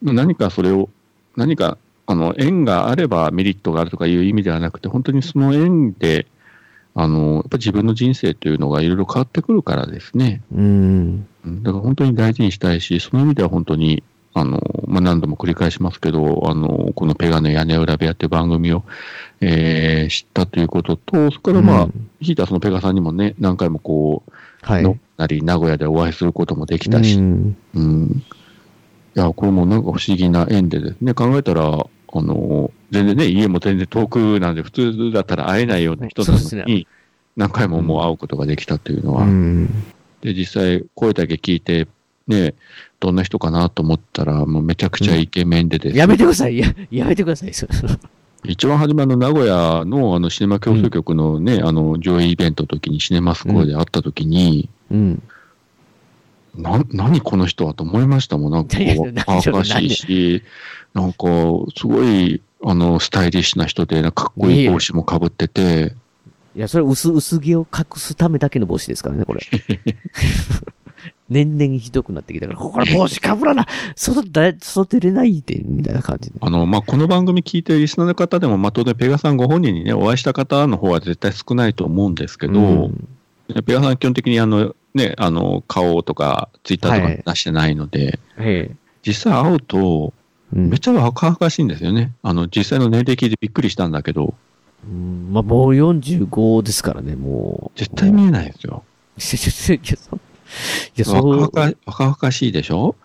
[0.02, 0.16] うん。
[0.16, 0.88] 何かそれを、
[1.36, 6.26] 何か、あの、縁があればメリットがあるとかいう意味ではなくて、本当にその縁で、
[6.94, 10.42] あの、やっぱ自分の人生というのがいろいろ変わってくるからですね。
[10.54, 11.26] うん。
[11.44, 14.02] うんだから本当に大事にしたいし、その意味では本当に、
[14.34, 18.84] あの、まあ、何度も繰り返しますけど、あの、このペガの屋根裏部屋っていう番組を、
[19.40, 21.88] えー知ったということと、それからまあ、
[22.20, 24.32] ひいてはそのペガさんにもね、何回もこう、
[24.62, 28.22] はいのなり、名古屋でお会いすることもできたし、うんうん。
[29.14, 36.86] いや、これもなんか不思議な縁でですね、考えたら、あの、全然ね、家も全然遠くなんで、普通だったら会えないような人なそうですのに、
[37.36, 39.66] 何回ももう会うことができたというのは、うん。
[40.20, 41.88] で、実際、声だけ聞いて、
[42.28, 42.54] ね、
[43.00, 46.58] どんな人かなと思ったら、もうめちゃくちゃイケメンでですねやめてください。
[46.58, 47.54] や、やめてください。
[47.54, 47.66] そ
[48.44, 55.22] 一番初めの名古屋のあのシネマ競争局のね、あの上映イベントの時にシネマスコーで会った時に、うん。
[56.54, 58.52] な、何この人はと思いましたもん。
[58.52, 60.42] なんかパー カしいし、
[60.92, 61.26] なんか、
[61.76, 65.94] すごい、あの、スタイリッシュな人で、かかっこいい帽子もかぶってて、
[66.54, 69.40] いや、それ薄、薄毛を隠すためだけの帽子ですからね、これ。
[71.28, 73.66] 年々ひどくなってきたから、これ帽子かぶらな、
[73.96, 76.36] 外だ、外出れないって、みたいな感じで。
[76.40, 82.90] あの、まあ、この番組聞いてるリスナーの方でも、まあ、当然ペガさんご本人にね、お会いした方の方は絶対少ないと思うんですけど、
[83.64, 88.76] ペガさん基本的にあの、ね、あの、顔とか、ツイッターとはいか出してないので、ええ。
[89.04, 90.12] 実際会うと、
[90.52, 92.12] めっちゃ若々しいんですよね。
[92.22, 94.34] あの、実際の年齢聞いてびっくりしたんだけど、
[94.84, 95.32] うん。
[95.32, 97.78] まあ、もう45ですからね、もう。
[97.78, 98.84] 絶対見えないですよ。
[99.16, 99.80] いや、そい
[100.96, 101.40] や、そう、
[101.86, 102.96] 若々しいでしょ？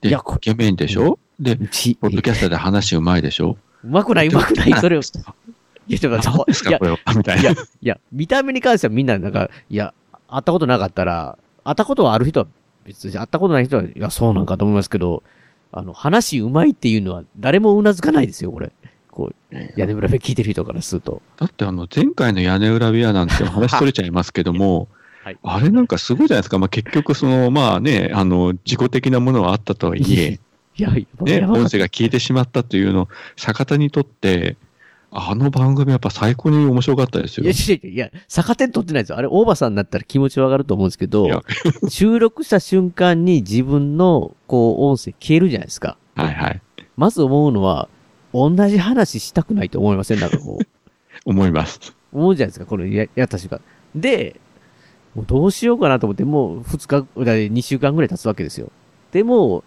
[0.00, 1.18] で、イケメンでしょ？
[1.38, 5.00] で、ポッドキャスターで話うまいでしょうまくない、うまくない、 それを。
[5.00, 6.98] いや、ちょっと待ってこれは？
[7.14, 7.42] みたいな。
[7.42, 9.94] いや、いや、見た目に関してはみんななんか、いや、
[10.28, 12.46] 会ったことなかったら、会ったことはある人は
[12.84, 15.22] 別に、会ったことない人は、いや、そうなんかと思いますけど、
[15.76, 18.72] あの、話うまいっていうのは誰もうなずかないですよ、これ。
[19.10, 21.20] こう、屋根裏部聞いてる人からすると。
[21.36, 24.88] だってあの、前回の屋根裏部屋なんて話取れちゃいますけども、
[25.22, 26.58] はいあれなんかすごいじゃないですか。
[26.58, 30.38] まあ、結局、その、まあね、あの、自己的なものはあったとはいえ、
[30.78, 34.56] いや、いやね、音声が消えてしまったというのを、逆手にとって、
[35.18, 37.44] あの番組やっぱ最高に面白かったですよ。
[37.44, 39.18] いや、いや、いや、逆転取ってないですよ。
[39.18, 41.42] あれ、大場さんになったら気持ちわかると思うんですけど、
[41.88, 45.96] 収録した瞬間に自分の、こう、音声消えるじゃないですか。
[46.14, 46.62] はいはい。
[46.96, 47.88] まず思うのは、
[48.34, 50.20] 同じ話したくないと思いません？
[50.20, 50.66] なんかこう。
[51.24, 51.96] 思います。
[52.12, 53.60] 思うじゃないですか、これや、やった瞬間。
[53.94, 54.38] で、
[55.14, 58.70] もうどうしようかなと思って、もう2日、だ2週間ぐらい経つわけですよ。
[59.12, 59.64] でも、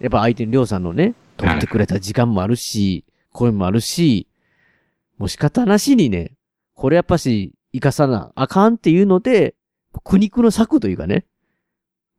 [0.00, 4.26] やっぱ相手のりょうさんのね、取ってくれた時間もあるし、声もあるし、
[5.18, 6.32] もう仕方なしにね、
[6.74, 9.54] これやっぱし、生かさなあかんっていうので、
[10.04, 11.26] 苦肉の策というかね、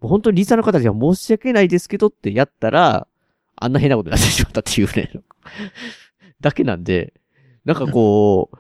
[0.02, 3.08] もう本当にリサの方たちは申し訳ないですけどってやったら、
[3.56, 5.12] あんな変なことになってしまったっていうね、
[6.40, 7.14] だけなんで、
[7.66, 8.58] なんかこう、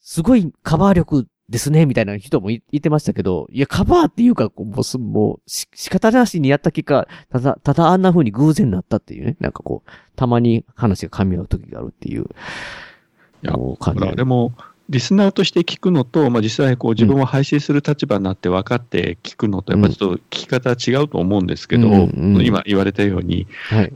[0.00, 12.26] すごいカバー力ですね、みたいな人も言ってましたけど、いや、カバーっていうか、もう、もう、仕方なしにやった結果、ただ、ただあんな風に偶然なったっていうね、なんかこう、たまに話が噛み合う時があるっていう。
[13.42, 14.52] いや、だからでも、
[14.90, 23.92] リスナーとして聞くのと、まあ、実際こう自分を配信する立場になって分かって聞くのと、やっぱちょっと聞き方は違うと思うんですけど、うんうん今言われたように、はい。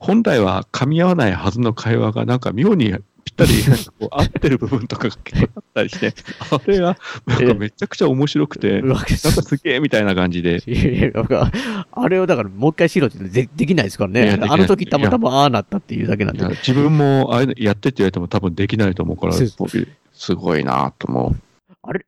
[0.00, 2.92] 本来は噛み合わないはずの会話がなんか妙に
[3.24, 6.14] ぴったりなんかこう合ってる部分とかが結構あったりして、
[6.50, 6.96] あれは
[7.26, 10.62] なんかめちゃくちゃ面白くて、なんかすげえみたいな感じで。
[11.92, 16.46] あれをだからもう一回しろってでできないですからねあの時たまたまああなったっていうだけなんで。
[16.48, 21.36] 自分もああいうのやってって言われても多分できないと思うから、すごいなと思う。
[21.82, 22.06] あれ、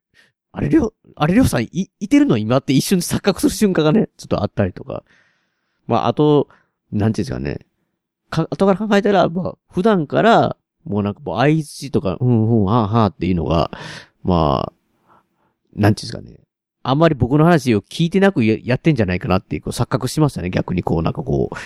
[0.53, 5.03] あれ、りょう、あれ、りょうさんい、いてるの今って一瞬錯覚する瞬間がね、ちょっとあったりとか。
[5.86, 6.49] まあ、あと、
[6.93, 7.66] なんていうんですかね。
[8.31, 13.70] か、後から考えたら、まあ、普段から、もうなんかもう相槌とか、うんうん、はあはあっていうのが、
[14.23, 14.73] まあ、
[15.74, 16.40] なんていうですかね。
[16.82, 20.51] あんまり僕の話を聞いてなくややってんじゃないかなっていう、こう錯覚しましたね。
[20.51, 21.56] 逆にこう、なんかこう、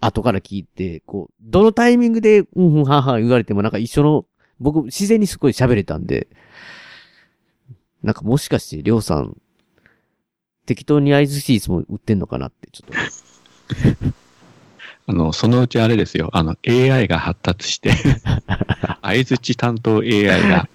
[0.00, 4.24] 後から聞いて、こう、どのタイミングで、うんうんはんはん言われてもなんか一緒の、
[4.60, 6.28] 僕、自然にすごい喋れたんで、
[8.02, 9.36] なんかもしかして、りょうさん、
[10.66, 14.19] 適当に合図シーツも売ってんのかなって、ちょっと。
[15.10, 16.30] あの、そのうちあれですよ。
[16.32, 17.90] あの、AI が発達して、
[19.02, 20.68] 相づち担当 AI が、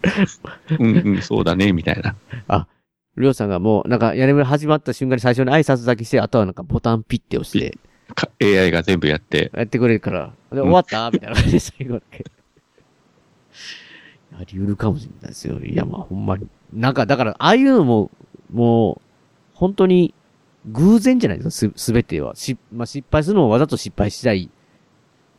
[0.77, 2.15] うんうん、そうだね、みたいな。
[2.49, 2.67] あ、
[3.15, 7.77] りょうさんがもう、なんか、屋根裏始まった瞬間に最初に挨拶だけして、あとはなんかボタンピッて押して、
[8.13, 11.09] か AI が全部やって、やってくれるから、で、終わった？
[11.11, 12.25] みたいな感じで最後だけ。
[14.33, 15.59] あり得るかもしれないですよ。
[15.61, 16.45] いや、まあ、ほんまに。
[16.73, 18.11] なんか、だから、ああいうのも、
[18.51, 19.01] もう、
[19.53, 20.13] 本当に、
[20.71, 22.35] 偶然じゃないですか、す、すべては。
[22.35, 24.49] し、まあ、失敗するのもわざと失敗したい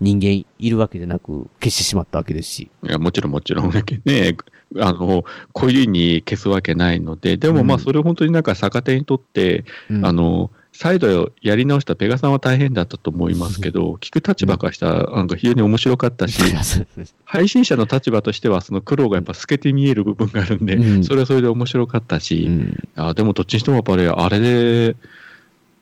[0.00, 2.70] 人間いるわけでなく、消してしまったわけですし。
[2.82, 3.70] いや、もちろんもちろん。
[3.70, 4.36] ね、
[4.78, 9.64] あの、故意に消すわけないので、でもまあ、それを本当になんか逆手にとって、
[10.02, 16.38] あの、再度やり直したペガさんは大変だったと思いますけど、聞く立場からしたら、なんか非常に面白かったし、
[17.24, 22.50] 配信者の立場としては、その苦労がやっぱ透けて見える部分があるんで、それはそれで面白かったし、
[22.94, 24.96] あでもどっちにしてもやっぱりあれで、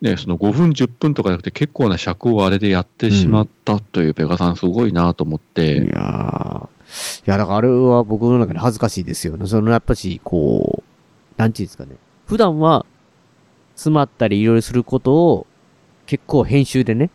[0.05, 5.77] ね、その5分、10分とかじゃなくて結構な尺をあれでやってしまったというペガさんすごいなと思って。
[5.77, 6.69] いや
[7.27, 9.47] いや、だからあれは僕の中で恥ずかしいですよね。
[9.47, 11.97] そのやっぱし、こう、なんていうんですかね。
[12.27, 12.85] 普段は、
[13.77, 15.47] 詰まったりいろいろすることを、
[16.07, 17.09] 結構編集でね、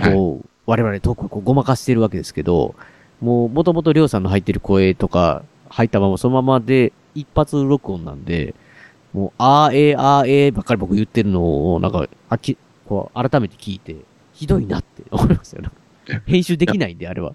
[0.00, 2.76] こう、我々トークをこうごまかしてるわけですけど、
[3.20, 8.54] もう、もともとりょうさんの入ってる声とか、入ったままそのままで、一発録音なんで、
[9.12, 12.56] もう、あーえーあーえーばっかり僕言ってるのを、なんか、あき、
[12.86, 13.96] こう、改めて聞いて、
[14.32, 15.62] ひどいなって思いますよ。
[16.26, 17.34] 編集できないんで、あれは。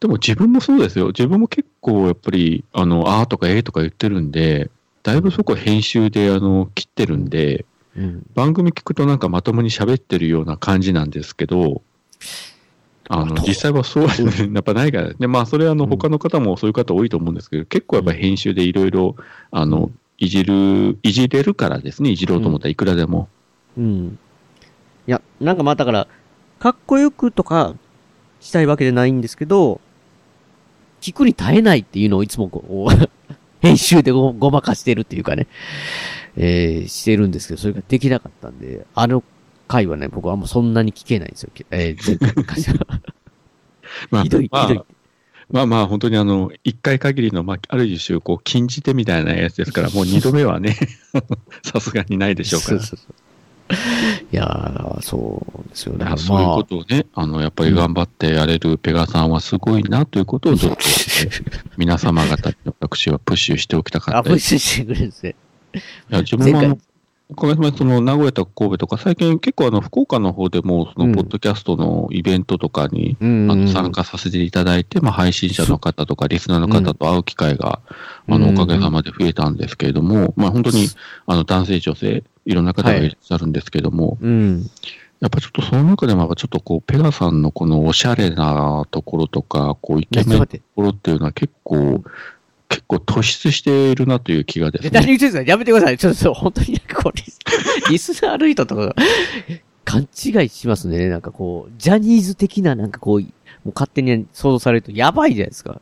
[0.00, 1.08] でも自分もそうですよ。
[1.08, 4.70] 自分も結構やっぱり、あの、あーとかえーとか言ってるんで、
[5.02, 7.64] だいぶそこ編集で、あの、切ってるんで、
[8.34, 11.82] 番組聞くとなんかまともに喋ってるような感じなんですけど、
[13.08, 15.26] あの、実際はそうはねやっぱないからね。
[15.26, 19.16] まあ、それはあの、他の方もそういう方多いと思うんですけど、結構やっぱ編集でいろいろ、
[19.50, 22.10] あの、いじる、いじれるからですね。
[22.10, 23.28] いじろうと思ったらいくらでも。
[23.76, 24.18] うん。
[25.06, 26.08] いや、なんかまあだから、
[26.58, 27.74] かっこよくとか
[28.40, 29.80] したいわけじゃないんですけど、
[31.00, 33.08] 聞くに耐えないっていうのをいつもこう、
[33.60, 35.46] 編集でごごまかしてるっていうかね、
[36.36, 39.22] えー、してるんですけど、それができなかったんで、あの
[39.68, 41.50] 回はね、僕はもうそんなに聞けないんですよ。
[41.70, 43.00] えー、前回の回は
[44.10, 44.76] まあ、ひどい、まあひどい。
[44.78, 44.97] まあ
[45.50, 50.76] まあ、本当にあの、一回限りの、まあ、ある一種、こう、禁じ手みたいなやつですから、 もう二度目はね、
[51.64, 52.80] さすがにないでしょうから。
[52.80, 52.98] そう
[54.30, 56.06] いやー、そうですよね。
[56.16, 60.82] そういうことをね、あの、やっぱり頑張ってやれるペガさんはすごいなということをちょっと、
[61.76, 64.50] 皆様方に私はプッシュしておきたかあ、ったです。
[64.50, 65.34] プッシュしてくれるんですね。
[65.74, 65.78] い
[66.14, 66.78] や、自分も
[67.30, 77.80] あ前の、おかげさまでその名古屋とか神戸とか、最近結構あの、福岡の方でも、その、ポッドキャストのイベントとかに、あの参加させていただいて、まあ、配信者の方とか、リスナーの方と会う機会が、
[78.28, 80.88] あの、おかげさまで増えたんですけれども、まあ、本当に、
[81.26, 83.02] あの、男性、女性、いろんな方がい。
[83.02, 84.70] らっしゃるんですけども、うん。
[85.20, 92.04] やっぱちょっとその中でも、ちょっとこう、ペガさんのこのおしゃれなところとか、こう、イケメンなところっていうのは結構、
[92.68, 95.00] 結構突出しているなという気がですで、ね。
[95.00, 95.98] 何言ってやめてください。
[95.98, 97.38] ちょっと、本当になんかこう、リス
[97.90, 98.94] リスナーの人とかが、
[99.84, 101.08] 勘違いしますね。
[101.08, 103.26] なんかこう、ジャニーズ的ななんかこう、も
[103.66, 105.80] う勝手に想像されるとやばいじゃないですか。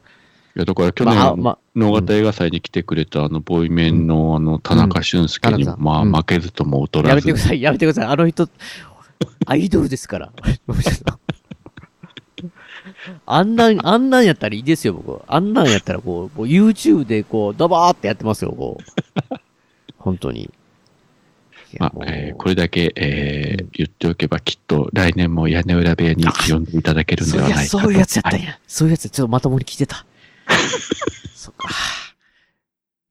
[0.54, 7.08] いや、だから去年、まあまあ能型映画祭に来てくれた、あの、ボイメンの、あの、田中俊介にも、うんまあ、負けずとも劣らず。
[7.08, 8.12] やめてください、やめてください。
[8.12, 8.48] あの人、
[9.46, 10.32] アイドルですから。
[13.26, 15.22] あんなん、あんなんやったらいいですよ、僕。
[15.26, 19.34] あんなんやったらこう、こう YouTube でこう、ドバーってやってますよ、こう。
[19.98, 20.50] 本当に。
[21.78, 27.80] まあ、えーこれだけ、えー言っておけば、きっと来年も屋根裏部屋に呼んでいただけるんではないかと。
[27.80, 28.58] そういうやつやったんはいや。
[28.66, 30.06] そういうやつ、ちょっとまともに聞いてた。
[31.34, 31.68] そっか。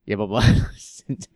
[0.07, 0.41] いや、まあまあ、
[1.07, 1.29] 全 然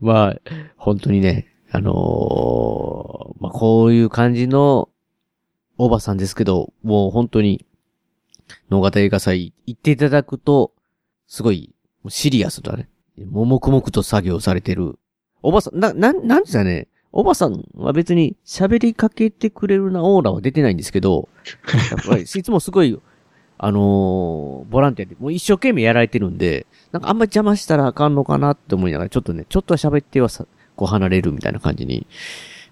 [0.00, 0.36] まあ、
[0.76, 4.88] 本当にね、あのーまあこういう感じの
[5.78, 7.64] おばさんですけど、もう本当に、
[8.70, 10.72] 野方映画祭行っていただくと、
[11.26, 11.72] すごい、
[12.08, 12.88] シリアスだね。
[13.30, 14.98] もう黙々と作業されてる。
[15.42, 16.88] おばさん、な、なん、なんですかね。
[17.12, 21.28] おばさんは別に喋りかけてくれるなオーラは出てないんですけど、
[21.90, 22.98] やっぱりいつもすごい、
[23.56, 30.46] あのーボランティアでもう一生懸命やられてるんで、なんかあんま邪魔したらあかんのかなって思いながら、ちょっとね、ちょっとは喋ってはさ、
[30.76, 32.06] こう離れるみたいな感じに、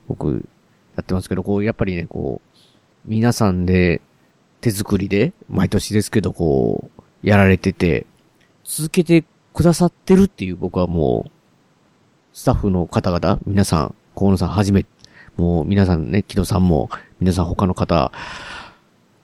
[0.06, 0.48] 僕、
[0.96, 2.45] やってますけど、こう、やっぱりね、こう、
[3.06, 4.00] 皆さんで、
[4.60, 8.04] 手作りで、毎年ですけど、こう、やられてて、
[8.64, 9.24] 続けて
[9.54, 11.30] くださってるっていう僕はもう、
[12.32, 14.86] スタッフの方々、皆さん、河野さんはじめ、
[15.36, 18.10] もう皆さんね、木戸さんも、皆さん他の方、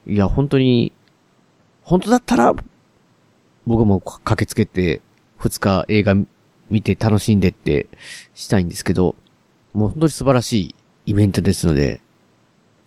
[0.07, 0.93] いや、本当に、
[1.83, 2.55] 本当だったら、
[3.67, 5.01] 僕も駆けつけて、
[5.39, 6.15] 二日映画
[6.71, 7.89] 見て楽しんでって
[8.35, 9.17] したいんですけど、
[9.73, 10.75] もう本当に素晴らしい
[11.07, 12.01] イベントですので、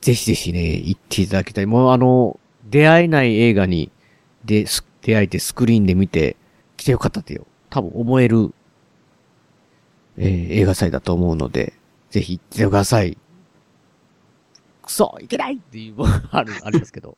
[0.06, 1.66] ぜひぜひね、行っていただきたい。
[1.66, 3.90] もうあの、出会えない映画に、
[4.46, 6.36] で、す出会えてスクリーンで見て、
[6.78, 7.48] 来てよかったってよ。
[7.72, 8.54] 多分思える、
[10.20, 11.74] えー映画祭だと思うので、
[12.12, 13.18] ぜひ行ってください。
[14.84, 15.96] くそいけないっていう、
[16.30, 17.18] ある、ありますけど。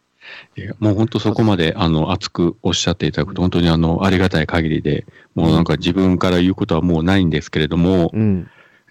[0.55, 5.05] いやもう本当そこまで、あの、熱くおっしゃっていただくと、本当にあの、ありがたい限りで、
[5.35, 8.13] もうなんか自分から言うことはもうないんですけれども、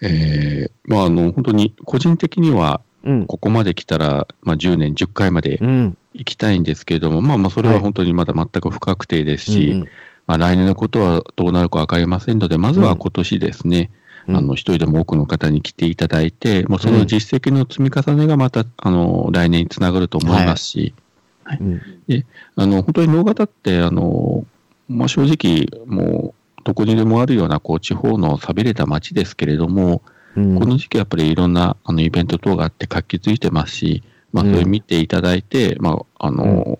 [0.03, 2.81] えーまああの、本当に個人的には、
[3.27, 9.87] ここまで来たら、まあ10年、10回まで行きたいんですけれども、まあまあそれは本当にまだ全く不確定ですし、うんうん。
[10.27, 13.91] まあ来年のことはどうなるかわかりませんので、まずは今年ですね、
[14.29, 20.93] あの、一人でも多くの方に来ていただいて、もうその実績の積み重ねがまた、あの、来年につながると思いますし、
[21.45, 21.59] はい。
[22.07, 22.25] で、
[22.57, 24.45] あの、本当に能型って、あの、
[24.89, 30.01] まあ、正直、もう、どこにでもあるような、こう、地方の寂れた街ですけれども、
[30.59, 34.03] この時期やっぱりいろんな、あの、イベント等があって活気づいてますし、
[34.33, 36.77] まあ、それ見ていただいて、まあ、あの、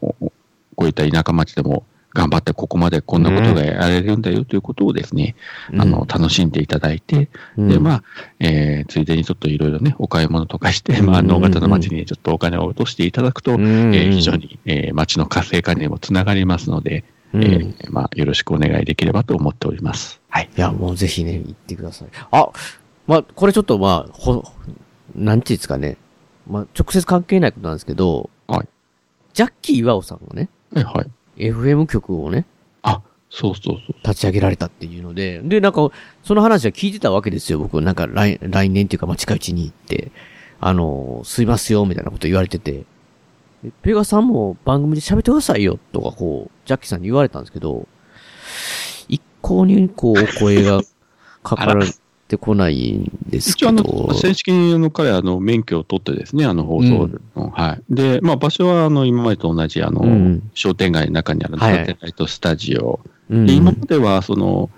[0.76, 5.36] こういった田舎町でも、頑張ってここまでこんなことがやれるんだよということをですね、
[5.78, 8.04] あの、楽しんでいただいて、で、まあ、
[8.40, 17.04] えーついでにちょっといろいろね、お買い物とかして、まあ、能型の町にちょっとお金を落としていただくと、えー非常に、えー町の活性化にもつながりますので、
[17.34, 20.20] えーまあ、よろしくお願いできればと思っております。
[20.30, 20.50] はい。
[20.58, 22.08] いや、もうぜひね、行ってください。
[22.32, 22.50] あ、
[23.08, 24.44] まあ、これちょっとまあ、ほ、
[25.16, 25.98] なんていうんですかね。
[26.46, 28.68] まあ、直接関係ないことなんですけど、はい。
[29.34, 31.04] ジャッキー岩尾さんがね、はいは
[31.38, 31.52] い。
[31.52, 32.46] FM 局をね、
[32.84, 33.96] あ、そうそうそう。
[34.04, 35.90] 立ち上げられたっていうので、で、なんか、
[36.24, 37.82] その話は聞いてたわけですよ、僕。
[37.82, 40.12] なんか来、来年っていうか、まあ、近いうちに行って、
[40.60, 42.86] あの、吸いますよ、みたいなこと言われてて、
[43.64, 47.88] でペガさんも番組で喋ってくださいよ、とか、こう、ジャッキーさんに言われたんですけど、
[49.08, 50.82] 一向に、こう、お声が
[51.44, 51.86] かから
[52.28, 57.94] てこないんですけ一応あの、ど、正式にあの彼、あの、免許を取ってですね、あの放送の、はい。
[57.94, 60.52] で、まあ場所はあの、今までと同じ、あの、うん。
[60.54, 61.86] 商店街の中にあるサはい。
[61.86, 63.00] テライトスタジオ。
[63.30, 63.46] うん。
[63.46, 64.70] で、今までは、その、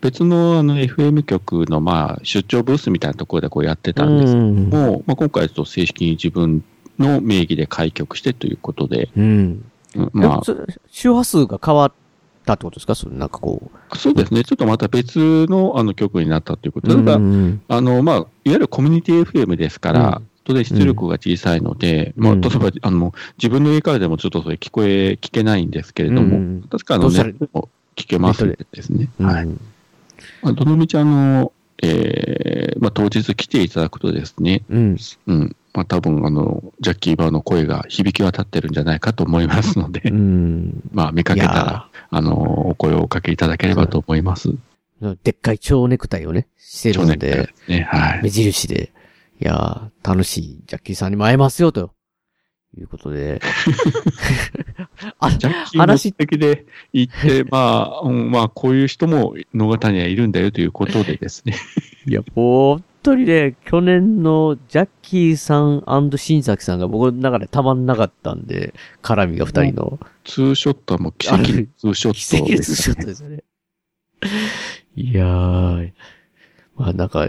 [0.00, 4.32] 別のあの FM 局のまあ出張ブースみたいなところでこうやってたんです。
[4.32, 6.62] けども、まあ、今回はちょっと正式に自分
[6.98, 9.64] の名義で開局してということで、うん。
[9.96, 10.42] うんまあ。
[10.90, 11.92] 周波数が変わっ
[12.48, 12.94] たってことですか？
[12.94, 13.96] それなんかこう。
[13.96, 29.10] そうですね、ちょっとまた別のあの局になったということで、ただ、うんあのまあ、いわゆるコミュニティ FM ですから、当然出力が小さいので、まあ、例えばあの自分の家からでもちょっとそれ聞こえ、聞けないんですけれども、うん確かあのどうされネットでも聞けますのでですね。
[29.20, 29.46] はい。
[30.42, 31.52] まあ、どのみちあの、
[31.82, 34.96] えーまあ、当日来ていただくとですね、うん。
[35.26, 35.56] うん。
[35.74, 40.82] まあ、多分あの、ジャッキーバーの声が響き渡ってるんじゃないかと思いますので、うん。
[40.92, 44.50] まあ、見かけたら、あの、お声をおかけいただければと思います。
[45.22, 47.82] でっかい蝶ネクタイをね、してるのでね。
[47.82, 48.22] はい。
[48.22, 48.92] 目印で、
[49.40, 51.92] いやー、楽しいジャッキーさんにも会えますよ、と
[52.76, 53.40] いうことで。
[55.20, 61.54] あ、ジャッキーの素敵で行って、 まあ、うんまあ、こういう人も野方にはいるんだよということでですね。
[62.06, 69.98] いや、本当にね、去年のジャッキーさん新崎さんが僕の中でたまんなかったんで、絡みが二人の。
[70.24, 73.44] ツーショットはもう奇跡のツーショット奇跡のツーですショットですよね。
[74.96, 75.92] いやー、
[76.76, 77.28] まあなんか、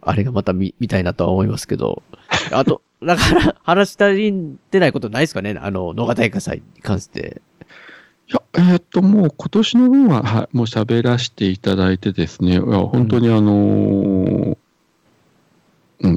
[0.00, 2.02] あれがまた見、見たいなとは思いますけど。
[2.50, 4.32] あと、 だから、話したり
[4.70, 5.56] てないことないですかね？
[5.60, 7.40] あの、直方映画祭に関して。
[8.28, 14.56] いや、えーっと、もう今年の分は、はい、もう喋らせていただいてですね、いや本当にあのーうん、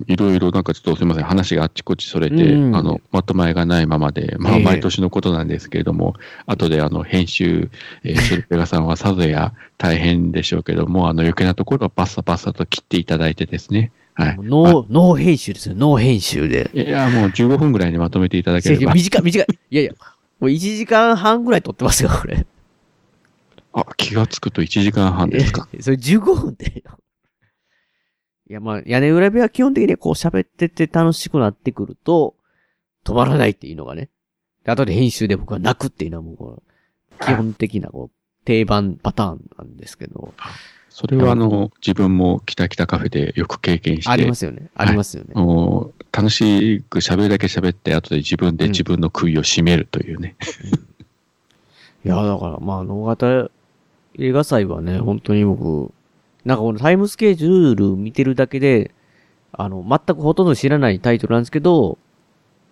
[0.07, 6.15] いろいろなんかちょっとすみません、話があっちこっちそれて、うんあの、まとまりがないままで、まあ、ええ毎年のことなんですけれども、
[6.47, 7.69] 後であの、編集、
[8.03, 14.37] えー、シルペガさんはさぞや大変でしょうけども、あの、余計なところはバッサバッサと切っていただいてですね、はい。
[14.37, 16.71] ノー、ノー編集ですよ、ノー編集で。
[16.73, 18.93] いや、もう15分ぐらいにまとめていただければ。
[18.93, 19.47] 短い、短い。
[19.71, 19.91] いやいや、
[20.39, 22.45] もう1時間半ぐらい撮ってますよ、これ。
[23.73, 25.67] あ、気がつくと1時間半ですか。
[25.73, 26.81] えそれ15分で。
[28.47, 32.35] いや、まあ、屋根裏部屋は基本的にこう喋ってて楽しくなってくると、
[33.03, 34.09] 止まらないっていうのがね。
[34.63, 36.63] で後で編集で僕は泣くっていうのはもう
[37.19, 40.33] 基本的なこう、定番パターンなんですけど。
[40.89, 44.09] それはあの、自分もキタキタカフェでよく経験して。
[44.09, 50.35] ありますよねありますよねはい楽しく喋るだけ喋って、後で自分で自分の杭を締めるというね。
[52.05, 53.49] いや、だからまあ、野方
[54.17, 55.91] 映画祭はね、本当に僕、
[56.45, 58.91] なんかこのタイムスケジュール見てるだけで、
[59.51, 61.97] あの、全くほとんど知らないタイトルなんですけど、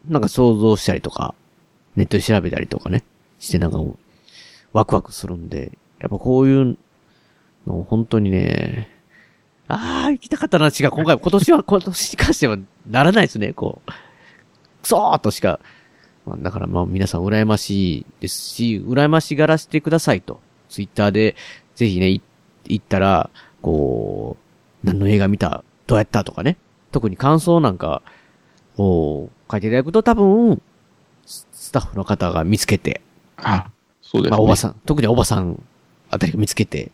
[0.08, 1.34] なんか想像したりとか、
[1.96, 3.04] ネットで調べたりとかね、
[3.40, 3.98] してなんかもう、
[4.74, 6.78] ワクワクするんで、やっぱこういう
[7.66, 8.90] の、本当にね、
[9.68, 12.58] ああ、行きたかったな、違う、今回、今年は、 今年に関しては
[12.90, 13.92] ならないですね、こう。
[14.82, 15.60] くそーとしか。
[16.26, 20.40] まあだからまあ皆さん羨ましいですし、羨ましがらせてくださいと。
[20.70, 21.36] ツイッターで、
[21.76, 22.22] ぜひね、
[22.66, 23.30] 行ったら、
[23.64, 24.38] こ
[24.84, 26.58] う、何の映画見たどうやったとかね。
[26.92, 28.04] 特に感想なんか
[28.78, 30.62] を書いていただくと多分、
[31.26, 33.02] ススタッフの方が見つけて、
[33.38, 33.72] あ、
[34.02, 34.32] そうですね。
[34.32, 35.64] まあおばさん、特におばさん
[36.12, 36.92] あたりが見つけて、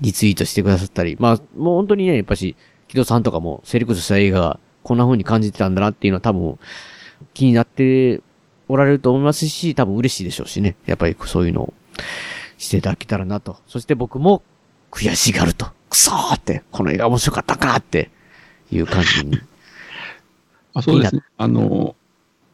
[0.00, 2.56] リツイートしてくださったり、まあ、もう本当にね、やっぱし、
[2.88, 6.58] 木戸さんとかもセレクトした映画がこんな風に感じてたんだなっていうのは多分
[7.34, 8.20] 気になって
[8.68, 10.76] おられると思いますし、多分嬉しいでしょうしね。
[10.86, 11.74] やっぱりそういうのを
[12.58, 13.56] していただけたらなと。
[13.66, 14.42] そして僕も
[14.90, 15.66] 悔しがると。
[15.92, 18.10] くそーって、この映画面白かったかって
[18.70, 19.38] いう感じに。
[20.74, 21.22] あそうですね。
[21.36, 21.94] あの、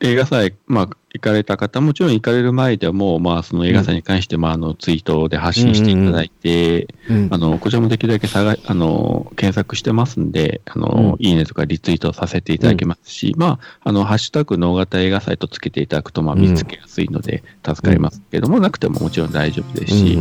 [0.00, 7.28] 映画祭、まあ、行かれた方、もちろん行かれる前でも、まあ、その映画祭に関しても、あの、ツイートで発信していただいて、うん。
[7.30, 20.18] あの、こちらもできるだけ探、あの、検索してますんで、あの、いいねとかリツイートさせていただけますし、まあ、あの、ハッシュタグ、能型映画祭とつけていただくと、まあ、見つけやすいので、助かりますけども、なくてももちろん大丈夫ですし、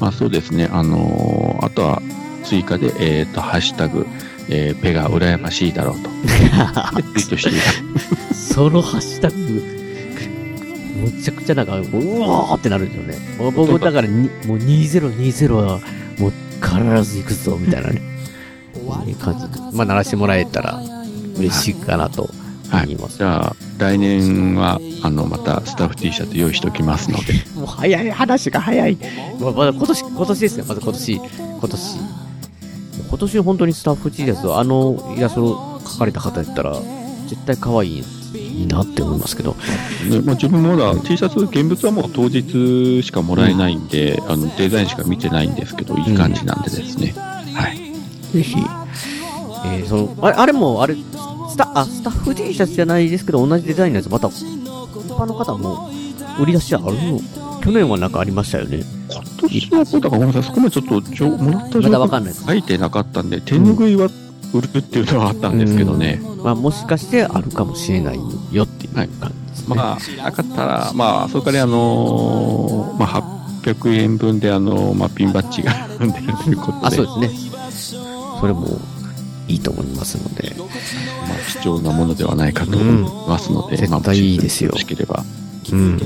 [0.00, 2.00] まあ、そうですね、あの、あとは、
[2.48, 4.06] 追加で、えっ、と、ハッシュタグ、
[4.48, 6.08] えーペガ羨ましいだろうと。
[6.96, 9.36] でツイートしていた そのハッシュタグ、
[10.98, 13.52] むちゃくちゃなんか、うわーってなるんですよね。
[13.52, 15.80] 僕、だからに、もう2020は、
[16.18, 18.02] もう必ず行くぞ、みたいなね。
[19.06, 19.60] いう感じで。
[19.72, 20.80] まあ、鳴らしてもらえたら、
[21.36, 22.30] 嬉しいかなと
[22.72, 23.18] 思います。
[23.18, 27.34] じゃあ、来年は、あの、またスタッフ T シャツ用意しておきますので。
[27.54, 28.98] もう早い、話が早い。
[29.40, 30.64] まあまだ今年、今年ですね。
[30.66, 31.98] まず今年、今年。
[33.08, 36.74] 今年本当にスタッフ T シャツ、あのイラストを描かれた方やったら、
[37.28, 38.04] 絶対可愛い、
[38.34, 39.56] いいなって思いますけど。
[40.08, 47.14] ねまあ、自分もまだ T シャツ、現物はもう当日しかもらえないんで、あのデザインしか見てないんですけど、いい感じなんでですね。
[47.54, 47.76] はい。
[48.32, 48.56] ぜひ、
[49.66, 54.44] えー、その、あれ、あれも、あれ、スタ、あ、スタッフ T シャツじゃないですけど、同じデザインのやつ、また、一
[55.08, 55.90] 般の方も、
[56.40, 57.20] 売り出しあるの
[57.60, 58.97] 去年はなんかありましたよね。
[59.08, 64.08] 今年はだからごめんなさい、そこまでちょっとちょもらったまだわかんないです書いてなかったんで、手拭いは
[64.52, 66.20] 売るっていうのはあったんですけどね。
[66.42, 68.18] まあ、もしかしてあるかもしれない
[68.52, 69.26] よっていう感じで
[69.56, 69.76] すね。
[69.76, 73.22] まあ、なかったら、まあ、それから、あのーまあ、
[73.62, 76.86] 800円分で、あのーまあ、ピンバッジが出るということで。
[76.86, 78.00] あ、そうですね。
[78.40, 78.80] それも
[79.48, 80.54] いいと思いますので。
[80.56, 84.70] まあ、貴重なものではないかと思いますので、絶まあ対いいですよ。
[84.70, 85.24] もしよろしければ。
[85.72, 85.98] うん。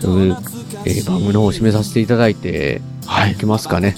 [0.00, 0.36] という
[0.84, 3.32] えー番組の方を締めさせていただいて、はい。
[3.32, 3.96] いきますかね。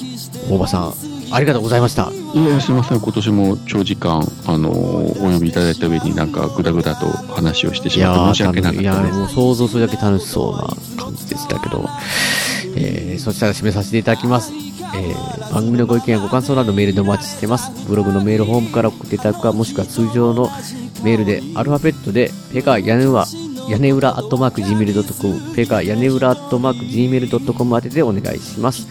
[0.48, 0.94] 大場さん、
[1.32, 2.10] ありがとうございました。
[2.34, 9.18] いや、すみません、今年も長時間、あのーお呼びいただいた上になんか、ぐだぐだと話をしていしまって申し訳なかっいやたです。
[9.18, 10.52] もう想像するだけ楽しそう
[10.96, 11.88] な感じでしたけど、
[12.76, 14.52] えー、そしたら締めさせていただきます。
[14.92, 17.70] えー、番組のご意見やご感想などメールでお待ちしてます。
[17.88, 20.48] ブログのメールホームから送っていただくか、もしくは通常の
[21.04, 23.24] メールで、アルファベットで、ペガ屋根裏、
[23.68, 28.86] 屋根裏アットマーク Gmail.com、ペガ屋根裏アットマーク Gmail.com 宛てでお願いします。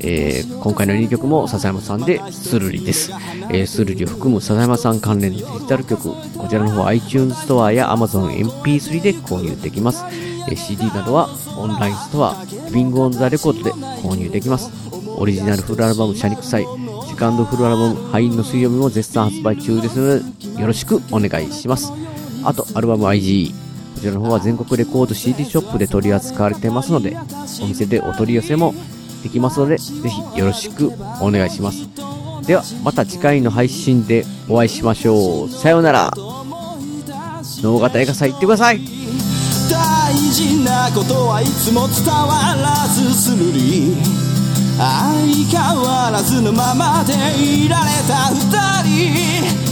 [0.00, 3.12] えー、今回の2曲も笹山さんでスルリです。
[3.50, 10.04] えー、スルリを含む笹山さん関連のデジタル曲、こちらの方は iTunes ストアや Amazon MP3 で購入できます。
[10.10, 12.36] えー CD などはオンラインストア、
[12.72, 14.70] ビングオンザレコードで購入できます。
[15.16, 16.66] オリジナルフルアルバム、シャニクサイ、
[17.08, 21.92] セカンドフルアルバム、ハインの水曜日も絶賛発売中ですので、よろしくお願いします。
[22.44, 23.54] あと、アルバム IG、
[24.02, 27.16] ちらの方は全国レコード CD ショップで取り扱われてますので、
[27.62, 28.74] お店でお取り寄せも
[29.22, 31.88] できますので、ぜひよろしくお願いします。
[32.44, 35.48] では、また次回の配信でお会いしましょう。
[35.48, 36.12] さようなら。
[37.62, 38.80] 脳型映画祭行ってください。
[39.70, 43.96] 大事なことはいつも伝わらずするり
[44.76, 48.50] 相変わらずのままでいられた二
[49.62, 49.71] 人